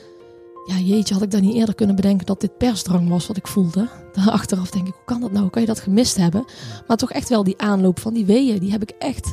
ja 0.66 0.78
jeetje, 0.78 1.14
had 1.14 1.24
ik 1.24 1.32
dan 1.32 1.42
niet 1.42 1.56
eerder 1.56 1.76
kunnen 1.76 1.96
bedenken 1.96 2.26
dat 2.26 2.42
dit 2.42 2.58
persdrang 2.58 3.10
was 3.10 3.28
wat 3.28 3.38
ik 3.38 3.48
voelde. 3.48 3.88
Dan 4.14 4.28
achteraf 4.28 4.70
denk 4.70 4.88
ik, 4.88 4.94
hoe 4.94 5.06
kan 5.06 5.22
dat 5.22 5.30
nou? 5.32 5.42
Hoe 5.42 5.52
kan 5.52 5.62
je 5.62 5.68
dat 5.68 5.80
gemist 5.80 6.18
hebben? 6.18 6.46
Maar 6.88 6.98
toch 6.98 7.12
echt 7.12 7.30
wel 7.30 7.44
die 7.44 7.62
aanloop 7.62 8.00
van 8.00 8.14
die 8.14 8.26
weeën, 8.26 8.60
die 8.60 8.72
heb 8.72 8.82
ik 8.82 8.94
echt, 9.00 9.24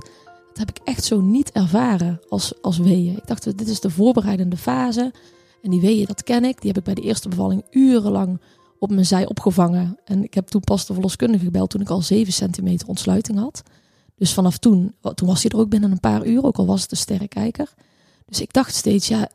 dat 0.48 0.58
heb 0.58 0.70
ik 0.70 0.78
echt 0.84 1.04
zo 1.04 1.20
niet 1.20 1.52
ervaren 1.52 2.20
als, 2.28 2.62
als 2.62 2.78
weeën. 2.78 3.16
Ik 3.16 3.26
dacht, 3.26 3.58
dit 3.58 3.68
is 3.68 3.80
de 3.80 3.90
voorbereidende 3.90 4.56
fase. 4.56 5.12
En 5.62 5.70
die 5.70 5.80
weeën, 5.80 6.06
dat 6.06 6.22
ken 6.22 6.44
ik. 6.44 6.60
Die 6.60 6.68
heb 6.68 6.78
ik 6.78 6.84
bij 6.84 6.94
de 6.94 7.08
eerste 7.08 7.28
bevalling 7.28 7.64
urenlang 7.70 8.40
op 8.78 8.90
mijn 8.90 9.06
zij 9.06 9.26
opgevangen. 9.26 9.98
En 10.04 10.24
ik 10.24 10.34
heb 10.34 10.46
toen 10.46 10.60
pas 10.60 10.86
de 10.86 10.92
verloskundige 10.92 11.44
gebeld 11.44 11.70
toen 11.70 11.80
ik 11.80 11.90
al 11.90 12.02
7 12.02 12.32
centimeter 12.32 12.88
ontsluiting 12.88 13.38
had. 13.38 13.62
Dus 14.16 14.32
vanaf 14.32 14.58
toen, 14.58 14.94
toen 15.14 15.28
was 15.28 15.42
hij 15.42 15.50
er 15.50 15.58
ook 15.58 15.68
binnen 15.68 15.90
een 15.90 16.00
paar 16.00 16.26
uur, 16.26 16.44
ook 16.44 16.56
al 16.56 16.66
was 16.66 16.82
het 16.82 16.90
een 16.90 16.96
sterrenkijker. 16.96 17.74
Dus 18.26 18.40
ik 18.40 18.52
dacht 18.52 18.74
steeds, 18.74 19.08
ja, 19.08 19.28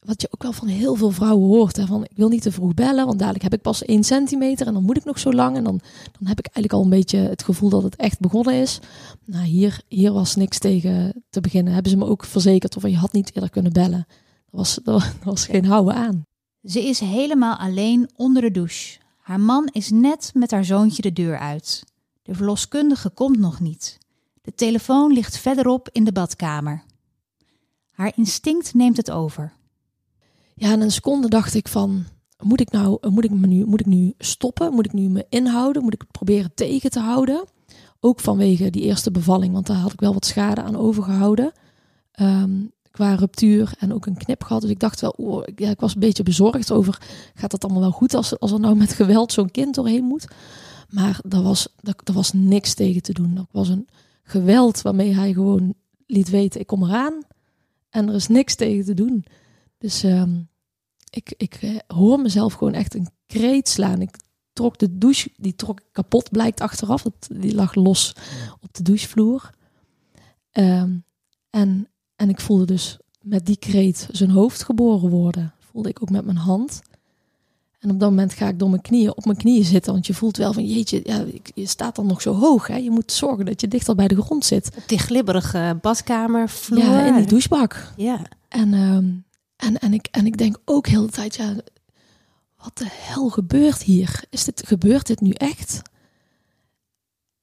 wat 0.00 0.20
je 0.20 0.28
ook 0.30 0.42
wel 0.42 0.52
van 0.52 0.68
heel 0.68 0.94
veel 0.94 1.10
vrouwen 1.10 1.46
hoort. 1.46 1.76
Hè, 1.76 1.86
van 1.86 2.04
ik 2.04 2.16
wil 2.16 2.28
niet 2.28 2.42
te 2.42 2.52
vroeg 2.52 2.74
bellen, 2.74 3.06
want 3.06 3.18
dadelijk 3.18 3.42
heb 3.42 3.54
ik 3.54 3.60
pas 3.60 3.84
één 3.84 4.04
centimeter 4.04 4.66
en 4.66 4.72
dan 4.72 4.82
moet 4.82 4.96
ik 4.96 5.04
nog 5.04 5.18
zo 5.18 5.32
lang. 5.32 5.56
En 5.56 5.64
dan, 5.64 5.80
dan 6.18 6.28
heb 6.28 6.38
ik 6.38 6.46
eigenlijk 6.46 6.72
al 6.72 6.82
een 6.82 6.98
beetje 6.98 7.18
het 7.18 7.42
gevoel 7.42 7.68
dat 7.68 7.82
het 7.82 7.96
echt 7.96 8.20
begonnen 8.20 8.54
is. 8.54 8.80
Nou, 9.24 9.44
hier, 9.44 9.80
hier 9.88 10.12
was 10.12 10.34
niks 10.34 10.58
tegen 10.58 11.24
te 11.30 11.40
beginnen. 11.40 11.72
Hebben 11.72 11.90
ze 11.90 11.98
me 11.98 12.06
ook 12.06 12.24
verzekerd 12.24 12.76
of 12.76 12.82
je 12.82 12.96
had 12.96 13.12
niet 13.12 13.34
eerder 13.34 13.50
kunnen 13.50 13.72
bellen. 13.72 14.06
Er 14.50 14.56
was, 14.56 14.78
er 14.84 15.14
was 15.24 15.46
geen 15.46 15.64
houden 15.64 15.94
aan. 15.94 16.26
Ze 16.68 16.84
is 16.84 17.00
helemaal 17.00 17.56
alleen 17.56 18.10
onder 18.16 18.42
de 18.42 18.50
douche. 18.50 18.98
Haar 19.16 19.40
man 19.40 19.68
is 19.72 19.90
net 19.90 20.30
met 20.34 20.50
haar 20.50 20.64
zoontje 20.64 21.02
de 21.02 21.12
deur 21.12 21.38
uit. 21.38 21.84
De 22.22 22.34
verloskundige 22.34 23.10
komt 23.10 23.38
nog 23.38 23.60
niet. 23.60 23.98
De 24.42 24.54
telefoon 24.54 25.12
ligt 25.12 25.38
verderop 25.38 25.88
in 25.92 26.04
de 26.04 26.12
badkamer. 26.12 26.82
Haar 27.90 28.12
instinct 28.16 28.74
neemt 28.74 28.96
het 28.96 29.10
over. 29.10 29.52
Ja, 30.54 30.72
in 30.72 30.80
een 30.80 30.90
seconde 30.90 31.28
dacht 31.28 31.54
ik 31.54 31.68
van, 31.68 32.04
moet 32.42 32.60
ik 32.60 32.70
nou, 32.70 33.10
moet 33.10 33.24
ik 33.24 33.30
nu, 33.30 33.64
moet 33.64 33.80
ik 33.80 33.86
nu 33.86 34.14
stoppen? 34.18 34.72
Moet 34.72 34.86
ik 34.86 34.92
nu 34.92 35.08
me 35.08 35.26
inhouden? 35.28 35.82
Moet 35.82 35.94
ik 35.94 36.00
het 36.00 36.10
proberen 36.10 36.54
tegen 36.54 36.90
te 36.90 37.00
houden? 37.00 37.44
Ook 38.00 38.20
vanwege 38.20 38.70
die 38.70 38.82
eerste 38.82 39.10
bevalling, 39.10 39.52
want 39.52 39.66
daar 39.66 39.76
had 39.76 39.92
ik 39.92 40.00
wel 40.00 40.12
wat 40.12 40.26
schade 40.26 40.62
aan 40.62 40.76
overgehouden. 40.76 41.52
Ehm, 42.12 42.64
qua 42.98 43.14
ruptuur 43.14 43.72
en 43.78 43.94
ook 43.94 44.06
een 44.06 44.16
knip 44.16 44.44
gehad. 44.44 44.62
Dus 44.62 44.70
ik 44.70 44.80
dacht 44.80 45.00
wel, 45.00 45.10
oh, 45.10 45.42
ja, 45.54 45.70
ik 45.70 45.80
was 45.80 45.94
een 45.94 46.00
beetje 46.00 46.22
bezorgd 46.22 46.70
over, 46.72 46.98
gaat 47.34 47.50
dat 47.50 47.64
allemaal 47.64 47.82
wel 47.82 47.90
goed 47.90 48.14
als, 48.14 48.38
als 48.38 48.52
er 48.52 48.60
nou 48.60 48.76
met 48.76 48.92
geweld 48.92 49.32
zo'n 49.32 49.50
kind 49.50 49.74
doorheen 49.74 50.04
moet? 50.04 50.26
Maar 50.88 51.20
er 51.28 51.42
was, 51.42 51.68
er, 51.82 52.12
was 52.12 52.32
niks 52.32 52.74
tegen 52.74 53.02
te 53.02 53.12
doen. 53.12 53.34
Dat 53.34 53.46
was 53.50 53.68
een 53.68 53.88
geweld 54.22 54.82
waarmee 54.82 55.14
hij 55.14 55.32
gewoon 55.32 55.74
liet 56.06 56.28
weten, 56.28 56.60
ik 56.60 56.66
kom 56.66 56.84
eraan 56.84 57.22
en 57.90 58.08
er 58.08 58.14
is 58.14 58.28
niks 58.28 58.54
tegen 58.54 58.84
te 58.84 58.94
doen. 58.94 59.24
Dus 59.78 60.02
ehm, 60.02 60.40
ik, 61.10 61.34
ik 61.36 61.54
eh, 61.54 61.76
hoor 61.86 62.20
mezelf 62.20 62.52
gewoon 62.52 62.74
echt 62.74 62.94
een 62.94 63.08
kreet 63.26 63.68
slaan. 63.68 64.00
Ik 64.00 64.16
trok 64.52 64.78
de 64.78 64.98
douche, 64.98 65.30
die 65.36 65.56
trok 65.56 65.80
kapot, 65.92 66.30
blijkt 66.30 66.60
achteraf. 66.60 67.04
Die 67.32 67.54
lag 67.54 67.74
los 67.74 68.14
op 68.60 68.74
de 68.74 68.82
douchevloer. 68.82 69.50
Ehm, 70.50 70.96
en, 71.50 71.88
en 72.18 72.28
ik 72.28 72.40
voelde 72.40 72.64
dus 72.64 72.98
met 73.20 73.46
die 73.46 73.56
kreet 73.56 74.08
zijn 74.10 74.30
hoofd 74.30 74.62
geboren 74.62 75.10
worden. 75.10 75.54
Voelde 75.58 75.88
ik 75.88 76.02
ook 76.02 76.10
met 76.10 76.24
mijn 76.24 76.36
hand. 76.36 76.80
En 77.78 77.90
op 77.90 78.00
dat 78.00 78.10
moment 78.10 78.32
ga 78.32 78.48
ik 78.48 78.58
door 78.58 78.70
mijn 78.70 78.82
knieën 78.82 79.16
op 79.16 79.24
mijn 79.24 79.36
knieën 79.36 79.64
zitten. 79.64 79.92
Want 79.92 80.06
je 80.06 80.14
voelt 80.14 80.36
wel 80.36 80.52
van 80.52 80.66
jeetje, 80.66 81.00
ja, 81.04 81.24
je 81.54 81.66
staat 81.66 81.96
dan 81.96 82.06
nog 82.06 82.22
zo 82.22 82.34
hoog. 82.34 82.66
Hè? 82.66 82.76
Je 82.76 82.90
moet 82.90 83.12
zorgen 83.12 83.44
dat 83.44 83.60
je 83.60 83.68
dichter 83.68 83.94
bij 83.94 84.08
de 84.08 84.22
grond 84.22 84.44
zit. 84.44 84.70
Op 84.76 84.82
die 84.88 84.98
glibberige 84.98 85.78
badkamervloer. 85.80 86.78
Ja, 86.78 87.06
in 87.06 87.14
die 87.14 87.26
douchebak. 87.26 87.92
Ja. 87.96 88.22
En, 88.48 88.74
ehm, 88.74 89.10
en, 89.56 89.78
en, 89.78 89.92
ik, 89.92 90.08
en 90.10 90.26
ik 90.26 90.36
denk 90.36 90.58
ook 90.64 90.86
heel 90.86 91.06
de 91.06 91.12
tijd, 91.12 91.36
ja, 91.36 91.54
wat 92.56 92.78
de 92.78 92.88
hel 92.90 93.28
gebeurt 93.28 93.82
hier? 93.82 94.24
Is 94.30 94.44
dit, 94.44 94.62
gebeurt 94.66 95.06
dit 95.06 95.20
nu 95.20 95.30
echt? 95.30 95.82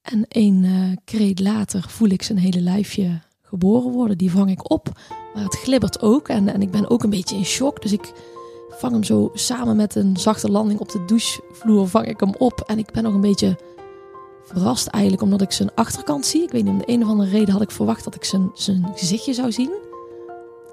En 0.02 0.26
een 0.28 0.64
uh, 0.64 0.92
kreet 1.06 1.40
later 1.40 1.90
voel 1.90 2.10
ik 2.10 2.22
zijn 2.22 2.38
hele 2.38 2.62
lijfje 2.62 3.22
geboren 3.46 3.92
worden. 3.92 4.18
Die 4.18 4.32
vang 4.32 4.52
ik 4.52 4.72
op. 4.72 4.90
Maar 5.34 5.44
het 5.44 5.56
glibbert 5.56 6.02
ook. 6.02 6.28
En, 6.28 6.54
en 6.54 6.62
ik 6.62 6.72
ben 6.72 6.90
ook 6.90 7.04
een 7.04 7.10
beetje 7.10 7.36
in 7.36 7.46
shock. 7.46 7.82
Dus 7.82 7.92
ik 7.92 8.14
vang 8.70 8.94
hem 8.94 9.04
zo 9.04 9.30
samen 9.34 9.76
met 9.76 9.96
een 9.96 10.18
zachte 10.18 10.52
landing 10.52 10.80
op 10.80 10.92
de 10.92 11.06
douchevloer. 11.06 11.88
Vang 11.88 12.08
ik 12.08 12.20
hem 12.20 12.34
op. 12.38 12.64
En 12.66 12.78
ik 12.78 12.92
ben 12.92 13.04
nog 13.04 13.14
een 13.14 13.22
beetje 13.22 13.58
verrast 14.44 14.88
eigenlijk. 14.88 15.24
Omdat 15.24 15.42
ik 15.42 15.52
zijn 15.52 15.74
achterkant 15.76 16.26
zie. 16.26 16.44
Ik 16.44 16.52
weet 16.52 16.64
niet, 16.64 16.74
om 16.74 16.80
de 16.80 16.92
een 16.92 17.04
of 17.04 17.10
andere 17.10 17.30
reden 17.30 17.54
had 17.54 17.62
ik 17.62 17.72
verwacht 17.72 18.04
dat 18.04 18.16
ik 18.16 18.24
zijn, 18.24 18.52
zijn 18.54 18.92
gezichtje 18.96 19.34
zou 19.34 19.52
zien. 19.52 19.72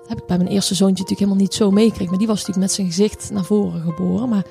Dat 0.00 0.08
heb 0.08 0.18
ik 0.18 0.26
bij 0.26 0.36
mijn 0.36 0.48
eerste 0.48 0.74
zoontje 0.74 1.02
natuurlijk 1.02 1.20
helemaal 1.20 1.40
niet 1.42 1.54
zo 1.54 1.70
meegekregen. 1.70 2.10
Maar 2.10 2.18
die 2.18 2.26
was 2.26 2.38
natuurlijk 2.38 2.66
met 2.66 2.74
zijn 2.74 2.86
gezicht 2.86 3.30
naar 3.30 3.44
voren 3.44 3.80
geboren. 3.80 4.28
Maar 4.28 4.46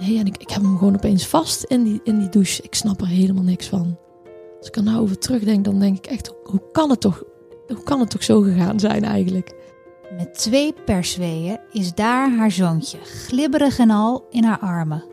nee, 0.00 0.18
en 0.18 0.26
ik, 0.26 0.36
ik 0.36 0.50
heb 0.50 0.62
hem 0.62 0.78
gewoon 0.78 0.94
opeens 0.94 1.26
vast 1.26 1.62
in 1.62 1.82
die, 1.82 2.00
in 2.04 2.18
die 2.18 2.28
douche. 2.28 2.62
Ik 2.62 2.74
snap 2.74 3.00
er 3.00 3.06
helemaal 3.06 3.42
niks 3.42 3.68
van. 3.68 3.96
Als 4.60 4.68
ik 4.68 4.76
er 4.76 4.82
nou 4.82 5.00
over 5.00 5.18
terugdenk, 5.18 5.64
dan 5.64 5.78
denk 5.78 5.96
ik 5.96 6.06
echt, 6.06 6.32
hoe 6.44 6.62
kan 6.72 6.90
het 6.90 7.00
toch, 7.00 7.22
hoe 7.66 7.82
kan 7.82 8.00
het 8.00 8.10
toch 8.10 8.22
zo 8.22 8.40
gegaan 8.40 8.80
zijn 8.80 9.04
eigenlijk? 9.04 9.54
Met 10.16 10.34
twee 10.34 10.74
persweeën 10.84 11.58
is 11.72 11.94
daar 11.94 12.36
haar 12.36 12.50
zoontje, 12.50 12.98
glibberig 12.98 13.78
en 13.78 13.90
al, 13.90 14.26
in 14.30 14.44
haar 14.44 14.58
armen. 14.58 15.04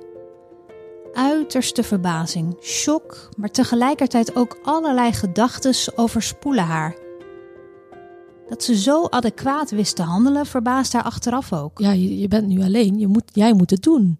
Uiterste 1.13 1.83
verbazing, 1.83 2.57
shock, 2.61 3.29
maar 3.37 3.51
tegelijkertijd 3.51 4.35
ook 4.35 4.59
allerlei 4.63 5.13
gedachten 5.13 5.97
overspoelen 5.97 6.63
haar. 6.63 6.95
Dat 8.47 8.63
ze 8.63 8.75
zo 8.77 9.05
adequaat 9.05 9.69
wist 9.69 9.95
te 9.95 10.01
handelen, 10.01 10.45
verbaast 10.45 10.93
haar 10.93 11.03
achteraf 11.03 11.53
ook. 11.53 11.79
Ja, 11.79 11.91
je, 11.91 12.19
je 12.19 12.27
bent 12.27 12.47
nu 12.47 12.61
alleen, 12.61 12.99
je 12.99 13.07
moet, 13.07 13.31
jij 13.33 13.53
moet 13.53 13.69
het 13.69 13.83
doen. 13.83 14.17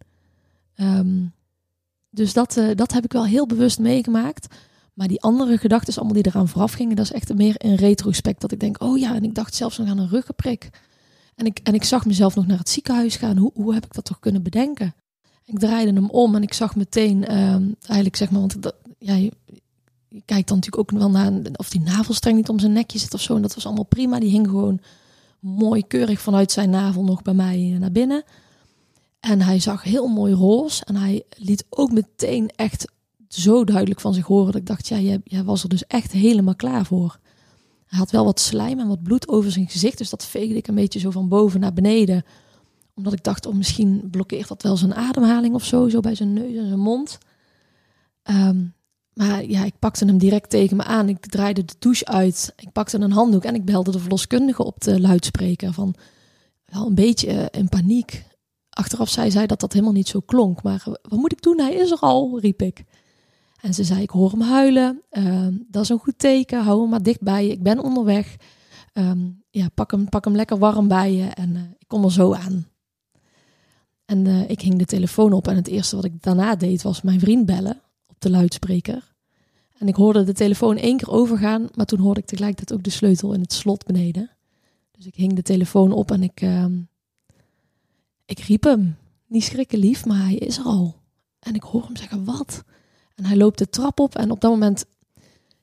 Ehm, 0.76 1.26
dus 2.10 2.34
dat, 2.34 2.58
uh, 2.58 2.76
dat 2.76 2.94
heb 2.94 3.04
ik 3.04 3.12
wel 3.12 3.26
heel 3.26 3.46
bewust 3.46 3.80
meegemaakt. 3.80 4.48
Maar 4.98 5.08
die 5.08 5.22
andere 5.22 5.58
gedachten, 5.58 5.96
allemaal 5.96 6.14
die 6.14 6.26
eraan 6.26 6.48
vooraf 6.48 6.74
gingen, 6.74 6.96
dat 6.96 7.06
is 7.06 7.12
echt 7.12 7.34
meer 7.34 7.56
in 7.58 7.74
retrospect. 7.74 8.42
Dat 8.42 8.52
ik 8.52 8.60
denk, 8.60 8.84
oh 8.84 8.98
ja, 8.98 9.16
en 9.16 9.24
ik 9.24 9.36
dacht 9.36 9.56
zelfs 9.56 9.78
nog 9.78 9.88
aan 9.88 9.98
een 9.98 10.10
ruggenprik. 10.10 10.70
En 11.36 11.46
ik, 11.46 11.60
en 11.64 11.74
ik 11.74 11.84
zag 11.84 12.06
mezelf 12.06 12.36
nog 12.36 12.48
naar 12.48 12.58
het 12.58 12.70
ziekenhuis 12.70 13.16
gaan. 13.16 13.38
Hoe, 13.38 13.52
hoe 13.54 13.74
heb 13.74 13.86
ik 13.86 13.94
dat 13.94 14.06
toch 14.06 14.20
kunnen 14.20 14.44
bedenken? 14.44 14.96
Ik 15.46 15.60
draaide 15.60 15.94
hem 15.94 16.10
om 16.10 16.36
en 16.36 16.44
ik 16.44 16.54
zag 16.54 16.76
meteen, 16.76 17.26
ehm, 17.26 17.64
eigenlijk 17.80 18.16
zeg 18.16 18.32
maar, 18.32 18.40
want 18.40 18.62
dat, 18.62 18.76
ja, 19.00 19.14
je, 19.14 19.32
je, 20.10 20.22
kijkt 20.26 20.48
dan 20.48 20.58
natuurlijk 20.58 20.94
ook 20.94 21.00
wel 21.00 21.10
naar 21.10 21.32
of 21.56 21.70
die 21.70 21.82
navelstreng 21.82 22.36
niet 22.36 22.50
om 22.50 22.60
zijn 22.60 22.74
nekje 22.74 23.00
zit 23.00 23.14
of 23.14 23.22
zo. 23.22 23.36
En 23.36 23.42
dat 23.42 23.56
was 23.56 23.66
allemaal 23.66 23.84
prima. 23.84 24.20
Die 24.20 24.30
hing 24.30 24.48
gewoon 24.48 24.80
mooi 25.40 25.88
keurig 25.88 26.22
vanuit 26.22 26.52
zijn 26.52 26.70
navel 26.70 27.04
nog 27.04 27.22
bij 27.22 27.34
mij 27.34 27.78
naar 27.80 27.92
binnen. 27.92 28.24
En 29.20 29.42
hij 29.42 29.60
zag 29.60 29.84
heel 29.84 30.08
mooi 30.08 30.34
roze. 30.34 30.86
En 30.86 30.96
hij 30.96 31.24
liet 31.36 31.66
ook 31.70 31.92
meteen 31.92 32.50
echt 32.56 32.88
zo 33.28 33.64
duidelijk 33.64 34.00
van 34.00 34.14
zich 34.14 34.26
horen 34.26 34.46
dat 34.46 34.62
ik 34.62 34.66
dacht, 34.68 34.88
ja, 34.88 34.98
jij, 35.24 35.44
was 35.44 35.64
er 35.64 35.70
dus 35.70 35.86
echt 35.88 36.12
helemaal 36.12 36.56
klaar 36.56 36.86
voor. 36.86 37.20
Hij 37.86 38.00
had 38.00 38.12
wel 38.12 38.26
wat 38.26 38.40
slijm 38.40 38.80
en 38.80 38.88
wat 38.88 39.04
bloed 39.04 39.28
over 39.28 39.52
zijn 39.52 39.70
gezicht, 39.70 39.98
dus 39.98 40.10
dat 40.10 40.26
veegde 40.26 40.56
ik 40.56 40.68
een 40.68 40.76
beetje 40.76 41.00
zo 41.00 41.12
van 41.12 41.28
boven 41.28 41.60
naar 41.60 41.74
beneden. 41.74 42.24
Omdat 42.94 43.14
ik 43.14 43.24
dacht, 43.24 43.46
oh, 43.46 43.54
misschien 43.54 44.08
blokkeert 44.12 44.48
dat 44.48 44.64
wel 44.64 44.78
zijn 44.78 44.96
ademhaling 44.96 45.54
of 45.54 45.66
zo, 45.66 45.90
zo 45.90 46.00
bij 46.00 46.16
zijn 46.16 46.34
neus 46.34 46.56
en 46.56 46.68
zijn 46.68 46.80
mond. 46.80 47.18
Ehm, 48.24 48.66
maar 49.14 49.46
ja, 49.46 49.64
ik 49.64 49.80
pakte 49.80 50.06
hem 50.06 50.18
direct 50.18 50.50
tegen 50.50 50.78
me 50.78 50.84
aan. 50.84 51.10
Ik 51.10 51.26
draaide 51.26 51.66
de 51.66 51.76
douche 51.80 52.06
uit. 52.06 52.54
Ik 52.56 52.72
pakte 52.72 53.00
een 53.00 53.12
handdoek 53.12 53.44
en 53.44 53.56
ik 53.56 53.66
belde 53.66 53.92
de 53.92 54.00
verloskundige 54.00 54.64
op 54.64 54.82
de 54.82 55.00
luidspreker. 55.00 55.74
Van 55.74 55.96
wel 56.66 56.86
een 56.88 56.96
beetje 56.96 57.28
eh, 57.28 57.60
in 57.60 57.70
paniek. 57.70 58.26
Achteraf 58.70 59.10
zei 59.10 59.32
zij 59.32 59.48
dat 59.48 59.60
dat 59.60 59.74
helemaal 59.74 59.94
niet 59.94 60.08
zo 60.08 60.20
klonk. 60.20 60.64
Maar 60.64 60.84
wat 61.02 61.20
moet 61.20 61.32
ik 61.32 61.42
doen? 61.42 61.60
Hij 61.60 61.74
is 61.74 61.92
er 61.92 62.00
al, 62.00 62.40
riep 62.40 62.62
ik. 62.62 62.84
En 63.58 63.74
ze 63.74 63.84
zei, 63.84 64.02
ik 64.02 64.10
hoor 64.10 64.32
hem 64.32 64.42
huilen. 64.42 65.02
Ehm, 65.10 65.54
dat 65.68 65.84
is 65.84 65.90
een 65.90 66.00
goed 66.00 66.20
teken. 66.20 66.64
Hou 66.64 66.82
hem 66.82 66.90
maar 66.90 67.04
dicht 67.04 67.22
bij 67.22 67.46
je. 67.46 67.52
Ik 67.52 67.64
ben 67.64 67.80
onderweg. 67.80 68.36
Ehm, 68.94 69.30
ja, 69.50 69.70
pak 69.70 69.92
hem, 69.92 70.10
pak 70.10 70.26
hem 70.26 70.36
lekker 70.36 70.58
warm 70.58 70.88
bij 70.88 71.14
je. 71.14 71.26
En 71.26 71.56
uh, 71.56 71.62
ik 71.78 71.88
kom 71.88 72.04
er 72.04 72.12
zo 72.12 72.34
aan. 72.34 72.68
En 74.06 74.26
uh, 74.26 74.50
ik 74.50 74.62
hing 74.62 74.78
de 74.78 74.86
telefoon 74.86 75.34
op. 75.34 75.48
En 75.48 75.56
het 75.56 75.68
eerste 75.68 75.96
wat 75.96 76.06
ik 76.06 76.22
daarna 76.22 76.56
deed, 76.56 76.82
was 76.82 77.02
mijn 77.02 77.20
vriend 77.20 77.46
bellen 77.46 77.82
op 78.08 78.16
de 78.20 78.30
luidspreker. 78.30 79.16
En 79.78 79.88
ik 79.88 79.96
hoorde 79.96 80.24
de 80.24 80.34
telefoon 80.34 80.78
één 80.78 80.98
keer 80.98 81.10
overgaan. 81.10 81.68
Maar 81.76 81.86
toen 81.86 82.00
hoorde 82.00 82.20
ik 82.20 82.26
tegelijkertijd 82.26 82.80
ook 82.80 82.84
de 82.84 82.90
sleutel 82.90 83.34
in 83.34 83.42
het 83.42 83.54
slot 83.54 83.86
beneden. 83.86 84.30
Dus 84.92 85.06
ik 85.06 85.16
hing 85.16 85.34
de 85.34 85.42
telefoon 85.42 85.92
op 85.92 86.12
en 86.12 86.24
ik, 86.24 86.42
uh, 86.42 86.66
ik 88.26 88.40
riep 88.40 88.64
hem. 88.64 88.98
Niet 89.28 89.44
schrikken 89.44 89.80
lief, 89.80 90.06
maar 90.06 90.24
hij 90.24 90.36
is 90.36 90.58
er 90.58 90.64
al. 90.64 90.96
En 91.40 91.56
ik 91.56 91.64
hoor 91.64 91.84
hem 91.84 91.96
zeggen, 91.96 92.26
wat? 92.26 92.64
En 93.18 93.26
hij 93.26 93.38
loopt 93.38 93.58
de 93.58 93.70
trap 93.70 94.00
op 94.00 94.16
en 94.16 94.32
op 94.32 94.42
dat 94.42 94.52
moment 94.52 94.86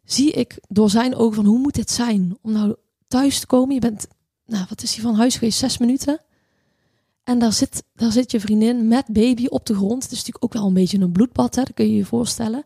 zie 0.04 0.30
ik 0.32 0.58
door 0.68 0.90
zijn 0.90 1.14
ogen 1.14 1.34
van 1.34 1.44
hoe 1.44 1.58
moet 1.58 1.74
dit 1.74 1.90
zijn 1.90 2.38
om 2.42 2.52
nou 2.52 2.74
thuis 3.08 3.40
te 3.40 3.46
komen. 3.46 3.74
Je 3.74 3.80
bent, 3.80 4.06
nou 4.46 4.64
wat 4.68 4.82
is 4.82 4.94
hij 4.94 5.02
van 5.02 5.14
huis 5.14 5.34
geweest, 5.34 5.58
zes 5.58 5.78
minuten. 5.78 6.20
En 7.24 7.38
daar 7.38 7.52
zit, 7.52 7.84
daar 7.94 8.12
zit 8.12 8.30
je 8.30 8.40
vriendin 8.40 8.88
met 8.88 9.06
baby 9.06 9.46
op 9.46 9.66
de 9.66 9.74
grond. 9.74 10.02
Het 10.02 10.12
is 10.12 10.18
natuurlijk 10.18 10.44
ook 10.44 10.52
wel 10.52 10.66
een 10.66 10.74
beetje 10.74 10.98
een 10.98 11.12
bloedbad, 11.12 11.54
hè? 11.54 11.62
dat 11.62 11.74
kun 11.74 11.88
je 11.88 11.96
je 11.96 12.04
voorstellen. 12.04 12.64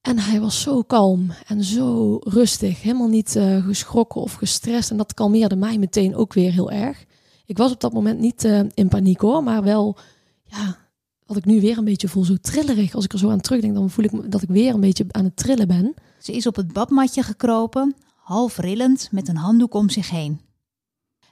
En 0.00 0.18
hij 0.18 0.40
was 0.40 0.60
zo 0.60 0.82
kalm 0.82 1.30
en 1.46 1.64
zo 1.64 2.18
rustig. 2.22 2.82
Helemaal 2.82 3.08
niet 3.08 3.36
uh, 3.36 3.66
geschrokken 3.66 4.20
of 4.20 4.32
gestrest. 4.32 4.90
En 4.90 4.96
dat 4.96 5.14
kalmeerde 5.14 5.56
mij 5.56 5.78
meteen 5.78 6.16
ook 6.16 6.32
weer 6.32 6.52
heel 6.52 6.70
erg. 6.70 7.04
Ik 7.46 7.58
was 7.58 7.72
op 7.72 7.80
dat 7.80 7.92
moment 7.92 8.18
niet 8.18 8.44
uh, 8.44 8.60
in 8.74 8.88
paniek 8.88 9.20
hoor, 9.20 9.42
maar 9.42 9.62
wel 9.62 9.96
ja, 10.44 10.85
wat 11.26 11.36
ik 11.36 11.44
nu 11.44 11.60
weer 11.60 11.78
een 11.78 11.84
beetje 11.84 12.08
voel, 12.08 12.24
zo 12.24 12.36
trillerig. 12.40 12.94
Als 12.94 13.04
ik 13.04 13.12
er 13.12 13.18
zo 13.18 13.30
aan 13.30 13.40
terugdenk, 13.40 13.74
dan 13.74 13.90
voel 13.90 14.04
ik 14.04 14.30
dat 14.30 14.42
ik 14.42 14.48
weer 14.48 14.74
een 14.74 14.80
beetje 14.80 15.04
aan 15.10 15.24
het 15.24 15.36
trillen 15.36 15.68
ben. 15.68 15.94
Ze 16.18 16.32
is 16.32 16.46
op 16.46 16.56
het 16.56 16.72
badmatje 16.72 17.22
gekropen, 17.22 17.94
half 18.16 18.58
rillend, 18.58 19.08
met 19.10 19.28
een 19.28 19.36
handdoek 19.36 19.74
om 19.74 19.90
zich 19.90 20.10
heen. 20.10 20.40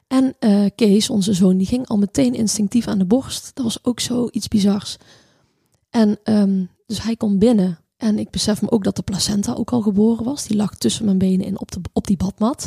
En 0.07 0.35
uh, 0.41 0.67
Kees, 0.75 1.11
onze 1.11 1.33
zoon, 1.33 1.57
die 1.57 1.67
ging 1.67 1.87
al 1.87 1.99
meteen 1.99 2.35
instinctief 2.35 2.87
aan 2.87 2.99
de 2.99 3.05
borst. 3.05 3.51
Dat 3.55 3.65
was 3.65 3.85
ook 3.85 4.01
zo 4.01 4.29
iets 4.31 4.49
bizars. 4.49 4.97
En 5.91 6.19
um, 6.25 6.69
dus 6.87 7.03
hij 7.03 7.17
komt 7.17 7.39
binnen. 7.39 7.79
En 7.97 8.19
ik 8.19 8.31
besef 8.31 8.63
me 8.63 8.71
ook 8.71 8.85
dat 8.85 8.97
de 8.97 9.03
placenta 9.03 9.53
ook 9.53 9.73
al 9.73 9.81
geboren 9.81 10.25
was. 10.25 10.47
Die 10.47 10.57
lag 10.57 10.77
tussen 10.77 11.05
mijn 11.05 11.19
benen 11.19 11.47
in 11.47 11.61
op, 11.61 11.71
de, 11.71 11.81
op 11.93 12.07
die 12.07 12.17
badmat. 12.17 12.67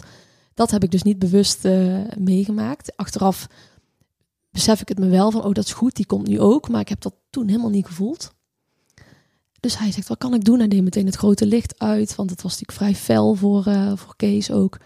dat 0.54 0.72
heb 0.72 0.84
ik 0.84 0.92
dus 0.92 1.04
niet 1.04 1.20
bewust 1.20 1.66
uh, 1.66 1.98
meegemaakt. 2.18 2.96
Achteraf 2.96 3.48
besef 4.58 4.82
ik 4.82 4.88
het 4.88 5.00
me 5.00 5.08
wel 5.08 5.32
van, 5.32 5.44
oh 5.44 5.54
dat 5.54 5.66
is 5.66 5.74
goed, 5.74 5.96
die 5.96 6.06
komt 6.06 6.28
nu 6.28 6.40
ook. 6.40 6.70
Maar 6.70 6.82
ik 6.82 6.90
heb 6.90 7.02
dat 7.02 7.14
toen 7.30 7.48
helemaal 7.48 7.70
niet 7.70 7.86
gevoeld. 7.86 8.32
Dus 9.60 9.78
hij 9.78 9.92
zegt, 9.92 10.08
wat 10.08 10.18
kan 10.18 10.34
ik 10.34 10.44
doen? 10.44 10.60
Hij 10.60 10.68
deed 10.68 10.84
meteen 10.84 11.06
het 11.06 11.16
grote 11.16 11.46
licht 11.46 11.80
uit, 11.80 12.16
want 12.16 12.30
het 12.30 12.42
was 12.42 12.52
natuurlijk 12.52 12.78
vrij 12.78 12.96
fel 12.96 13.36
voor, 13.36 13.68
uh, 13.68 13.92
voor 13.96 14.16
Kees 14.16 14.52
ook. 14.52 14.78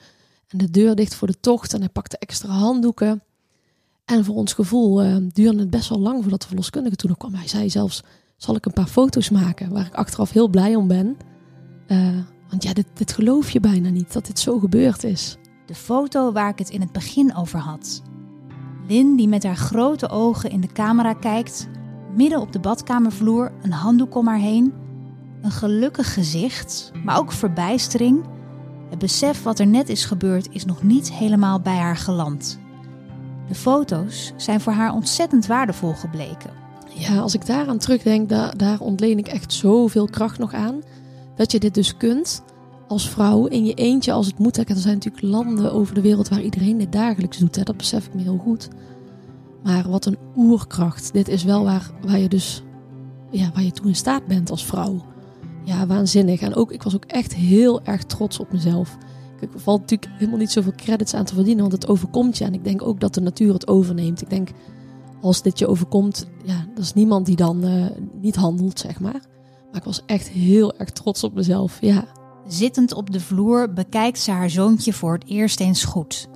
En 0.48 0.58
de 0.58 0.70
deur 0.70 0.96
dicht 0.96 1.16
voor 1.16 1.28
de 1.28 1.40
tocht 1.40 1.74
en 1.74 1.80
hij 1.80 1.90
pakte 1.90 2.18
extra 2.18 2.50
handdoeken. 2.50 3.24
En 4.06 4.26
voor 4.26 4.36
ons 4.36 4.54
gevoel 4.54 5.06
uh, 5.06 5.18
duurde 5.34 5.60
het 5.60 5.70
best 5.70 5.90
wel 5.90 6.00
lang 6.00 6.22
voordat 6.22 6.42
de 6.42 6.48
verloskundige 6.48 6.96
toen 6.96 7.10
nog 7.10 7.18
kwam. 7.18 7.34
Hij 7.34 7.48
zei 7.48 7.70
zelfs, 7.70 8.04
zal 8.38 8.56
ik 8.56 8.66
een 8.66 8.74
paar 8.74 8.88
foto's 8.88 9.30
maken, 9.30 9.72
waar 9.72 9.86
ik 9.86 9.96
achteraf 9.96 10.32
heel 10.32 10.48
blij 10.48 10.76
om 10.76 10.88
ben. 10.88 11.18
Uh, 11.88 12.18
want 12.50 12.64
ja, 12.64 12.74
dit, 12.74 12.88
dit 12.94 13.14
geloof 13.14 13.50
je 13.50 13.60
bijna 13.60 13.90
niet, 13.90 14.14
dat 14.14 14.26
dit 14.26 14.40
zo 14.40 14.60
gebeurd 14.60 15.04
is. 15.04 15.38
De 15.66 15.76
foto 15.76 16.32
waar 16.32 16.50
ik 16.50 16.58
het 16.60 16.70
in 16.70 16.82
het 16.82 16.92
begin 16.92 17.36
over 17.36 17.60
had. 17.60 18.02
Lin 18.88 19.16
die 19.16 19.28
met 19.28 19.44
haar 19.44 19.56
grote 19.56 20.10
ogen 20.10 20.50
in 20.50 20.62
de 20.62 20.68
camera 20.68 21.14
kijkt, 21.14 21.68
midden 22.16 22.40
op 22.40 22.52
de 22.52 22.60
badkamervloer, 22.60 23.52
een 23.62 23.72
handdoek 23.72 24.16
om 24.16 24.28
haar 24.28 24.38
heen. 24.38 24.74
Een 25.42 25.52
gelukkig 25.52 26.14
gezicht, 26.14 26.92
maar 27.04 27.18
ook 27.18 27.32
verbijstering. 27.32 28.24
Het 28.90 29.00
besef 29.00 29.44
wat 29.44 29.60
er 29.60 29.68
net 29.68 29.90
is 29.90 30.06
gebeurd 30.06 30.48
is 30.52 30.66
nog 30.66 30.84
niet 30.84 31.14
helemaal 31.14 31.60
bij 31.60 31.78
haar 31.78 31.98
geland. 31.98 32.60
De 33.48 33.56
foto's 33.56 34.34
zijn 34.36 34.62
voor 34.62 34.74
haar 34.74 34.94
ontzettend 34.94 35.46
waardevol 35.46 35.94
gebleken. 35.94 36.50
Ja, 36.94 37.20
als 37.20 37.34
ik 37.34 37.46
daaraan 37.46 37.78
terugdenk, 37.78 38.30
daar, 38.58 38.80
ontleen 38.80 39.18
ik 39.18 39.28
echt 39.28 39.54
zoveel 39.54 40.06
kracht 40.06 40.40
nog 40.40 40.54
aan. 40.54 40.82
Dat 41.36 41.52
je 41.52 41.60
dit 41.60 41.74
dus 41.74 41.98
kunt 41.98 42.44
als 42.92 43.10
vrouw 43.10 43.46
in 43.46 43.66
je 43.66 43.74
eentje 43.74 44.12
als 44.12 44.28
het 44.28 44.40
moet. 44.40 44.58
Er 44.58 44.76
zijn 44.76 44.94
natuurlijk 44.94 45.24
landen 45.24 45.74
over 45.74 45.96
de 45.96 46.02
wereld 46.02 46.30
waar 46.30 46.42
iedereen 46.42 46.78
dit 46.78 46.92
dagelijks 46.92 47.38
doet. 47.38 47.56
Hè. 47.56 47.64
Dat 47.64 47.78
besef 47.78 48.08
ik 48.08 48.14
me 48.14 48.22
heel 48.22 48.38
goed. 48.38 48.70
Maar 49.64 49.90
wat 49.90 50.06
een 50.06 50.18
oerkracht. 50.36 51.14
Dit 51.14 51.28
is 51.28 51.44
wel 51.44 51.64
waar, 51.64 51.92
waar 52.02 52.20
je 52.20 52.30
dus 52.30 52.64
ja, 53.30 53.52
waar 53.54 53.64
je 53.64 53.72
toe 53.72 53.88
in 53.88 53.96
staat 53.96 54.28
bent 54.28 54.50
als 54.50 54.66
vrouw. 54.66 55.02
Ja, 55.64 55.88
waanzinnig. 55.88 56.42
En 56.42 56.56
ook, 56.56 56.72
ik 56.72 56.84
was 56.84 56.96
ook 56.96 57.06
echt 57.06 57.36
heel 57.36 57.84
erg 57.84 58.04
trots 58.04 58.40
op 58.40 58.52
mezelf. 58.52 58.98
Ik 59.40 59.50
valt 59.56 59.80
natuurlijk 59.80 60.12
helemaal 60.14 60.40
niet 60.40 60.52
zoveel 60.52 60.74
credits 60.76 61.14
aan 61.14 61.26
te 61.26 61.34
verdienen, 61.34 61.62
want 61.62 61.82
het 61.82 61.88
overkomt 61.88 62.38
je. 62.38 62.46
En 62.46 62.54
ik 62.54 62.64
denk 62.64 62.82
ook 62.82 63.00
dat 63.00 63.14
de 63.14 63.22
natuur 63.22 63.54
het 63.54 63.68
overneemt. 63.68 64.22
Ik 64.22 64.30
denk, 64.30 64.50
als 65.22 65.42
dit 65.42 65.60
je 65.60 65.68
overkomt, 65.68 66.28
ja, 66.46 66.66
dat 66.76 66.84
is 66.84 66.94
niemand 66.94 67.26
die 67.26 67.36
dan 67.36 67.66
uh, 67.66 67.86
niet 68.22 68.36
handelt, 68.36 68.80
zeg 68.80 69.00
maar. 69.00 69.22
Maar 69.72 69.80
ik 69.80 69.84
was 69.84 70.02
echt 70.06 70.30
heel 70.30 70.78
erg 70.78 70.90
trots 70.90 71.24
op 71.24 71.34
mezelf, 71.34 71.82
ja. 71.82 72.06
Zittend 72.48 72.94
op 72.94 73.12
de 73.12 73.20
vloer 73.20 73.74
bekijkt 73.74 74.20
ze 74.20 74.32
haar 74.32 74.50
zoontje 74.50 74.94
voor 74.94 75.14
het 75.14 75.28
eerst 75.28 75.60
eens 75.60 75.84
goed. 75.84 76.28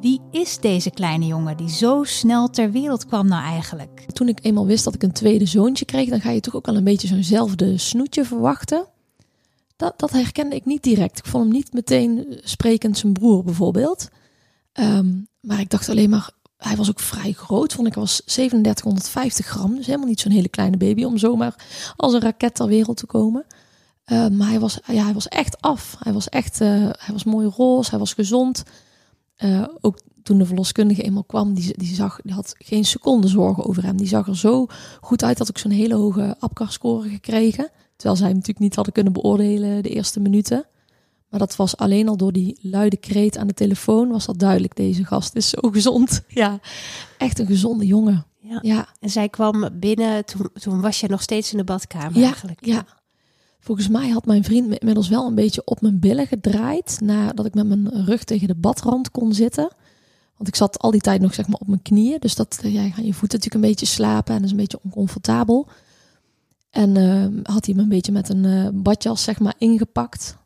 Wie 0.00 0.20
is 0.30 0.58
deze 0.58 0.90
kleine 0.90 1.26
jongen 1.26 1.56
die 1.56 1.70
zo 1.70 2.04
snel 2.04 2.50
ter 2.50 2.70
wereld 2.70 3.06
kwam 3.06 3.28
nou 3.28 3.42
eigenlijk? 3.42 4.06
Toen 4.12 4.28
ik 4.28 4.38
eenmaal 4.42 4.66
wist 4.66 4.84
dat 4.84 4.94
ik 4.94 5.02
een 5.02 5.12
tweede 5.12 5.46
zoontje 5.46 5.84
kreeg, 5.84 6.08
dan 6.08 6.20
ga 6.20 6.30
je 6.30 6.40
toch 6.40 6.54
ook 6.54 6.68
al 6.68 6.76
een 6.76 6.84
beetje 6.84 7.08
zo'nzelfde 7.08 7.78
snoetje 7.78 8.24
verwachten. 8.24 8.86
Dat, 9.76 9.98
dat 9.98 10.10
herkende 10.10 10.56
ik 10.56 10.64
niet 10.64 10.82
direct. 10.82 11.18
Ik 11.18 11.26
vond 11.26 11.44
hem 11.44 11.52
niet 11.52 11.72
meteen 11.72 12.40
sprekend 12.44 12.98
zijn 12.98 13.12
broer 13.12 13.44
bijvoorbeeld. 13.44 14.08
Um, 14.72 15.28
maar 15.40 15.60
ik 15.60 15.70
dacht 15.70 15.88
alleen 15.88 16.10
maar, 16.10 16.30
hij 16.56 16.76
was 16.76 16.88
ook 16.90 17.00
vrij 17.00 17.32
groot. 17.32 17.72
Vond 17.72 17.86
ik 17.86 17.94
was 17.94 18.22
3750 18.24 19.46
gram. 19.46 19.76
Dus 19.76 19.86
helemaal 19.86 20.08
niet 20.08 20.20
zo'n 20.20 20.32
hele 20.32 20.48
kleine 20.48 20.76
baby 20.76 21.04
om 21.04 21.18
zomaar 21.18 21.54
als 21.96 22.12
een 22.12 22.20
raket 22.20 22.54
ter 22.54 22.66
wereld 22.66 22.96
te 22.96 23.06
komen. 23.06 23.46
Uh, 24.12 24.28
maar 24.28 24.48
hij 24.48 24.60
was, 24.60 24.78
ja, 24.86 25.04
hij 25.04 25.12
was 25.12 25.28
echt 25.28 25.60
af. 25.60 25.96
Hij 25.98 26.12
was 26.12 26.28
echt, 26.28 26.60
uh, 26.60 26.68
hij 26.98 27.12
was 27.12 27.24
mooi 27.24 27.46
roze, 27.46 27.90
hij 27.90 27.98
was 27.98 28.12
gezond. 28.12 28.62
Uh, 29.38 29.64
ook 29.80 29.98
toen 30.22 30.38
de 30.38 30.46
verloskundige 30.46 31.02
eenmaal 31.02 31.24
kwam, 31.24 31.54
die, 31.54 31.78
die, 31.78 31.94
zag, 31.94 32.20
die 32.22 32.32
had 32.32 32.54
geen 32.58 32.84
seconde 32.84 33.28
zorgen 33.28 33.64
over 33.64 33.84
hem. 33.84 33.96
Die 33.96 34.06
zag 34.06 34.26
er 34.28 34.36
zo 34.36 34.66
goed 35.00 35.24
uit, 35.24 35.38
dat 35.38 35.48
ik 35.48 35.58
zo'n 35.58 35.70
hele 35.70 35.94
hoge 35.94 36.36
APCAR-score 36.38 37.08
gekregen. 37.08 37.70
Terwijl 37.96 38.18
zij 38.18 38.26
hem 38.26 38.36
natuurlijk 38.36 38.64
niet 38.64 38.74
hadden 38.74 38.92
kunnen 38.92 39.12
beoordelen 39.12 39.82
de 39.82 39.88
eerste 39.88 40.20
minuten. 40.20 40.66
Maar 41.30 41.40
dat 41.40 41.56
was 41.56 41.76
alleen 41.76 42.08
al 42.08 42.16
door 42.16 42.32
die 42.32 42.58
luide 42.62 42.96
kreet 42.96 43.38
aan 43.38 43.46
de 43.46 43.54
telefoon, 43.54 44.08
was 44.08 44.26
dat 44.26 44.38
duidelijk. 44.38 44.76
Deze 44.76 45.04
gast 45.04 45.34
is 45.34 45.48
zo 45.48 45.70
gezond. 45.70 46.22
Ja, 46.28 46.60
echt 47.18 47.38
een 47.38 47.46
gezonde 47.46 47.86
jongen. 47.86 48.26
Ja. 48.40 48.58
ja. 48.62 48.88
En 49.00 49.10
zij 49.10 49.28
kwam 49.28 49.68
binnen, 49.72 50.24
toen, 50.24 50.48
toen 50.52 50.80
was 50.80 51.00
je 51.00 51.08
nog 51.08 51.22
steeds 51.22 51.52
in 51.52 51.58
de 51.58 51.64
badkamer 51.64 52.18
ja, 52.18 52.24
eigenlijk. 52.24 52.66
Ja, 52.66 52.86
Volgens 53.58 53.88
mij 53.88 54.08
had 54.08 54.26
mijn 54.26 54.44
vriend 54.44 54.78
inmiddels 54.78 55.08
wel 55.08 55.26
een 55.26 55.34
beetje 55.34 55.64
op 55.64 55.80
mijn 55.80 55.98
billen 55.98 56.26
gedraaid. 56.26 56.98
Nadat 57.02 57.46
ik 57.46 57.54
met 57.54 57.66
mijn 57.66 58.04
rug 58.04 58.24
tegen 58.24 58.48
de 58.48 58.54
badrand 58.54 59.10
kon 59.10 59.32
zitten. 59.32 59.70
Want 60.36 60.48
ik 60.48 60.56
zat 60.56 60.78
al 60.78 60.90
die 60.90 61.00
tijd 61.00 61.20
nog 61.20 61.34
zeg 61.34 61.48
maar 61.48 61.60
op 61.60 61.66
mijn 61.66 61.82
knieën. 61.82 62.18
Dus 62.18 62.34
dat, 62.34 62.58
ja, 62.62 62.82
je 62.82 62.92
voeten 62.92 63.38
natuurlijk 63.38 63.54
een 63.54 63.60
beetje 63.60 63.86
slapen 63.86 64.34
en 64.34 64.40
dat 64.40 64.44
is 64.44 64.50
een 64.50 64.56
beetje 64.56 64.80
oncomfortabel. 64.82 65.68
En 66.70 66.96
uh, 66.96 67.26
had 67.42 67.66
hij 67.66 67.74
me 67.74 67.82
een 67.82 67.88
beetje 67.88 68.12
met 68.12 68.28
een 68.28 68.44
uh, 68.44 68.68
badjas 68.72 69.22
zeg 69.22 69.40
maar 69.40 69.54
ingepakt. 69.58 70.36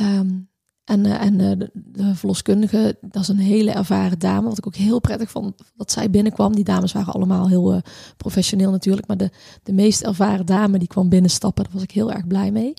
Um, 0.00 0.48
en, 0.84 1.04
uh, 1.04 1.22
en 1.22 1.36
de, 1.36 1.70
de, 1.72 2.14
verloskundige, 2.14 2.96
dat 3.00 3.22
is 3.22 3.28
een 3.28 3.38
hele 3.38 3.70
ervaren 3.70 4.18
dame. 4.18 4.48
Wat 4.48 4.58
ik 4.58 4.66
ook 4.66 4.74
heel 4.74 5.00
prettig 5.00 5.30
vond 5.30 5.54
dat 5.76 5.92
zij 5.92 6.10
binnenkwam. 6.10 6.54
Die 6.54 6.64
dames 6.64 6.92
waren 6.92 7.12
allemaal 7.12 7.48
heel 7.48 7.80
professioneel 8.16 8.70
natuurlijk. 8.70 9.06
Maar 9.06 9.16
de, 9.16 9.30
de 9.62 9.72
meest 9.72 10.02
ervaren 10.02 10.46
dame 10.46 10.78
die 10.78 10.88
kwam 10.88 11.08
binnenstappen, 11.08 11.64
daar 11.64 11.72
was 11.72 11.82
ik 11.82 11.90
heel 11.90 12.12
erg 12.12 12.26
blij 12.26 12.50
mee. 12.50 12.74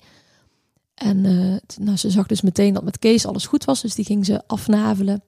En 0.94 1.20
nou, 1.80 1.96
ze 1.96 2.10
zag 2.10 2.26
dus 2.26 2.40
meteen 2.40 2.74
dat 2.74 2.84
met 2.84 2.98
Kees 2.98 3.26
alles 3.26 3.46
goed 3.46 3.64
was. 3.64 3.80
Dus 3.80 3.94
die 3.94 4.04
ging 4.04 4.26
ze 4.26 4.42
afnavelen. 4.46 5.22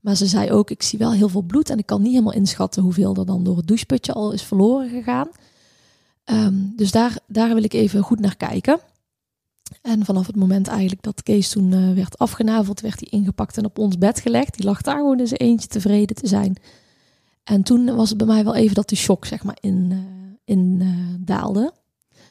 Maar 0.00 0.14
ze 0.16 0.26
zei 0.26 0.50
ook, 0.50 0.70
ik 0.70 0.82
zie 0.82 0.98
wel 0.98 1.12
heel 1.12 1.28
veel 1.28 1.42
bloed. 1.42 1.70
En 1.70 1.78
ik 1.78 1.86
kan 1.86 2.02
niet 2.02 2.12
helemaal 2.12 2.32
inschatten 2.32 2.82
hoeveel 2.82 3.14
er 3.14 3.26
dan 3.26 3.44
door 3.44 3.56
het 3.56 3.66
doucheputje 3.66 4.12
al 4.12 4.32
is 4.32 4.42
verloren 4.42 4.88
gegaan. 4.88 5.28
Um, 6.24 6.72
dus 6.76 6.90
daar, 6.90 7.18
daar 7.26 7.54
wil 7.54 7.62
ik 7.62 7.72
even 7.72 8.02
goed 8.02 8.20
naar 8.20 8.36
kijken. 8.36 8.80
En 9.82 10.04
vanaf 10.04 10.26
het 10.26 10.36
moment 10.36 10.68
eigenlijk 10.68 11.02
dat 11.02 11.22
Kees 11.22 11.48
toen 11.48 11.72
uh, 11.72 11.92
werd 11.92 12.18
afgenaveld, 12.18 12.80
werd 12.80 13.00
hij 13.00 13.08
ingepakt 13.18 13.56
en 13.58 13.64
op 13.64 13.78
ons 13.78 13.98
bed 13.98 14.20
gelegd. 14.20 14.56
Die 14.56 14.66
lag 14.66 14.80
daar 14.82 14.96
gewoon 14.96 15.20
in 15.20 15.26
zijn 15.26 15.40
eentje 15.40 15.68
tevreden 15.68 16.16
te 16.16 16.26
zijn. 16.26 16.56
En 17.44 17.62
toen 17.62 17.94
was 17.94 18.08
het 18.08 18.18
bij 18.18 18.26
mij 18.26 18.44
wel 18.44 18.54
even 18.54 18.74
dat 18.74 18.88
de 18.88 18.96
shock 18.96 19.24
zeg 19.24 19.44
maar 19.44 19.58
in, 19.60 19.88
uh, 19.90 19.98
in 20.44 20.78
uh, 20.80 21.14
daalde. 21.20 21.72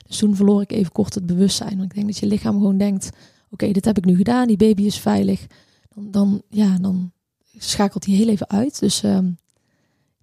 Dus 0.07 0.17
toen 0.17 0.35
verloor 0.35 0.61
ik 0.61 0.71
even 0.71 0.91
kort 0.91 1.13
het 1.13 1.25
bewustzijn. 1.25 1.77
Want 1.77 1.83
ik 1.83 1.93
denk 1.93 2.07
dat 2.07 2.17
je 2.17 2.25
lichaam 2.27 2.53
gewoon 2.53 2.77
denkt, 2.77 3.09
oké, 3.49 3.71
dit 3.71 3.85
heb 3.85 3.97
ik 3.97 4.05
nu 4.05 4.15
gedaan, 4.15 4.47
die 4.47 4.57
baby 4.57 4.83
is 4.83 4.97
veilig. 4.97 5.45
Dan, 5.93 6.11
dan, 6.11 6.41
ja, 6.49 6.77
dan 6.77 7.11
schakelt 7.57 8.05
hij 8.05 8.15
heel 8.15 8.27
even 8.27 8.49
uit. 8.49 8.79
Dus 8.79 9.03
um, 9.03 9.37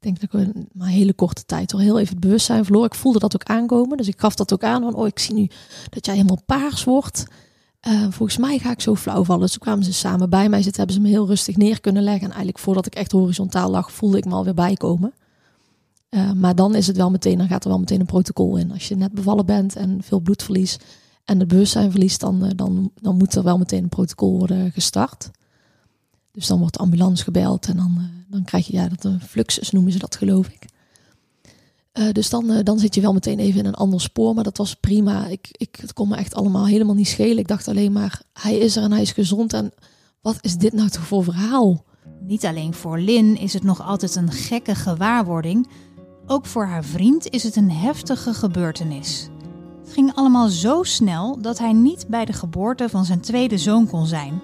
denk 0.03 0.21
dat 0.21 0.41
ik 0.41 0.47
maar 0.73 0.87
een 0.87 0.93
hele 0.93 1.13
korte 1.13 1.45
tijd 1.45 1.73
al 1.73 1.81
heel 1.81 1.99
even 1.99 2.13
het 2.15 2.21
bewustzijn 2.21 2.65
verloor. 2.65 2.85
Ik 2.85 2.95
voelde 2.95 3.19
dat 3.19 3.35
ook 3.35 3.45
aankomen. 3.45 3.97
Dus 3.97 4.09
ik 4.09 4.21
gaf 4.21 4.35
dat 4.35 4.53
ook 4.53 4.65
aan 4.65 4.83
van, 4.83 4.95
oh, 4.95 5.07
ik 5.07 5.19
zie 5.19 5.35
nu 5.35 5.51
dat 5.91 6.07
jij 6.07 6.15
helemaal 6.15 6.43
paars 6.47 6.85
wordt. 6.85 7.25
Uh, 7.89 8.03
volgens 8.11 8.39
mij 8.39 8.59
ga 8.59 8.71
ik 8.71 8.81
zo 8.81 8.95
flauw 8.95 9.25
vallen. 9.25 9.47
Dus 9.47 9.59
kwamen 9.59 9.85
ze 9.85 9.93
samen 9.93 10.31
bij 10.31 10.49
mij 10.49 10.63
zitten, 10.63 10.77
hebben 10.77 10.97
ze 10.97 11.03
me 11.03 11.09
heel 11.09 11.27
rustig 11.27 11.57
neer 11.57 11.81
kunnen 11.81 12.03
leggen. 12.03 12.23
En 12.23 12.29
eigenlijk 12.29 12.59
voordat 12.59 12.87
ik 12.87 12.95
echt 12.95 13.13
horizontaal 13.13 13.71
lag, 13.71 13.93
voelde 13.93 14.17
ik 14.17 14.25
me 14.25 14.35
alweer 14.35 14.55
bijkomen. 14.55 15.13
Uh, 16.11 16.33
maar 16.33 16.55
dan 16.55 16.75
is 16.75 16.87
het 16.87 16.97
wel 16.97 17.11
meteen, 17.11 17.39
dan 17.39 17.49
gaat 17.49 17.65
er 17.65 17.71
wel 17.71 17.79
meteen 17.79 18.01
een 18.01 18.07
protocol 18.07 18.57
in. 18.57 18.73
Als 18.73 18.89
je 18.89 18.97
net 18.97 19.13
bevallen 19.13 19.47
bent 19.47 19.77
en 19.77 20.03
veel 20.03 20.21
bloedverlies 20.21 20.79
en 21.25 21.39
het 21.39 21.49
bewustzijn 21.49 21.91
verliest, 21.91 22.21
dan, 22.21 22.45
uh, 22.45 22.51
dan, 22.57 22.91
dan 23.01 23.17
moet 23.17 23.35
er 23.35 23.43
wel 23.43 23.59
meteen 23.59 23.83
een 23.83 23.89
protocol 23.89 24.39
worden 24.39 24.73
gestart. 24.73 25.31
Dus 26.33 26.47
dan 26.47 26.59
wordt 26.59 26.75
de 26.75 26.81
ambulance 26.81 27.25
gebeld 27.25 27.67
en 27.67 27.77
dan, 27.77 27.95
uh, 27.99 28.05
dan 28.29 28.45
krijg 28.45 28.67
je, 28.67 28.73
ja, 28.73 28.89
dat 28.89 29.05
een 29.05 29.21
fluxus 29.21 29.71
noemen 29.71 29.93
ze 29.93 29.99
dat 29.99 30.17
geloof 30.17 30.49
ik. 30.49 30.71
Uh, 31.93 32.13
dus 32.13 32.31
dan, 32.31 32.51
uh, 32.51 32.59
dan 32.63 32.79
zit 32.79 32.95
je 32.95 33.01
wel 33.01 33.13
meteen 33.13 33.39
even 33.39 33.61
in 33.61 33.67
een 33.67 33.75
ander 33.75 34.01
spoor, 34.01 34.35
maar 34.35 34.45
dat 34.45 34.57
was 34.57 34.75
prima. 34.75 35.27
Ik, 35.27 35.49
ik, 35.53 35.77
het 35.81 35.93
kon 35.93 36.09
me 36.09 36.17
echt 36.17 36.35
allemaal 36.35 36.67
helemaal 36.67 36.95
niet 36.95 37.09
schelen. 37.09 37.39
Ik 37.39 37.49
dacht 37.49 37.69
alleen 37.69 37.93
maar, 37.93 38.23
hij 38.33 38.59
is 38.59 38.77
er 38.77 38.83
en 38.83 38.93
hij 38.93 39.03
is 39.03 39.13
gezond 39.13 39.53
en 39.53 39.73
wat 40.21 40.39
is 40.41 40.57
dit 40.57 40.73
nou 40.73 40.89
toch 40.89 41.07
voor 41.07 41.25
verhaal? 41.25 41.85
Niet 42.21 42.45
alleen 42.45 42.75
voor 42.75 42.99
Lin 42.99 43.39
is 43.39 43.53
het 43.53 43.63
nog 43.63 43.83
altijd 43.83 44.15
een 44.15 44.33
gekke 44.33 44.75
gewaarwording, 44.75 45.69
ook 46.27 46.47
voor 46.47 46.67
haar 46.67 46.85
vriend 46.85 47.29
is 47.29 47.43
het 47.43 47.57
een 47.57 47.71
heftige 47.71 48.35
gebeurtenis. 48.35 49.29
Het 49.83 49.93
ging 49.93 50.15
allemaal 50.15 50.49
zo 50.49 50.83
snel 50.83 51.41
dat 51.41 51.59
hij 51.59 51.73
niet 51.73 52.07
bij 52.09 52.25
de 52.25 52.33
geboorte 52.33 52.89
van 52.89 53.05
zijn 53.05 53.21
tweede 53.21 53.59
zoon 53.59 53.87
kon 53.87 54.07
zijn. 54.07 54.43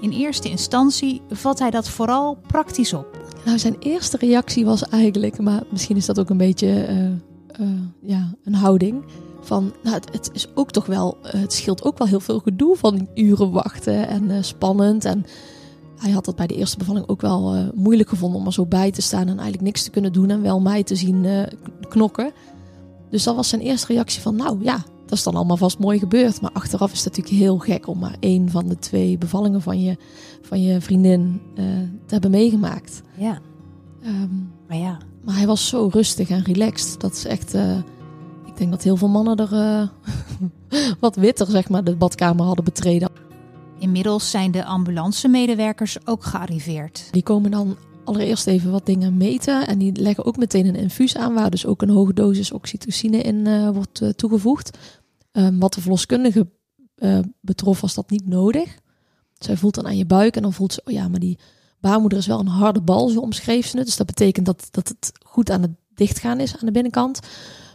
In 0.00 0.10
eerste 0.10 0.48
instantie 0.48 1.22
vat 1.28 1.58
hij 1.58 1.70
dat 1.70 1.88
vooral 1.88 2.38
praktisch 2.46 2.92
op. 2.92 3.18
Nou, 3.44 3.58
zijn 3.58 3.76
eerste 3.78 4.16
reactie 4.16 4.64
was 4.64 4.88
eigenlijk, 4.88 5.38
maar 5.38 5.62
misschien 5.70 5.96
is 5.96 6.06
dat 6.06 6.20
ook 6.20 6.30
een 6.30 6.36
beetje 6.36 6.88
uh, 6.88 7.66
uh, 7.66 7.80
ja, 8.02 8.34
een 8.44 8.54
houding. 8.54 9.04
Van, 9.40 9.72
nou, 9.82 10.00
het, 10.12 10.30
is 10.32 10.46
ook 10.54 10.70
toch 10.70 10.86
wel, 10.86 11.16
het 11.22 11.52
scheelt 11.52 11.84
ook 11.84 11.98
wel 11.98 12.06
heel 12.06 12.20
veel 12.20 12.38
gedoe 12.38 12.76
van 12.76 13.08
uren 13.14 13.50
wachten 13.50 14.08
en 14.08 14.44
spannend. 14.44 15.04
En 15.04 15.24
hij 15.96 16.10
had 16.10 16.24
dat 16.24 16.36
bij 16.36 16.46
de 16.46 16.54
eerste 16.54 16.78
bevalling 16.78 17.08
ook 17.08 17.20
wel 17.20 17.70
moeilijk 17.74 18.08
gevonden 18.08 18.40
om 18.40 18.46
er 18.46 18.52
zo 18.52 18.66
bij 18.66 18.90
te 18.90 19.02
staan 19.02 19.20
en 19.20 19.28
eigenlijk 19.28 19.62
niks 19.62 19.82
te 19.82 19.90
kunnen 19.90 20.12
doen 20.12 20.30
en 20.30 20.42
wel 20.42 20.60
mij 20.60 20.82
te 20.82 20.96
zien 20.96 21.26
knokken. 21.88 22.32
Dus 23.10 23.22
dat 23.22 23.36
was 23.36 23.48
zijn 23.48 23.60
eerste 23.60 23.86
reactie 23.86 24.20
van, 24.22 24.36
nou 24.36 24.58
ja, 24.62 24.84
dat 25.10 25.18
is 25.18 25.24
dan 25.24 25.34
allemaal 25.34 25.56
vast 25.56 25.78
mooi 25.78 25.98
gebeurd. 25.98 26.40
Maar 26.40 26.52
achteraf 26.52 26.92
is 26.92 27.04
het 27.04 27.16
natuurlijk 27.16 27.42
heel 27.42 27.58
gek 27.58 27.86
om 27.86 27.98
maar 27.98 28.16
één 28.20 28.50
van 28.50 28.68
de 28.68 28.78
twee 28.78 29.18
bevallingen 29.18 29.62
van 29.62 29.82
je, 29.82 29.96
van 30.42 30.62
je 30.62 30.80
vriendin 30.80 31.40
eh, 31.54 31.64
te 32.06 32.12
hebben 32.12 32.30
meegemaakt. 32.30 33.02
Ja, 33.16 33.38
Ehm, 34.02 34.34
maar 34.68 34.76
ja. 34.76 34.98
maar 35.24 35.36
hij 35.36 35.46
was 35.46 35.68
zo 35.68 35.88
rustig 35.92 36.28
en 36.28 36.44
relaxed. 36.44 37.00
Dat 37.00 37.12
is 37.12 37.24
echt. 37.24 37.54
eh, 37.54 37.76
ik 38.46 38.56
denk 38.56 38.70
dat 38.70 38.82
heel 38.82 38.96
veel 38.96 39.08
mannen 39.08 39.36
er 39.36 39.52
eh, 39.52 39.88
wat 41.00 41.16
witter, 41.16 41.46
zeg 41.46 41.68
maar, 41.68 41.84
de 41.84 41.96
badkamer 41.96 42.44
hadden 42.44 42.64
betreden. 42.64 43.08
Inmiddels 43.78 44.30
zijn 44.30 44.50
de 44.50 44.64
ambulancemedewerkers 44.64 46.06
ook 46.06 46.24
gearriveerd. 46.24 47.08
Die 47.10 47.22
komen 47.22 47.50
dan 47.50 47.76
allereerst 48.04 48.46
even 48.46 48.70
wat 48.70 48.86
dingen 48.86 49.16
meten. 49.16 49.66
En 49.66 49.78
die 49.78 50.00
leggen 50.00 50.24
ook 50.24 50.36
meteen 50.36 50.66
een 50.66 50.74
infuus 50.74 51.16
aan, 51.16 51.34
waar 51.34 51.50
dus 51.50 51.66
ook 51.66 51.82
een 51.82 51.90
hoge 51.90 52.14
dosis 52.14 52.52
oxytocine 52.52 53.18
in 53.18 53.72
wordt 53.72 54.02
toegevoegd. 54.16 54.78
Ehm, 55.32 55.58
wat 55.58 55.74
de 55.74 55.80
verloskundige 55.80 56.48
eh, 56.94 57.18
betrof, 57.40 57.80
was 57.80 57.94
dat 57.94 58.10
niet 58.10 58.26
nodig. 58.26 58.78
Zij 59.38 59.56
voelt 59.56 59.74
dan 59.74 59.86
aan 59.86 59.96
je 59.96 60.06
buik 60.06 60.36
en 60.36 60.42
dan 60.42 60.52
voelt 60.52 60.72
ze, 60.72 60.82
oh 60.84 60.92
ja, 60.92 61.08
maar 61.08 61.20
die 61.20 61.38
baarmoeder 61.80 62.18
is 62.18 62.26
wel 62.26 62.40
een 62.40 62.46
harde 62.46 62.80
bal, 62.80 63.08
zo 63.08 63.20
omschreef 63.20 63.66
ze. 63.66 63.84
Dus 63.84 63.96
dat 63.96 64.06
betekent 64.06 64.46
dat, 64.46 64.68
dat 64.70 64.88
het 64.88 65.12
goed 65.24 65.50
aan 65.50 65.62
het 65.62 65.70
dichtgaan 65.94 66.40
is 66.40 66.52
aan 66.52 66.66
de 66.66 66.72
binnenkant. 66.72 67.20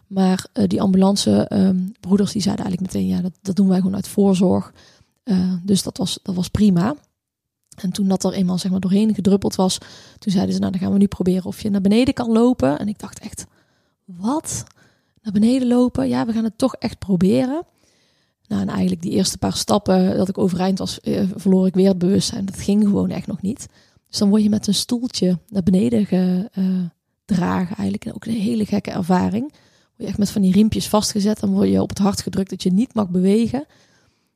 Maar 0.08 0.48
eh, 0.54 0.68
die 0.68 0.82
ambulance 0.82 1.48
ehm, 1.48 1.80
broeders 2.00 2.32
die 2.32 2.42
zeiden 2.42 2.66
eigenlijk 2.66 2.94
meteen, 2.94 3.10
ja, 3.10 3.22
dat, 3.22 3.34
dat 3.42 3.56
doen 3.56 3.68
wij 3.68 3.78
gewoon 3.78 3.96
uit 3.96 4.08
voorzorg. 4.08 4.74
Eh, 5.24 5.54
dus 5.64 5.84
dat 5.84 5.98
was, 5.98 6.20
dat 6.24 6.36
was 6.36 6.48
prima. 6.48 6.96
En 7.76 7.92
toen 7.92 8.08
dat 8.08 8.24
er 8.24 8.34
eenmaal 8.34 8.58
zeg 8.58 8.72
maar 8.72 8.80
doorheen 8.80 9.16
gedruppeld 9.16 9.56
was, 9.56 9.78
toen 10.20 10.32
zeiden 10.32 10.54
ze, 10.54 10.60
nou 10.60 10.72
dan 10.72 10.82
gaan 10.82 10.92
we 10.92 10.98
nu 10.98 11.08
proberen 11.08 11.46
of 11.46 11.62
je 11.62 11.70
naar 11.70 11.82
beneden 11.82 12.14
kan 12.14 12.32
lopen. 12.32 12.80
En 12.80 12.88
ik 12.88 13.00
dacht 13.00 13.20
echt, 13.20 13.46
wat? 14.06 14.64
Naar 15.26 15.34
beneden 15.34 15.68
lopen? 15.68 16.08
Ja, 16.08 16.26
we 16.26 16.34
gaan 16.34 16.44
het 16.44 16.58
toch 16.58 16.76
echt 16.76 17.00
proberen. 17.00 17.66
Nou, 18.48 18.62
en 18.62 18.68
eigenlijk 18.68 19.02
die 19.02 19.12
eerste 19.12 19.38
paar 19.38 19.54
stappen 19.54 20.18
dat 20.18 20.30
ik 20.30 20.38
overeind 20.38 20.80
was, 20.80 21.00
eh, 21.02 21.24
verloor 21.36 21.68
ik 21.68 21.74
weer 21.74 21.88
het 21.88 21.98
bewustzijn. 21.98 22.46
Dat 22.46 22.60
ging 22.60 22.84
gewoon 22.84 23.10
echt 23.10 23.28
nog 23.28 23.42
niet. 23.42 23.68
Dus 24.10 24.18
dan 24.18 24.30
word 24.30 24.44
je 24.44 24.50
met 24.50 24.68
een 24.68 24.74
stoeltje 24.74 25.40
naar 25.50 25.64
beneden 25.64 26.06
gedragen 26.06 27.76
eigenlijk. 27.76 28.06
En 28.06 28.14
ook 28.14 28.26
een 28.26 28.34
hele 28.34 28.66
gekke 28.66 28.92
ervaring. 28.92 29.44
Word 29.44 29.62
je 29.96 30.06
echt 30.06 30.18
met 30.18 30.32
van 30.32 30.42
die 30.42 30.54
riempjes 30.54 30.88
vastgezet. 30.88 31.40
Dan 31.40 31.52
word 31.52 31.70
je 31.70 31.82
op 31.82 31.90
het 31.90 31.98
hart 31.98 32.22
gedrukt 32.22 32.50
dat 32.50 32.64
je 32.64 32.74
niet 32.74 32.94
mag 32.94 33.10
bewegen. 33.10 33.66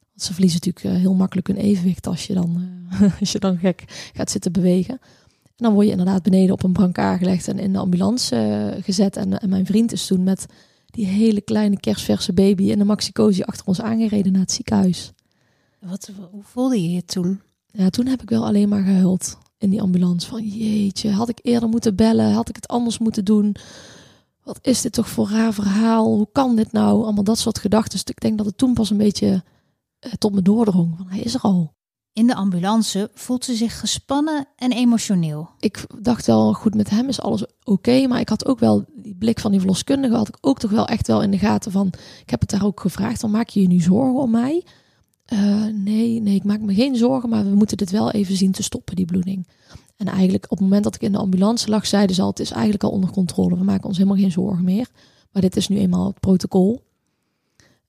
Want 0.10 0.22
ze 0.22 0.34
verliezen 0.34 0.60
natuurlijk 0.64 0.96
eh, 0.96 1.02
heel 1.02 1.14
makkelijk 1.14 1.48
hun 1.48 1.58
evenwicht 1.58 2.08
als 2.08 2.28
je 2.28 2.34
dan, 2.34 2.64
eh, 2.90 3.12
als 3.20 3.32
je 3.32 3.40
dan 3.40 3.58
gek 3.58 4.12
gaat 4.14 4.32
zitten 4.32 4.52
bewegen. 4.52 5.00
En 5.44 5.66
dan 5.66 5.74
word 5.74 5.86
je 5.86 5.92
inderdaad 5.92 6.24
beneden 6.24 6.54
op 6.54 6.64
een 6.64 6.74
brancard 6.74 7.18
gelegd 7.18 7.48
en 7.48 7.60
in 7.60 7.74
de 7.74 7.80
ambulance 7.80 8.36
eh, 8.36 8.84
gezet. 8.84 9.18
En, 9.18 9.40
en 9.40 9.50
mijn 9.50 9.66
vriend 9.66 9.92
is 9.92 10.06
toen 10.08 10.24
met 10.24 10.46
die 11.00 11.08
hele 11.08 11.42
kleine 11.42 11.80
kerstverse 11.80 12.34
baby 12.34 12.64
in 12.64 12.78
de 12.78 12.86
maxicosi 12.86 13.42
achter 13.42 13.66
ons 13.66 13.82
aangereden 13.82 14.32
naar 14.32 14.42
het 14.42 14.52
ziekenhuis. 14.52 15.12
Wat, 15.80 16.12
hoe 16.32 16.44
voelde 16.44 16.82
je 16.82 16.92
je 16.92 17.06
toen? 17.06 17.42
Ja, 17.72 17.90
toen 17.90 18.08
heb 18.08 18.22
ik 18.22 18.30
wel 18.30 18.46
alleen 18.46 18.70
maar 18.70 18.84
gehuild 18.84 19.38
in 19.58 19.70
die 19.70 19.82
ambulance. 19.82 20.28
Van 20.28 20.48
jeetje, 20.48 21.12
had 21.12 21.30
ik 21.30 21.40
eerder 21.42 21.70
moeten 21.70 21.96
bellen? 21.96 22.32
Had 22.32 22.50
ik 22.50 22.56
het 22.56 22.68
anders 22.68 22.98
moeten 22.98 23.26
doen? 23.26 23.56
Wat 24.44 24.60
is 24.62 24.82
dit 24.82 24.94
toch 24.94 25.10
voor 25.10 25.30
raar 25.30 25.54
verhaal? 25.54 26.06
Hoe 26.06 26.30
kan 26.32 26.56
dit 26.56 26.72
nou? 26.72 27.04
Allemaal 27.04 27.24
dat 27.24 27.40
soort 27.40 27.60
gedachten. 27.60 27.92
Dus 27.92 28.04
ik 28.04 28.22
denk 28.22 28.38
dat 28.38 28.46
het 28.46 28.58
toen 28.58 28.74
pas 28.74 28.90
een 28.90 28.98
beetje 28.98 29.44
eh, 30.00 30.12
tot 30.14 30.34
me 30.34 30.42
doordrong. 30.42 30.98
Van 30.98 31.08
hij 31.08 31.20
is 31.20 31.34
er 31.34 31.42
al. 31.42 31.74
In 32.14 32.28
de 32.28 32.36
ambulance 32.36 33.10
voelt 33.14 33.46
ze 33.46 33.56
zich 33.56 33.80
gespannen 33.80 34.48
en 34.56 34.72
emotioneel. 34.72 35.50
Ik 35.60 35.86
dacht 36.00 36.26
wel, 36.26 36.54
goed, 36.54 36.76
met 36.76 36.90
hem 36.90 37.08
is 37.08 37.22
alles 37.22 37.46
oké. 37.64 38.08
maar 38.08 38.20
ik 38.20 38.30
had 38.30 38.46
ook 38.46 38.60
wel 38.60 38.86
die 38.96 39.16
blik 39.16 39.40
van 39.40 39.52
die 39.52 39.60
verloskundige, 39.60 40.16
had 40.16 40.28
ik 40.28 40.38
ook 40.42 40.60
toch 40.60 40.72
wel 40.72 40.88
echt 40.88 41.08
wel 41.08 41.22
in 41.22 41.32
de 41.32 41.38
gaten 41.38 41.72
van. 41.72 41.88
Ik 42.22 42.30
heb 42.30 42.40
het 42.40 42.50
daar 42.50 42.66
ook 42.66 42.80
gevraagd, 42.80 43.22
dan 43.22 43.32
maak 43.32 43.50
je 43.50 43.62
je 43.62 43.68
nu 43.68 43.80
zorgen 43.80 44.20
om 44.20 44.32
mij? 44.32 44.64
Eh, 45.26 45.66
nee, 45.66 46.22
nee, 46.22 46.36
ik 46.36 46.44
maak 46.44 46.60
me 46.60 46.74
geen 46.74 46.96
zorgen, 46.96 47.30
maar 47.30 47.44
we 47.44 47.56
moeten 47.56 47.78
dit 47.78 47.92
wel 47.92 48.12
even 48.12 48.36
zien 48.36 48.52
te 48.52 48.64
stoppen, 48.64 48.96
die 48.96 49.06
bloeding. 49.06 49.48
En 49.98 50.08
eigenlijk 50.08 50.44
op 50.44 50.50
het 50.50 50.60
moment 50.60 50.84
dat 50.84 50.96
ik 50.96 51.02
in 51.02 51.12
de 51.12 51.18
ambulance 51.18 51.70
lag, 51.70 51.88
zeiden 51.88 52.16
ze 52.16 52.22
al, 52.22 52.30
het 52.30 52.40
is 52.40 52.52
eigenlijk 52.52 52.84
al 52.84 52.92
onder 52.92 53.12
controle. 53.12 53.58
We 53.58 53.64
maken 53.64 53.88
ons 53.88 53.98
helemaal 53.98 54.20
geen 54.20 54.32
zorgen 54.32 54.64
meer. 54.64 54.88
Maar 55.32 55.42
dit 55.42 55.56
is 55.56 55.68
nu 55.68 55.78
eenmaal 55.78 56.06
het 56.06 56.20
protocol. 56.20 56.84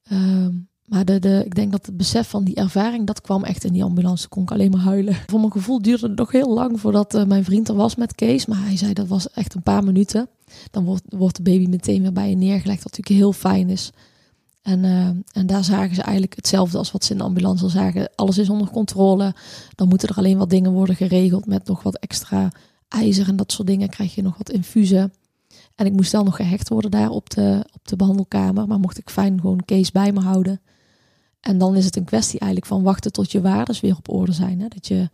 Ehm, 0.02 0.52
maar 0.90 1.04
de, 1.04 1.18
de, 1.18 1.42
ik 1.44 1.54
denk 1.54 1.72
dat 1.72 1.86
het 1.86 1.96
besef 1.96 2.28
van 2.28 2.44
die 2.44 2.54
ervaring, 2.54 3.06
dat 3.06 3.20
kwam 3.20 3.44
echt 3.44 3.64
in 3.64 3.72
die 3.72 3.84
ambulance. 3.84 4.28
Kon 4.28 4.42
ik 4.42 4.50
alleen 4.50 4.70
maar 4.70 4.80
huilen. 4.80 5.14
Voor 5.26 5.40
mijn 5.40 5.52
gevoel 5.52 5.82
duurde 5.82 6.06
het 6.06 6.16
nog 6.16 6.32
heel 6.32 6.54
lang 6.54 6.80
voordat 6.80 7.14
eh, 7.14 7.24
mijn 7.24 7.44
vriend 7.44 7.68
er 7.68 7.74
was 7.74 7.94
met 7.94 8.14
Kees. 8.14 8.46
Maar 8.46 8.64
hij 8.64 8.76
zei 8.76 8.92
dat 8.92 9.06
was 9.06 9.30
echt 9.30 9.54
een 9.54 9.62
paar 9.62 9.84
minuten. 9.84 10.28
Dan 10.70 10.84
wordt, 10.84 11.02
wordt 11.08 11.36
de 11.36 11.42
baby 11.42 11.66
meteen 11.66 12.02
weer 12.02 12.12
bij 12.12 12.28
je 12.28 12.36
neergelegd, 12.36 12.82
wat 12.82 12.96
natuurlijk 12.96 13.20
heel 13.22 13.32
fijn 13.32 13.68
is. 13.68 13.90
En, 14.62 14.84
eh, 14.84 15.06
en 15.32 15.46
daar 15.46 15.64
zagen 15.64 15.94
ze 15.94 16.02
eigenlijk 16.02 16.36
hetzelfde 16.36 16.78
als 16.78 16.92
wat 16.92 17.04
ze 17.04 17.12
in 17.12 17.18
de 17.18 17.24
ambulance 17.24 17.64
al 17.64 17.70
zagen. 17.70 18.10
Alles 18.14 18.38
is 18.38 18.50
onder 18.50 18.70
controle. 18.70 19.34
Dan 19.74 19.88
moeten 19.88 20.08
er 20.08 20.16
alleen 20.16 20.38
wat 20.38 20.50
dingen 20.50 20.72
worden 20.72 20.96
geregeld 20.96 21.46
met 21.46 21.66
nog 21.66 21.82
wat 21.82 21.98
extra 21.98 22.52
ijzer 22.88 23.28
en 23.28 23.36
dat 23.36 23.52
soort 23.52 23.68
dingen. 23.68 23.88
Krijg 23.88 24.14
je 24.14 24.22
nog 24.22 24.36
wat 24.36 24.50
infusen. 24.50 25.12
En 25.74 25.86
ik 25.86 25.92
moest 25.92 26.12
dan 26.12 26.24
nog 26.24 26.36
gehecht 26.36 26.68
worden 26.68 26.90
daar 26.90 27.10
op 27.10 27.30
de, 27.30 27.66
op 27.72 27.88
de 27.88 27.96
behandelkamer. 27.96 28.66
Maar 28.66 28.80
mocht 28.80 28.98
ik 28.98 29.10
fijn 29.10 29.40
gewoon 29.40 29.64
Kees 29.64 29.92
bij 29.92 30.12
me 30.12 30.20
houden. 30.20 30.60
En 31.40 31.58
dan 31.58 31.76
is 31.76 31.84
het 31.84 31.96
een 31.96 32.04
kwestie 32.04 32.38
eigenlijk 32.38 32.72
van 32.72 32.82
wachten 32.82 33.12
tot 33.12 33.32
je 33.32 33.40
waardes 33.40 33.80
weer 33.80 33.96
op 33.96 34.08
orde 34.08 34.32
zijn. 34.32 34.60
Hè? 34.60 34.68
Dat 34.68 34.86
je, 34.86 35.10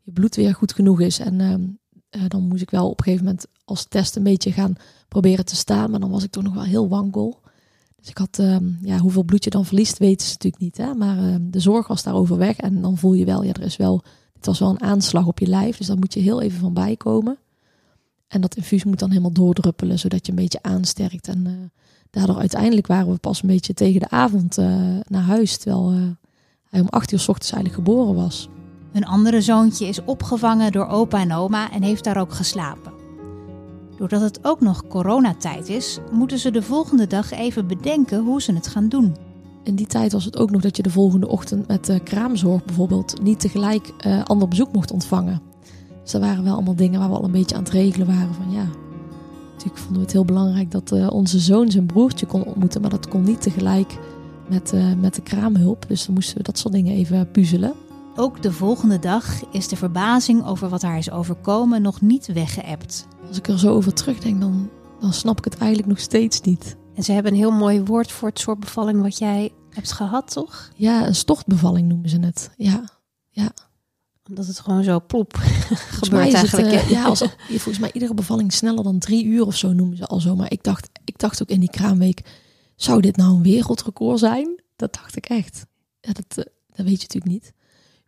je 0.00 0.12
bloed 0.12 0.36
weer 0.36 0.54
goed 0.54 0.72
genoeg 0.72 1.00
is. 1.00 1.18
En 1.18 1.40
ehm, 1.40 1.62
eh, 2.10 2.28
dan 2.28 2.48
moest 2.48 2.62
ik 2.62 2.70
wel 2.70 2.90
op 2.90 2.98
een 2.98 3.04
gegeven 3.04 3.24
moment 3.24 3.46
als 3.64 3.84
test 3.84 4.16
een 4.16 4.22
beetje 4.22 4.52
gaan 4.52 4.74
proberen 5.08 5.44
te 5.44 5.56
staan. 5.56 5.90
Maar 5.90 6.00
dan 6.00 6.10
was 6.10 6.24
ik 6.24 6.30
toch 6.30 6.42
nog 6.42 6.54
wel 6.54 6.62
heel 6.62 6.88
wankel. 6.88 7.40
Dus 7.96 8.08
ik 8.08 8.18
had, 8.18 8.38
ehm, 8.38 8.68
ja, 8.82 8.98
hoeveel 8.98 9.22
bloed 9.22 9.44
je 9.44 9.50
dan 9.50 9.66
verliest, 9.66 9.98
weten 9.98 10.26
ze 10.26 10.32
natuurlijk 10.32 10.62
niet. 10.62 10.76
Hè? 10.76 10.94
Maar 10.94 11.18
ehm, 11.18 11.50
de 11.50 11.60
zorg 11.60 11.86
was 11.86 12.02
daarover 12.02 12.36
weg. 12.36 12.56
En 12.56 12.82
dan 12.82 12.98
voel 12.98 13.12
je 13.12 13.24
wel, 13.24 13.42
ja, 13.42 13.52
er 13.52 13.62
is 13.62 13.76
wel, 13.76 14.02
het 14.34 14.46
was 14.46 14.58
wel 14.58 14.70
een 14.70 14.82
aanslag 14.82 15.26
op 15.26 15.38
je 15.38 15.46
lijf. 15.46 15.76
Dus 15.76 15.86
daar 15.86 15.98
moet 15.98 16.14
je 16.14 16.20
heel 16.20 16.40
even 16.40 16.60
van 16.60 16.74
bijkomen. 16.74 17.38
En 18.28 18.40
dat 18.40 18.56
infuus 18.56 18.84
moet 18.84 18.98
dan 18.98 19.08
helemaal 19.08 19.32
doordruppelen, 19.32 19.98
zodat 19.98 20.26
je 20.26 20.32
een 20.32 20.38
beetje 20.38 20.62
aansterkt. 20.62 21.28
En 21.28 21.46
eh, 21.46 21.52
daardoor 22.10 22.38
uiteindelijk 22.38 22.86
waren 22.86 23.12
we 23.12 23.18
pas 23.18 23.42
een 23.42 23.48
beetje 23.48 23.74
tegen 23.74 24.00
de 24.00 24.10
avond 24.10 24.58
eh, 24.58 24.66
naar 25.06 25.22
huis. 25.22 25.56
Terwijl 25.56 25.90
eh, 25.90 25.96
hij 26.70 26.80
om 26.80 26.88
acht 26.88 27.12
uur 27.12 27.18
s 27.18 27.28
ochtends 27.28 27.52
eigenlijk 27.52 27.88
geboren 27.88 28.14
was. 28.14 28.48
Hun 28.92 29.04
andere 29.04 29.40
zoontje 29.40 29.86
is 29.86 30.04
opgevangen 30.04 30.72
door 30.72 30.86
opa 30.86 31.20
en 31.20 31.32
oma 31.32 31.72
en 31.72 31.82
heeft 31.82 32.04
daar 32.04 32.20
ook 32.20 32.32
geslapen. 32.32 32.92
Doordat 33.96 34.20
het 34.20 34.38
ook 34.42 34.60
nog 34.60 34.86
coronatijd 34.86 35.68
is, 35.68 35.98
moeten 36.12 36.38
ze 36.38 36.50
de 36.50 36.62
volgende 36.62 37.06
dag 37.06 37.30
even 37.30 37.66
bedenken 37.66 38.24
hoe 38.24 38.42
ze 38.42 38.52
het 38.52 38.66
gaan 38.66 38.88
doen. 38.88 39.16
In 39.62 39.74
die 39.74 39.86
tijd 39.86 40.12
was 40.12 40.24
het 40.24 40.38
ook 40.38 40.50
nog 40.50 40.60
dat 40.60 40.76
je 40.76 40.82
de 40.82 40.90
volgende 40.90 41.28
ochtend 41.28 41.68
met 41.68 41.84
de 41.84 42.00
kraamzorg 42.00 42.64
bijvoorbeeld 42.64 43.22
niet 43.22 43.40
tegelijk 43.40 43.92
eh, 43.98 44.24
ander 44.24 44.48
bezoek 44.48 44.72
mocht 44.72 44.90
ontvangen. 44.90 45.42
Dus 46.02 46.12
waren 46.12 46.44
wel 46.44 46.54
allemaal 46.54 46.76
dingen 46.76 47.00
waar 47.00 47.08
we 47.08 47.16
al 47.16 47.24
een 47.24 47.30
beetje 47.30 47.56
aan 47.56 47.62
het 47.62 47.72
regelen 47.72 48.06
waren 48.06 48.34
van 48.34 48.50
ja. 48.50 48.89
Natuurlijk 49.60 49.84
vonden 49.86 49.96
we 49.96 50.08
het 50.08 50.12
heel 50.12 50.34
belangrijk 50.34 50.70
dat 50.70 50.92
eh, 50.92 51.10
onze 51.10 51.38
zoon 51.38 51.70
zijn 51.70 51.86
broertje 51.86 52.26
kon 52.26 52.44
ontmoeten, 52.44 52.80
maar 52.80 52.90
dat 52.90 53.08
kon 53.08 53.22
niet 53.22 53.42
tegelijk 53.42 53.98
met, 54.48 54.72
eh, 54.72 54.94
met 54.94 55.14
de 55.14 55.22
kraamhulp. 55.22 55.84
Dus 55.88 56.06
dan 56.06 56.14
moesten 56.14 56.36
we 56.36 56.42
dat 56.42 56.58
soort 56.58 56.74
dingen 56.74 56.94
even 56.94 57.30
puzzelen. 57.30 57.72
Ook 58.16 58.42
de 58.42 58.52
volgende 58.52 58.98
dag 58.98 59.44
is 59.52 59.68
de 59.68 59.76
verbazing 59.76 60.46
over 60.46 60.68
wat 60.68 60.82
haar 60.82 60.98
is 60.98 61.10
overkomen 61.10 61.82
nog 61.82 62.00
niet 62.00 62.32
weggeëpt. 62.32 63.06
Als 63.28 63.36
ik 63.36 63.48
er 63.48 63.58
zo 63.58 63.74
over 63.74 63.94
terugdenk, 63.94 64.40
dan, 64.40 64.70
dan 65.00 65.12
snap 65.12 65.38
ik 65.38 65.44
het 65.44 65.56
eigenlijk 65.56 65.88
nog 65.88 66.00
steeds 66.00 66.40
niet. 66.40 66.76
En 66.94 67.02
ze 67.02 67.12
hebben 67.12 67.32
een 67.32 67.38
heel 67.38 67.50
mooi 67.50 67.82
woord 67.82 68.12
voor 68.12 68.28
het 68.28 68.38
soort 68.38 68.60
bevalling 68.60 69.02
wat 69.02 69.18
jij 69.18 69.52
hebt 69.70 69.92
gehad, 69.92 70.32
toch? 70.32 70.70
Ja, 70.74 71.06
een 71.06 71.14
stortbevalling 71.14 71.88
noemen 71.88 72.08
ze 72.08 72.18
het. 72.20 72.50
Ja, 72.56 72.84
ja. 73.30 73.52
Omdat 74.30 74.46
het 74.46 74.60
gewoon 74.60 74.84
zo 74.84 75.00
plop 75.06 75.36
gebeurt 76.02 76.24
het, 76.24 76.34
eigenlijk. 76.34 76.72
eh, 76.72 76.90
ja, 76.90 77.04
als, 77.04 77.24
volgens 77.48 77.78
mij 77.78 77.92
iedere 77.92 78.14
bevalling 78.14 78.52
sneller 78.52 78.84
dan 78.84 78.98
drie 78.98 79.24
uur 79.24 79.46
of 79.46 79.56
zo 79.56 79.72
noemen 79.72 79.96
ze 79.96 80.06
al 80.06 80.20
zo. 80.20 80.36
Maar 80.36 80.52
ik 80.52 80.62
dacht, 80.62 80.88
ik 81.04 81.18
dacht 81.18 81.42
ook 81.42 81.48
in 81.48 81.60
die 81.60 81.70
kraamweek, 81.70 82.20
zou 82.76 83.00
dit 83.00 83.16
nou 83.16 83.34
een 83.34 83.42
wereldrecord 83.42 84.18
zijn? 84.18 84.62
Dat 84.76 84.92
dacht 84.94 85.16
ik 85.16 85.26
echt. 85.26 85.66
Ja, 86.00 86.12
dat, 86.12 86.24
eh, 86.28 86.44
dat 86.68 86.86
weet 86.86 87.00
je 87.00 87.06
natuurlijk 87.08 87.32
niet. 87.32 87.52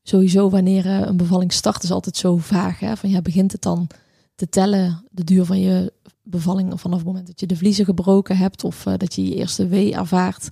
Sowieso 0.02 0.50
wanneer 0.50 0.86
eh, 0.86 1.00
een 1.00 1.16
bevalling 1.16 1.52
start 1.52 1.82
is 1.82 1.90
altijd 1.90 2.16
zo 2.16 2.36
vaag. 2.36 2.78
Hè? 2.78 2.96
Van 2.96 3.10
ja, 3.10 3.22
begint 3.22 3.52
het 3.52 3.62
dan 3.62 3.86
te 4.34 4.48
tellen, 4.48 5.04
de 5.10 5.24
duur 5.24 5.44
van 5.44 5.60
je 5.60 5.92
bevalling 6.22 6.80
vanaf 6.80 6.98
het 6.98 7.06
moment 7.06 7.26
dat 7.26 7.40
je 7.40 7.46
de 7.46 7.56
vliezen 7.56 7.84
gebroken 7.84 8.36
hebt 8.36 8.64
of 8.64 8.82
dat 8.82 9.14
je 9.14 9.24
je 9.28 9.34
eerste 9.34 9.66
wee 9.66 9.94
ervaart. 9.94 10.48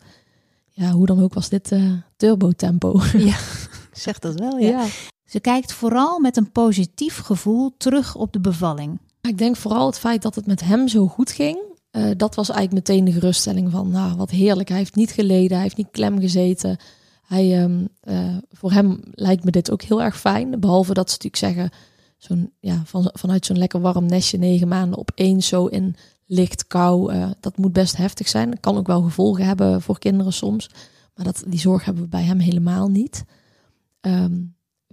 Ja, 0.69 0.91
hoe 0.91 1.07
dan 1.07 1.23
ook 1.23 1.35
was 1.35 1.49
dit 1.49 1.73
turbo 2.17 2.51
tempo. 2.51 3.01
Zeg 3.93 4.19
dat 4.19 4.35
wel, 4.35 4.59
ja. 4.59 4.87
Ze 5.31 5.41
kijkt 5.41 5.73
vooral 5.73 6.19
met 6.19 6.37
een 6.37 6.51
positief 6.51 7.19
gevoel 7.19 7.75
terug 7.77 8.15
op 8.15 8.33
de 8.33 8.41
bevalling. 8.41 8.99
Ik 9.21 9.39
denk 9.39 9.57
vooral 9.57 9.87
het 9.87 9.99
feit 9.99 10.23
dat 10.23 10.35
het 10.35 10.47
met 10.47 10.61
hem 10.61 10.89
zo 10.89 11.07
goed 11.07 11.31
ging. 11.31 11.59
eh, 11.91 12.11
dat 12.17 12.35
was 12.35 12.51
eigenlijk 12.51 12.89
meteen 12.89 13.05
de 13.05 13.13
geruststelling 13.13 13.71
van, 13.71 13.91
nou 13.91 14.17
wat 14.17 14.31
heerlijk. 14.31 14.69
Hij 14.69 14.79
heeft 14.79 14.95
niet 14.95 15.11
geleden, 15.11 15.53
hij 15.53 15.63
heeft 15.63 15.77
niet 15.77 15.91
klem 15.91 16.21
gezeten. 16.21 16.79
Hij, 17.23 17.63
ehm, 17.63 17.87
eh, 18.01 18.37
voor 18.51 18.73
hem 18.73 19.01
lijkt 19.13 19.45
me 19.45 19.51
dit 19.51 19.71
ook 19.71 19.83
heel 19.83 20.03
erg 20.03 20.21
fijn. 20.21 20.61
Behalve 20.61 20.95
dat 20.95 21.11
ze 21.11 21.17
natuurlijk 21.23 21.43
zeggen, 21.43 21.71
ja, 22.61 22.83
van, 22.85 23.11
vanuit 23.13 23.47
zo'n 23.47 23.59
lekker 23.59 23.81
warm 23.81 24.07
nestje 24.07 24.39
negen 24.39 24.69
maanden 24.69 24.99
opeens 24.99 25.47
zo 25.47 25.67
in 25.67 25.97
licht, 26.27 26.67
kou, 26.67 27.13
eh, 27.13 27.31
dat 27.41 27.57
moet 27.57 27.73
best 27.73 27.97
heftig 27.97 28.29
zijn. 28.29 28.51
Dat 28.51 28.61
kan 28.61 28.77
ook 28.77 28.87
wel 28.87 29.03
gevolgen 29.03 29.45
hebben 29.45 29.83
voor 29.83 29.99
kinderen 29.99 30.33
soms. 30.33 30.71
Maar 31.15 31.25
dat, 31.25 31.43
die 31.47 31.61
zorg 31.61 31.85
hebben 31.85 32.03
we 32.03 32.09
bij 32.09 32.25
hem 32.25 32.39
helemaal 32.39 32.89
niet. 32.89 33.25
Ehm, 34.01 34.37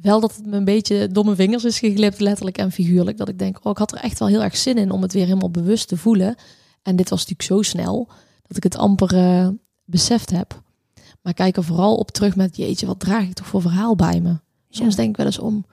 wel 0.01 0.19
dat 0.19 0.35
het 0.35 0.45
me 0.45 0.55
een 0.55 0.65
beetje 0.65 1.07
domme 1.07 1.35
vingers 1.35 1.63
is 1.63 1.79
geglipt, 1.79 2.19
letterlijk 2.19 2.57
en 2.57 2.71
figuurlijk. 2.71 3.17
Dat 3.17 3.29
ik 3.29 3.39
denk, 3.39 3.59
oh, 3.63 3.71
ik 3.71 3.77
had 3.77 3.91
er 3.91 3.97
echt 3.97 4.19
wel 4.19 4.27
heel 4.27 4.43
erg 4.43 4.57
zin 4.57 4.77
in 4.77 4.91
om 4.91 5.01
het 5.01 5.13
weer 5.13 5.25
helemaal 5.25 5.51
bewust 5.51 5.87
te 5.87 5.97
voelen. 5.97 6.35
En 6.81 6.95
dit 6.95 7.09
was 7.09 7.19
natuurlijk 7.19 7.49
zo 7.49 7.61
snel 7.61 8.09
dat 8.47 8.57
ik 8.57 8.63
het 8.63 8.77
amper 8.77 9.13
uh, 9.13 9.47
beseft 9.85 10.29
heb. 10.29 10.61
Maar 11.21 11.33
kijk 11.33 11.57
er 11.57 11.63
vooral 11.63 11.95
op 11.95 12.11
terug 12.11 12.35
met, 12.35 12.57
jeetje, 12.57 12.85
wat 12.85 12.99
draag 12.99 13.23
ik 13.23 13.33
toch 13.33 13.47
voor 13.47 13.61
verhaal 13.61 13.95
bij 13.95 14.21
me? 14.21 14.39
Soms 14.69 14.95
denk 14.95 15.09
ik 15.09 15.17
wel 15.17 15.25
eens 15.25 15.39
om, 15.39 15.65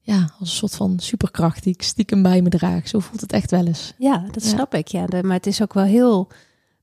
ja, 0.00 0.34
als 0.38 0.50
een 0.50 0.56
soort 0.56 0.74
van 0.74 0.98
superkracht 0.98 1.62
die 1.62 1.74
ik 1.74 1.82
stiekem 1.82 2.22
bij 2.22 2.42
me 2.42 2.48
draag. 2.48 2.88
Zo 2.88 2.98
voelt 2.98 3.20
het 3.20 3.32
echt 3.32 3.50
wel 3.50 3.66
eens. 3.66 3.94
Ja, 3.98 4.26
dat 4.30 4.44
snap 4.44 4.74
ik. 4.74 4.88
Ja, 4.88 5.06
maar 5.22 5.36
het 5.36 5.46
is 5.46 5.62
ook 5.62 5.74
wel 5.74 5.84
heel 5.84 6.28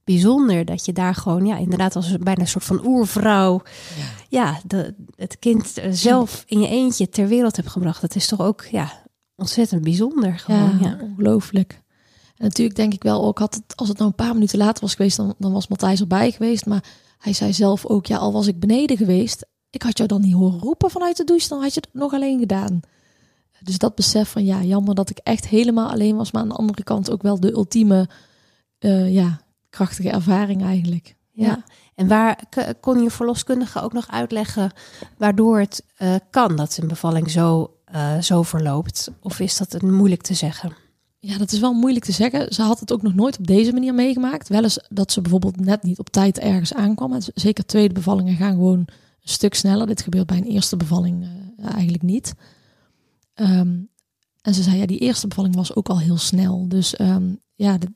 bijzonder 0.08 0.66
dat 0.66 0.86
je 0.86 0.94
daar 0.94 1.16
gewoon, 1.16 1.46
ja, 1.46 1.58
inderdaad 1.58 1.96
als 1.96 2.18
bijna 2.18 2.42
een 2.42 2.48
soort 2.48 2.64
van 2.64 2.86
oervrouw, 2.86 3.62
ja, 3.98 4.06
ja 4.30 4.60
de, 4.66 4.94
het 5.16 5.40
kind 5.40 5.74
zelf 5.90 6.44
in 6.48 6.60
je 6.60 6.68
eentje 6.68 7.10
ter 7.10 7.28
wereld 7.28 7.56
hebt 7.56 7.70
gebracht. 7.70 8.02
Dat 8.02 8.16
is 8.16 8.28
toch 8.28 8.42
ook, 8.42 8.64
ja, 8.64 8.92
ontzettend 9.36 9.82
bijzonder. 9.82 10.40
Gewoon, 10.40 10.78
ja, 10.82 10.98
ongelooflijk. 11.02 11.82
En 12.38 12.46
natuurlijk 12.46 12.78
denk 12.78 12.94
ik 12.94 13.04
wel, 13.04 13.26
ook 13.26 13.40
had 13.40 13.56
het, 13.56 13.76
als 13.76 13.88
het 13.88 13.98
nou 13.98 14.10
een 14.10 14.26
paar 14.26 14.34
minuten 14.34 14.58
later 14.58 14.82
was 14.82 14.96
geweest, 14.96 15.18
dan, 15.18 15.36
dan 15.38 15.52
was 15.52 15.68
Matthijs 15.68 16.00
erbij 16.00 16.32
geweest. 16.32 16.66
Maar 16.66 16.84
hij 17.18 17.34
zei 17.34 17.54
zelf 17.54 17.86
ook, 17.86 18.06
ja, 18.06 18.18
al 18.18 18.32
was 18.32 18.48
ik 18.48 18.60
beneden 18.60 18.98
geweest, 18.98 19.46
ik 19.70 19.82
had 19.82 19.98
jou 19.98 20.10
dan 20.10 20.22
niet 20.22 20.34
horen 20.34 20.60
roepen 20.60 20.90
vanuit 20.90 21.18
de 21.18 21.24
douche, 21.24 21.48
dan 21.48 21.62
had 21.62 21.74
je 21.74 21.80
het 21.80 22.00
nog 22.00 22.14
alleen 22.14 22.40
gedaan. 22.40 22.80
Dus 23.62 23.78
dat 23.78 23.96
besef 23.96 24.30
van, 24.30 24.46
ja, 24.46 24.64
jammer 24.64 24.96
dat 24.96 25.10
ik 25.10 25.18
echt 25.18 25.48
helemaal 25.48 25.90
alleen 25.90 26.16
was, 26.16 26.32
maar 26.32 26.42
aan 26.42 26.48
de 26.48 26.56
andere 26.56 26.84
kant 26.84 27.12
ook 27.12 27.22
wel 27.22 27.40
de 27.40 27.52
ultieme, 27.52 28.10
uh, 28.80 29.14
ja, 29.14 29.42
krachtige 29.70 30.10
ervaring 30.10 30.64
eigenlijk. 30.64 31.16
Ja. 31.32 31.64
En 31.96 32.08
waar 32.08 32.44
kon 32.80 33.04
je 33.04 33.12
verloskundige 33.12 33.82
ook 33.82 33.94
nog 33.94 34.12
uitleggen 34.12 34.72
waardoor 35.18 35.60
het 35.60 35.84
uh, 36.00 36.16
kan 36.30 36.56
dat 36.56 36.78
een 36.78 36.88
bevalling 36.88 37.32
zo, 37.32 37.78
uh, 37.94 38.20
zo 38.20 38.44
verloopt? 38.44 39.12
Of 39.22 39.40
is 39.40 39.58
dat 39.58 39.82
moeilijk 39.82 40.22
te 40.22 40.34
zeggen? 40.34 40.74
Ja, 41.20 41.38
dat 41.38 41.52
is 41.52 41.60
wel 41.60 41.74
moeilijk 41.74 42.06
te 42.06 42.12
zeggen. 42.12 42.54
Ze 42.54 42.62
had 42.62 42.80
het 42.80 42.92
ook 42.92 43.02
nog 43.02 43.14
nooit 43.14 43.38
op 43.38 43.48
deze 43.48 43.74
manier 43.74 43.94
meegemaakt. 43.94 44.48
Wel 44.48 44.64
eens 44.64 44.80
dat 44.90 45.12
ze 45.12 45.22
bijvoorbeeld 45.22 45.60
net 45.60 45.84
niet 45.84 46.00
op 46.00 46.10
tijd 46.10 46.40
ergens 46.40 46.74
aankwam. 46.74 47.18
Zeker 47.34 47.66
tweede 47.66 47.94
bevallingen 47.94 48.36
gaan 48.36 48.54
gewoon 48.54 48.80
een 48.80 48.88
stuk 49.22 49.54
sneller. 49.54 49.88
Dit 49.88 50.02
gebeurt 50.02 50.28
bij 50.28 50.38
een 50.38 50.44
eerste 50.44 50.78
bevalling 50.78 51.24
uh, 51.24 51.74
eigenlijk 51.74 52.04
niet. 52.04 52.34
Um, 53.36 53.90
en 54.42 54.54
ze 54.54 54.64
zei, 54.64 54.78
ja, 54.78 54.86
die 54.86 55.00
eerste 55.00 55.28
bevalling 55.28 55.56
was 55.56 55.76
ook 55.76 55.90
al 55.90 56.00
heel 56.00 56.18
snel. 56.18 56.68
Dus 56.68 57.00
um, 57.00 57.42
ja, 57.56 57.78
de, 57.78 57.88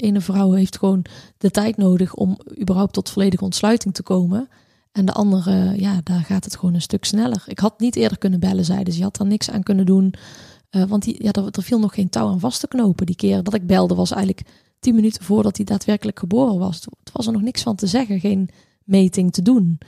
ene 0.00 0.20
vrouw 0.20 0.52
heeft 0.52 0.78
gewoon 0.78 1.04
de 1.38 1.50
tijd 1.50 1.76
nodig 1.76 2.14
om 2.14 2.38
überhaupt 2.60 2.92
tot 2.92 3.10
volledige 3.10 3.44
ontsluiting 3.44 3.94
te 3.94 4.02
komen. 4.02 4.48
En 4.92 5.04
de 5.04 5.12
andere, 5.12 5.80
ja, 5.80 6.00
daar 6.04 6.24
gaat 6.24 6.44
het 6.44 6.56
gewoon 6.56 6.74
een 6.74 6.82
stuk 6.82 7.04
sneller. 7.04 7.42
Ik 7.46 7.58
had 7.58 7.80
niet 7.80 7.96
eerder 7.96 8.18
kunnen 8.18 8.40
bellen, 8.40 8.64
zeiden 8.64 8.92
ze. 8.92 8.98
Je 8.98 9.04
had 9.04 9.18
er 9.18 9.26
niks 9.26 9.50
aan 9.50 9.62
kunnen 9.62 9.86
doen. 9.86 10.14
Uh, 10.70 10.84
want 10.84 11.02
die, 11.02 11.22
ja, 11.22 11.32
er, 11.32 11.46
er, 11.50 11.62
viel 11.62 11.78
nog 11.78 11.94
geen 11.94 12.08
touw 12.08 12.28
aan 12.28 12.40
vast 12.40 12.60
te 12.60 12.68
knopen. 12.68 13.06
Die 13.06 13.16
keer 13.16 13.42
dat 13.42 13.54
ik 13.54 13.66
belde 13.66 13.94
was 13.94 14.10
eigenlijk 14.10 14.46
tien 14.80 14.94
minuten 14.94 15.24
voordat 15.24 15.56
hij 15.56 15.66
daadwerkelijk 15.66 16.18
geboren 16.18 16.58
was. 16.58 16.74
Het 16.74 17.12
was 17.12 17.26
er 17.26 17.32
nog 17.32 17.42
niks 17.42 17.62
van 17.62 17.76
te 17.76 17.86
zeggen. 17.86 18.20
Geen 18.20 18.48
meting 18.84 19.32
te 19.32 19.42
doen 19.42 19.78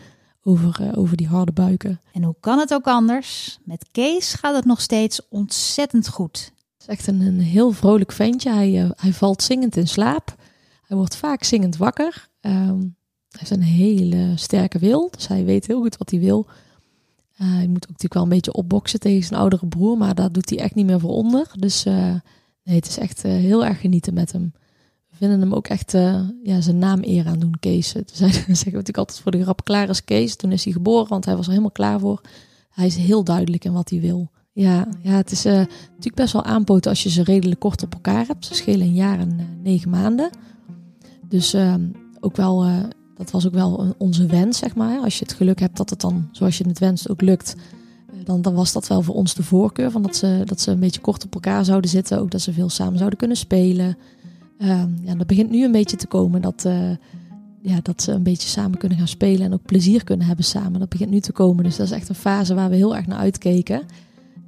over, 0.43 0.79
uh, 0.81 0.99
over 0.99 1.17
die 1.17 1.27
harde 1.27 1.53
buiken. 1.53 2.01
En 2.13 2.23
hoe 2.23 2.35
kan 2.41 2.59
het 2.59 2.75
ook 2.75 2.87
anders? 2.87 3.59
Met 3.65 3.87
Kees 3.93 4.35
gaat 4.35 4.55
het 4.55 4.65
nog 4.65 4.81
steeds 4.81 5.29
ontzettend 5.29 6.09
goed. 6.09 6.52
Is 6.83 6.89
echt 6.89 7.07
een, 7.07 7.41
heel 7.41 7.73
vrolijk 7.73 8.13
ventje. 8.13 8.51
Hij, 8.51 8.85
uh, 8.85 8.91
hij 8.97 9.13
valt 9.13 9.43
zingend 9.43 9.77
in 9.77 9.89
slaap. 9.89 10.35
Hij 10.83 10.97
wordt 10.97 11.17
vaak 11.17 11.45
zingend 11.45 11.77
wakker. 11.77 12.29
Um, 12.41 12.97
hij 13.29 13.41
heeft 13.41 13.51
een 13.51 13.63
hele 13.63 14.33
sterke 14.35 14.79
wil. 14.79 15.11
Dus 15.11 15.29
hij 15.29 15.45
weet 15.45 15.67
heel 15.67 15.81
goed 15.81 15.97
wat 15.97 16.11
hij 16.11 16.21
wil. 16.21 16.47
Uh, 17.41 17.55
hij 17.55 17.67
moet 17.67 17.83
ook 17.83 17.89
natuurlijk 17.89 18.15
wel 18.15 18.23
een 18.23 18.29
beetje 18.29 18.53
opboksen 18.53 19.01
tegen 19.01 19.27
zijn 19.27 19.41
oudere 19.41 19.67
broer. 19.67 19.97
Maar 19.97 20.15
daar 20.15 20.33
doet 20.33 20.51
hij 20.51 20.59
echt 20.59 20.75
niet 20.75 20.87
meer 20.87 21.01
voor 21.01 21.11
onder. 21.11 21.51
Dus 21.59 21.87
uh, 21.87 22.15
nee, 22.63 22.77
het 22.77 22.89
is 22.89 22.99
echt 22.99 23.23
heel 23.23 23.65
erg 23.65 23.81
genieten 23.81 24.15
met 24.15 24.33
hem. 24.33 24.53
We 25.11 25.17
vinden 25.17 25.41
hem 25.41 25.55
ook 25.55 25.67
echt 25.69 25.93
ja, 26.43 26.61
zijn 26.61 26.79
naam 26.79 26.99
eer 27.03 27.27
aan 27.27 27.39
doen, 27.39 27.55
Kees. 27.61 27.93
Toen 27.93 28.03
zeggen 28.13 28.45
natuurlijk 28.49 28.97
altijd 28.97 29.21
voor 29.21 29.33
de 29.33 29.43
grap, 29.43 29.65
klaar 29.65 29.89
is 29.89 30.05
Kees. 30.05 30.37
Toen 30.37 30.53
is 30.53 30.65
hij 30.65 30.73
geboren, 30.73 31.09
want 31.09 31.25
hij 31.25 31.35
was 31.35 31.45
er 31.45 31.51
helemaal 31.51 31.73
klaar 31.73 32.01
voor. 32.01 32.21
Hij 32.71 32.87
is 32.87 32.97
heel 32.97 33.25
duidelijk 33.25 33.65
in 33.65 33.73
wat 33.73 33.91
hij 33.91 34.01
wil. 34.01 34.31
Ja, 34.55 34.87
ja 35.03 35.13
het 35.13 35.31
is 35.31 35.47
uh, 35.47 35.53
natuurlijk 35.53 36.15
best 36.15 36.33
wel 36.33 36.45
aanpoten 36.45 36.91
als 36.91 37.03
je 37.03 37.11
ze 37.11 37.23
redelijk 37.23 37.61
kort 37.61 37.83
op 37.83 37.93
elkaar 37.93 38.27
hebt. 38.27 38.47
Ze 38.47 38.55
schelen 38.55 38.87
een 38.87 38.95
jaar 38.95 39.19
en 39.19 39.37
uh, 39.41 39.45
negen 39.63 39.91
maanden. 39.91 40.31
Dus 41.29 41.55
uh, 41.55 41.75
ook 42.21 42.37
wel, 42.37 42.67
dat 43.15 43.31
was 43.31 43.47
ook 43.47 43.53
wel 43.53 43.95
onze 43.99 44.27
wens, 44.27 44.59
zeg 44.59 44.75
maar. 44.75 44.99
Als 44.99 45.19
je 45.19 45.25
het 45.25 45.35
geluk 45.35 45.61
hebt 45.61 45.77
dat 45.77 45.91
het 45.91 46.01
dan, 46.01 46.29
zoals 46.33 46.59
je 46.59 46.69
het 46.69 46.79
wenst, 46.79 47.09
ook 47.11 47.21
lukt. 47.21 47.57
Dan, 48.25 48.43
dan 48.43 48.55
was 48.55 48.73
dat 48.73 48.89
wel 48.89 49.03
voor 49.03 49.15
ons 49.15 49.35
de 49.35 49.43
voorkeur. 49.43 49.91
Van 49.91 50.03
dat, 50.03 50.17
ze, 50.17 50.43
dat 50.45 50.61
ze 50.61 50.71
een 50.71 50.81
beetje 50.81 51.01
kort 51.01 51.25
op 51.25 51.35
elkaar 51.35 51.65
zouden 51.65 51.91
zitten. 51.91 52.19
Ook 52.19 52.31
dat 52.31 52.41
ze 52.41 52.53
veel 52.53 52.69
samen 52.69 52.99
zouden 52.99 53.19
kunnen 53.19 53.37
spelen. 53.37 53.97
Ehm, 54.59 54.89
ja, 55.03 55.15
dat 55.15 55.27
begint 55.27 55.51
nu 55.51 55.65
een 55.65 55.73
beetje 55.73 55.97
te 55.97 56.07
komen. 56.07 56.43
Dat, 56.43 56.67
ja, 57.63 57.79
dat 57.83 58.03
ze 58.03 58.13
een 58.13 58.23
beetje 58.23 58.49
samen 58.49 58.79
kunnen 58.79 58.99
gaan 58.99 59.09
spelen. 59.09 59.47
En 59.47 59.53
ook 59.53 59.67
plezier 59.67 60.05
kunnen 60.05 60.27
hebben 60.27 60.45
samen. 60.45 60.81
Dat 60.81 60.89
begint 60.89 61.11
nu 61.11 61.21
te 61.21 61.33
komen. 61.33 61.65
Dus 61.65 61.77
dat 61.77 61.87
is 61.87 61.93
echt 61.93 62.09
een 62.09 62.15
fase 62.15 62.55
waar 62.55 62.71
we 62.71 62.77
heel 62.77 62.97
erg 62.97 63.07
naar 63.07 63.19
uitkeken. 63.19 63.83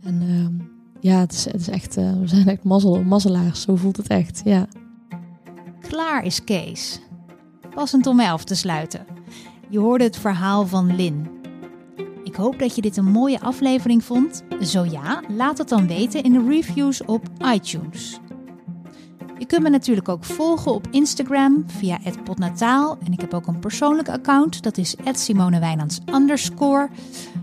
En 0.05 0.23
uh, 0.23 0.67
ja, 1.01 1.19
het 1.19 1.33
is, 1.33 1.45
het 1.45 1.61
is 1.61 1.69
echt, 1.69 1.99
uh, 1.99 2.13
we 2.21 2.27
zijn 2.27 2.49
echt 2.49 2.65
mazzel, 2.65 3.03
mazzelaars, 3.03 3.63
zo 3.63 3.77
voelt 3.77 3.97
het 3.97 4.07
echt, 4.07 4.41
ja. 4.45 4.67
Klaar 5.81 6.25
is 6.25 6.45
Kees. 6.45 7.01
Passend 7.75 8.07
om 8.07 8.21
elf 8.21 8.45
te 8.45 8.55
sluiten. 8.55 9.07
Je 9.69 9.79
hoorde 9.79 10.05
het 10.05 10.17
verhaal 10.17 10.67
van 10.67 10.97
Lin. 10.97 11.29
Ik 12.25 12.35
hoop 12.35 12.59
dat 12.59 12.75
je 12.75 12.83
dit 12.83 12.97
een 12.97 13.11
mooie 13.11 13.41
aflevering 13.41 14.05
vond. 14.05 14.43
Zo 14.61 14.85
ja, 14.85 15.23
laat 15.29 15.59
het 15.59 15.69
dan 15.69 15.87
weten 15.87 16.23
in 16.23 16.33
de 16.33 16.45
reviews 16.49 17.05
op 17.05 17.23
iTunes. 17.55 18.19
Je 19.39 19.47
kunt 19.47 19.63
me 19.63 19.69
natuurlijk 19.69 20.09
ook 20.09 20.25
volgen 20.25 20.73
op 20.73 20.87
Instagram 20.91 21.65
via 21.67 21.99
@potnataal 22.25 22.99
en 23.05 23.13
ik 23.13 23.21
heb 23.21 23.35
ook 23.35 23.47
een 23.47 23.59
persoonlijk 23.59 24.09
account, 24.09 24.63
dat 24.63 24.79
is 24.79 24.97
@simonewijnands 25.13 26.01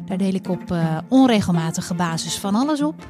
Daar 0.06 0.18
deel 0.18 0.34
ik 0.34 0.50
op 0.50 0.72
uh, 0.72 0.98
onregelmatige 1.08 1.94
basis 1.94 2.38
van 2.38 2.56
alles 2.56 2.82
op. 2.82 3.10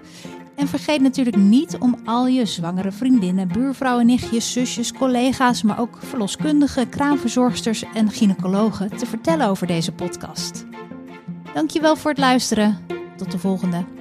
En 0.56 0.68
vergeet 0.68 1.02
natuurlijk 1.02 1.36
niet 1.36 1.78
om 1.78 1.96
al 2.06 2.28
je 2.28 2.46
zwangere 2.46 2.92
vriendinnen, 2.92 3.48
buurvrouwen, 3.48 4.06
nichtjes, 4.06 4.52
zusjes, 4.52 4.94
collega's, 4.94 5.64
maar 5.64 5.80
ook 5.80 5.98
verloskundigen, 6.02 6.90
kraamverzorgsters 6.90 7.84
en 7.94 8.12
gynaecologen 8.12 8.98
te 8.98 9.06
vertellen 9.06 9.48
over 9.48 9.68
deze 9.68 9.92
podcast. 9.92 10.66
Dankjewel 11.54 11.96
voor 11.96 12.10
het 12.10 12.20
luisteren. 12.20 12.78
Tot 13.18 13.32
de 13.32 13.40
volgende. 13.40 14.01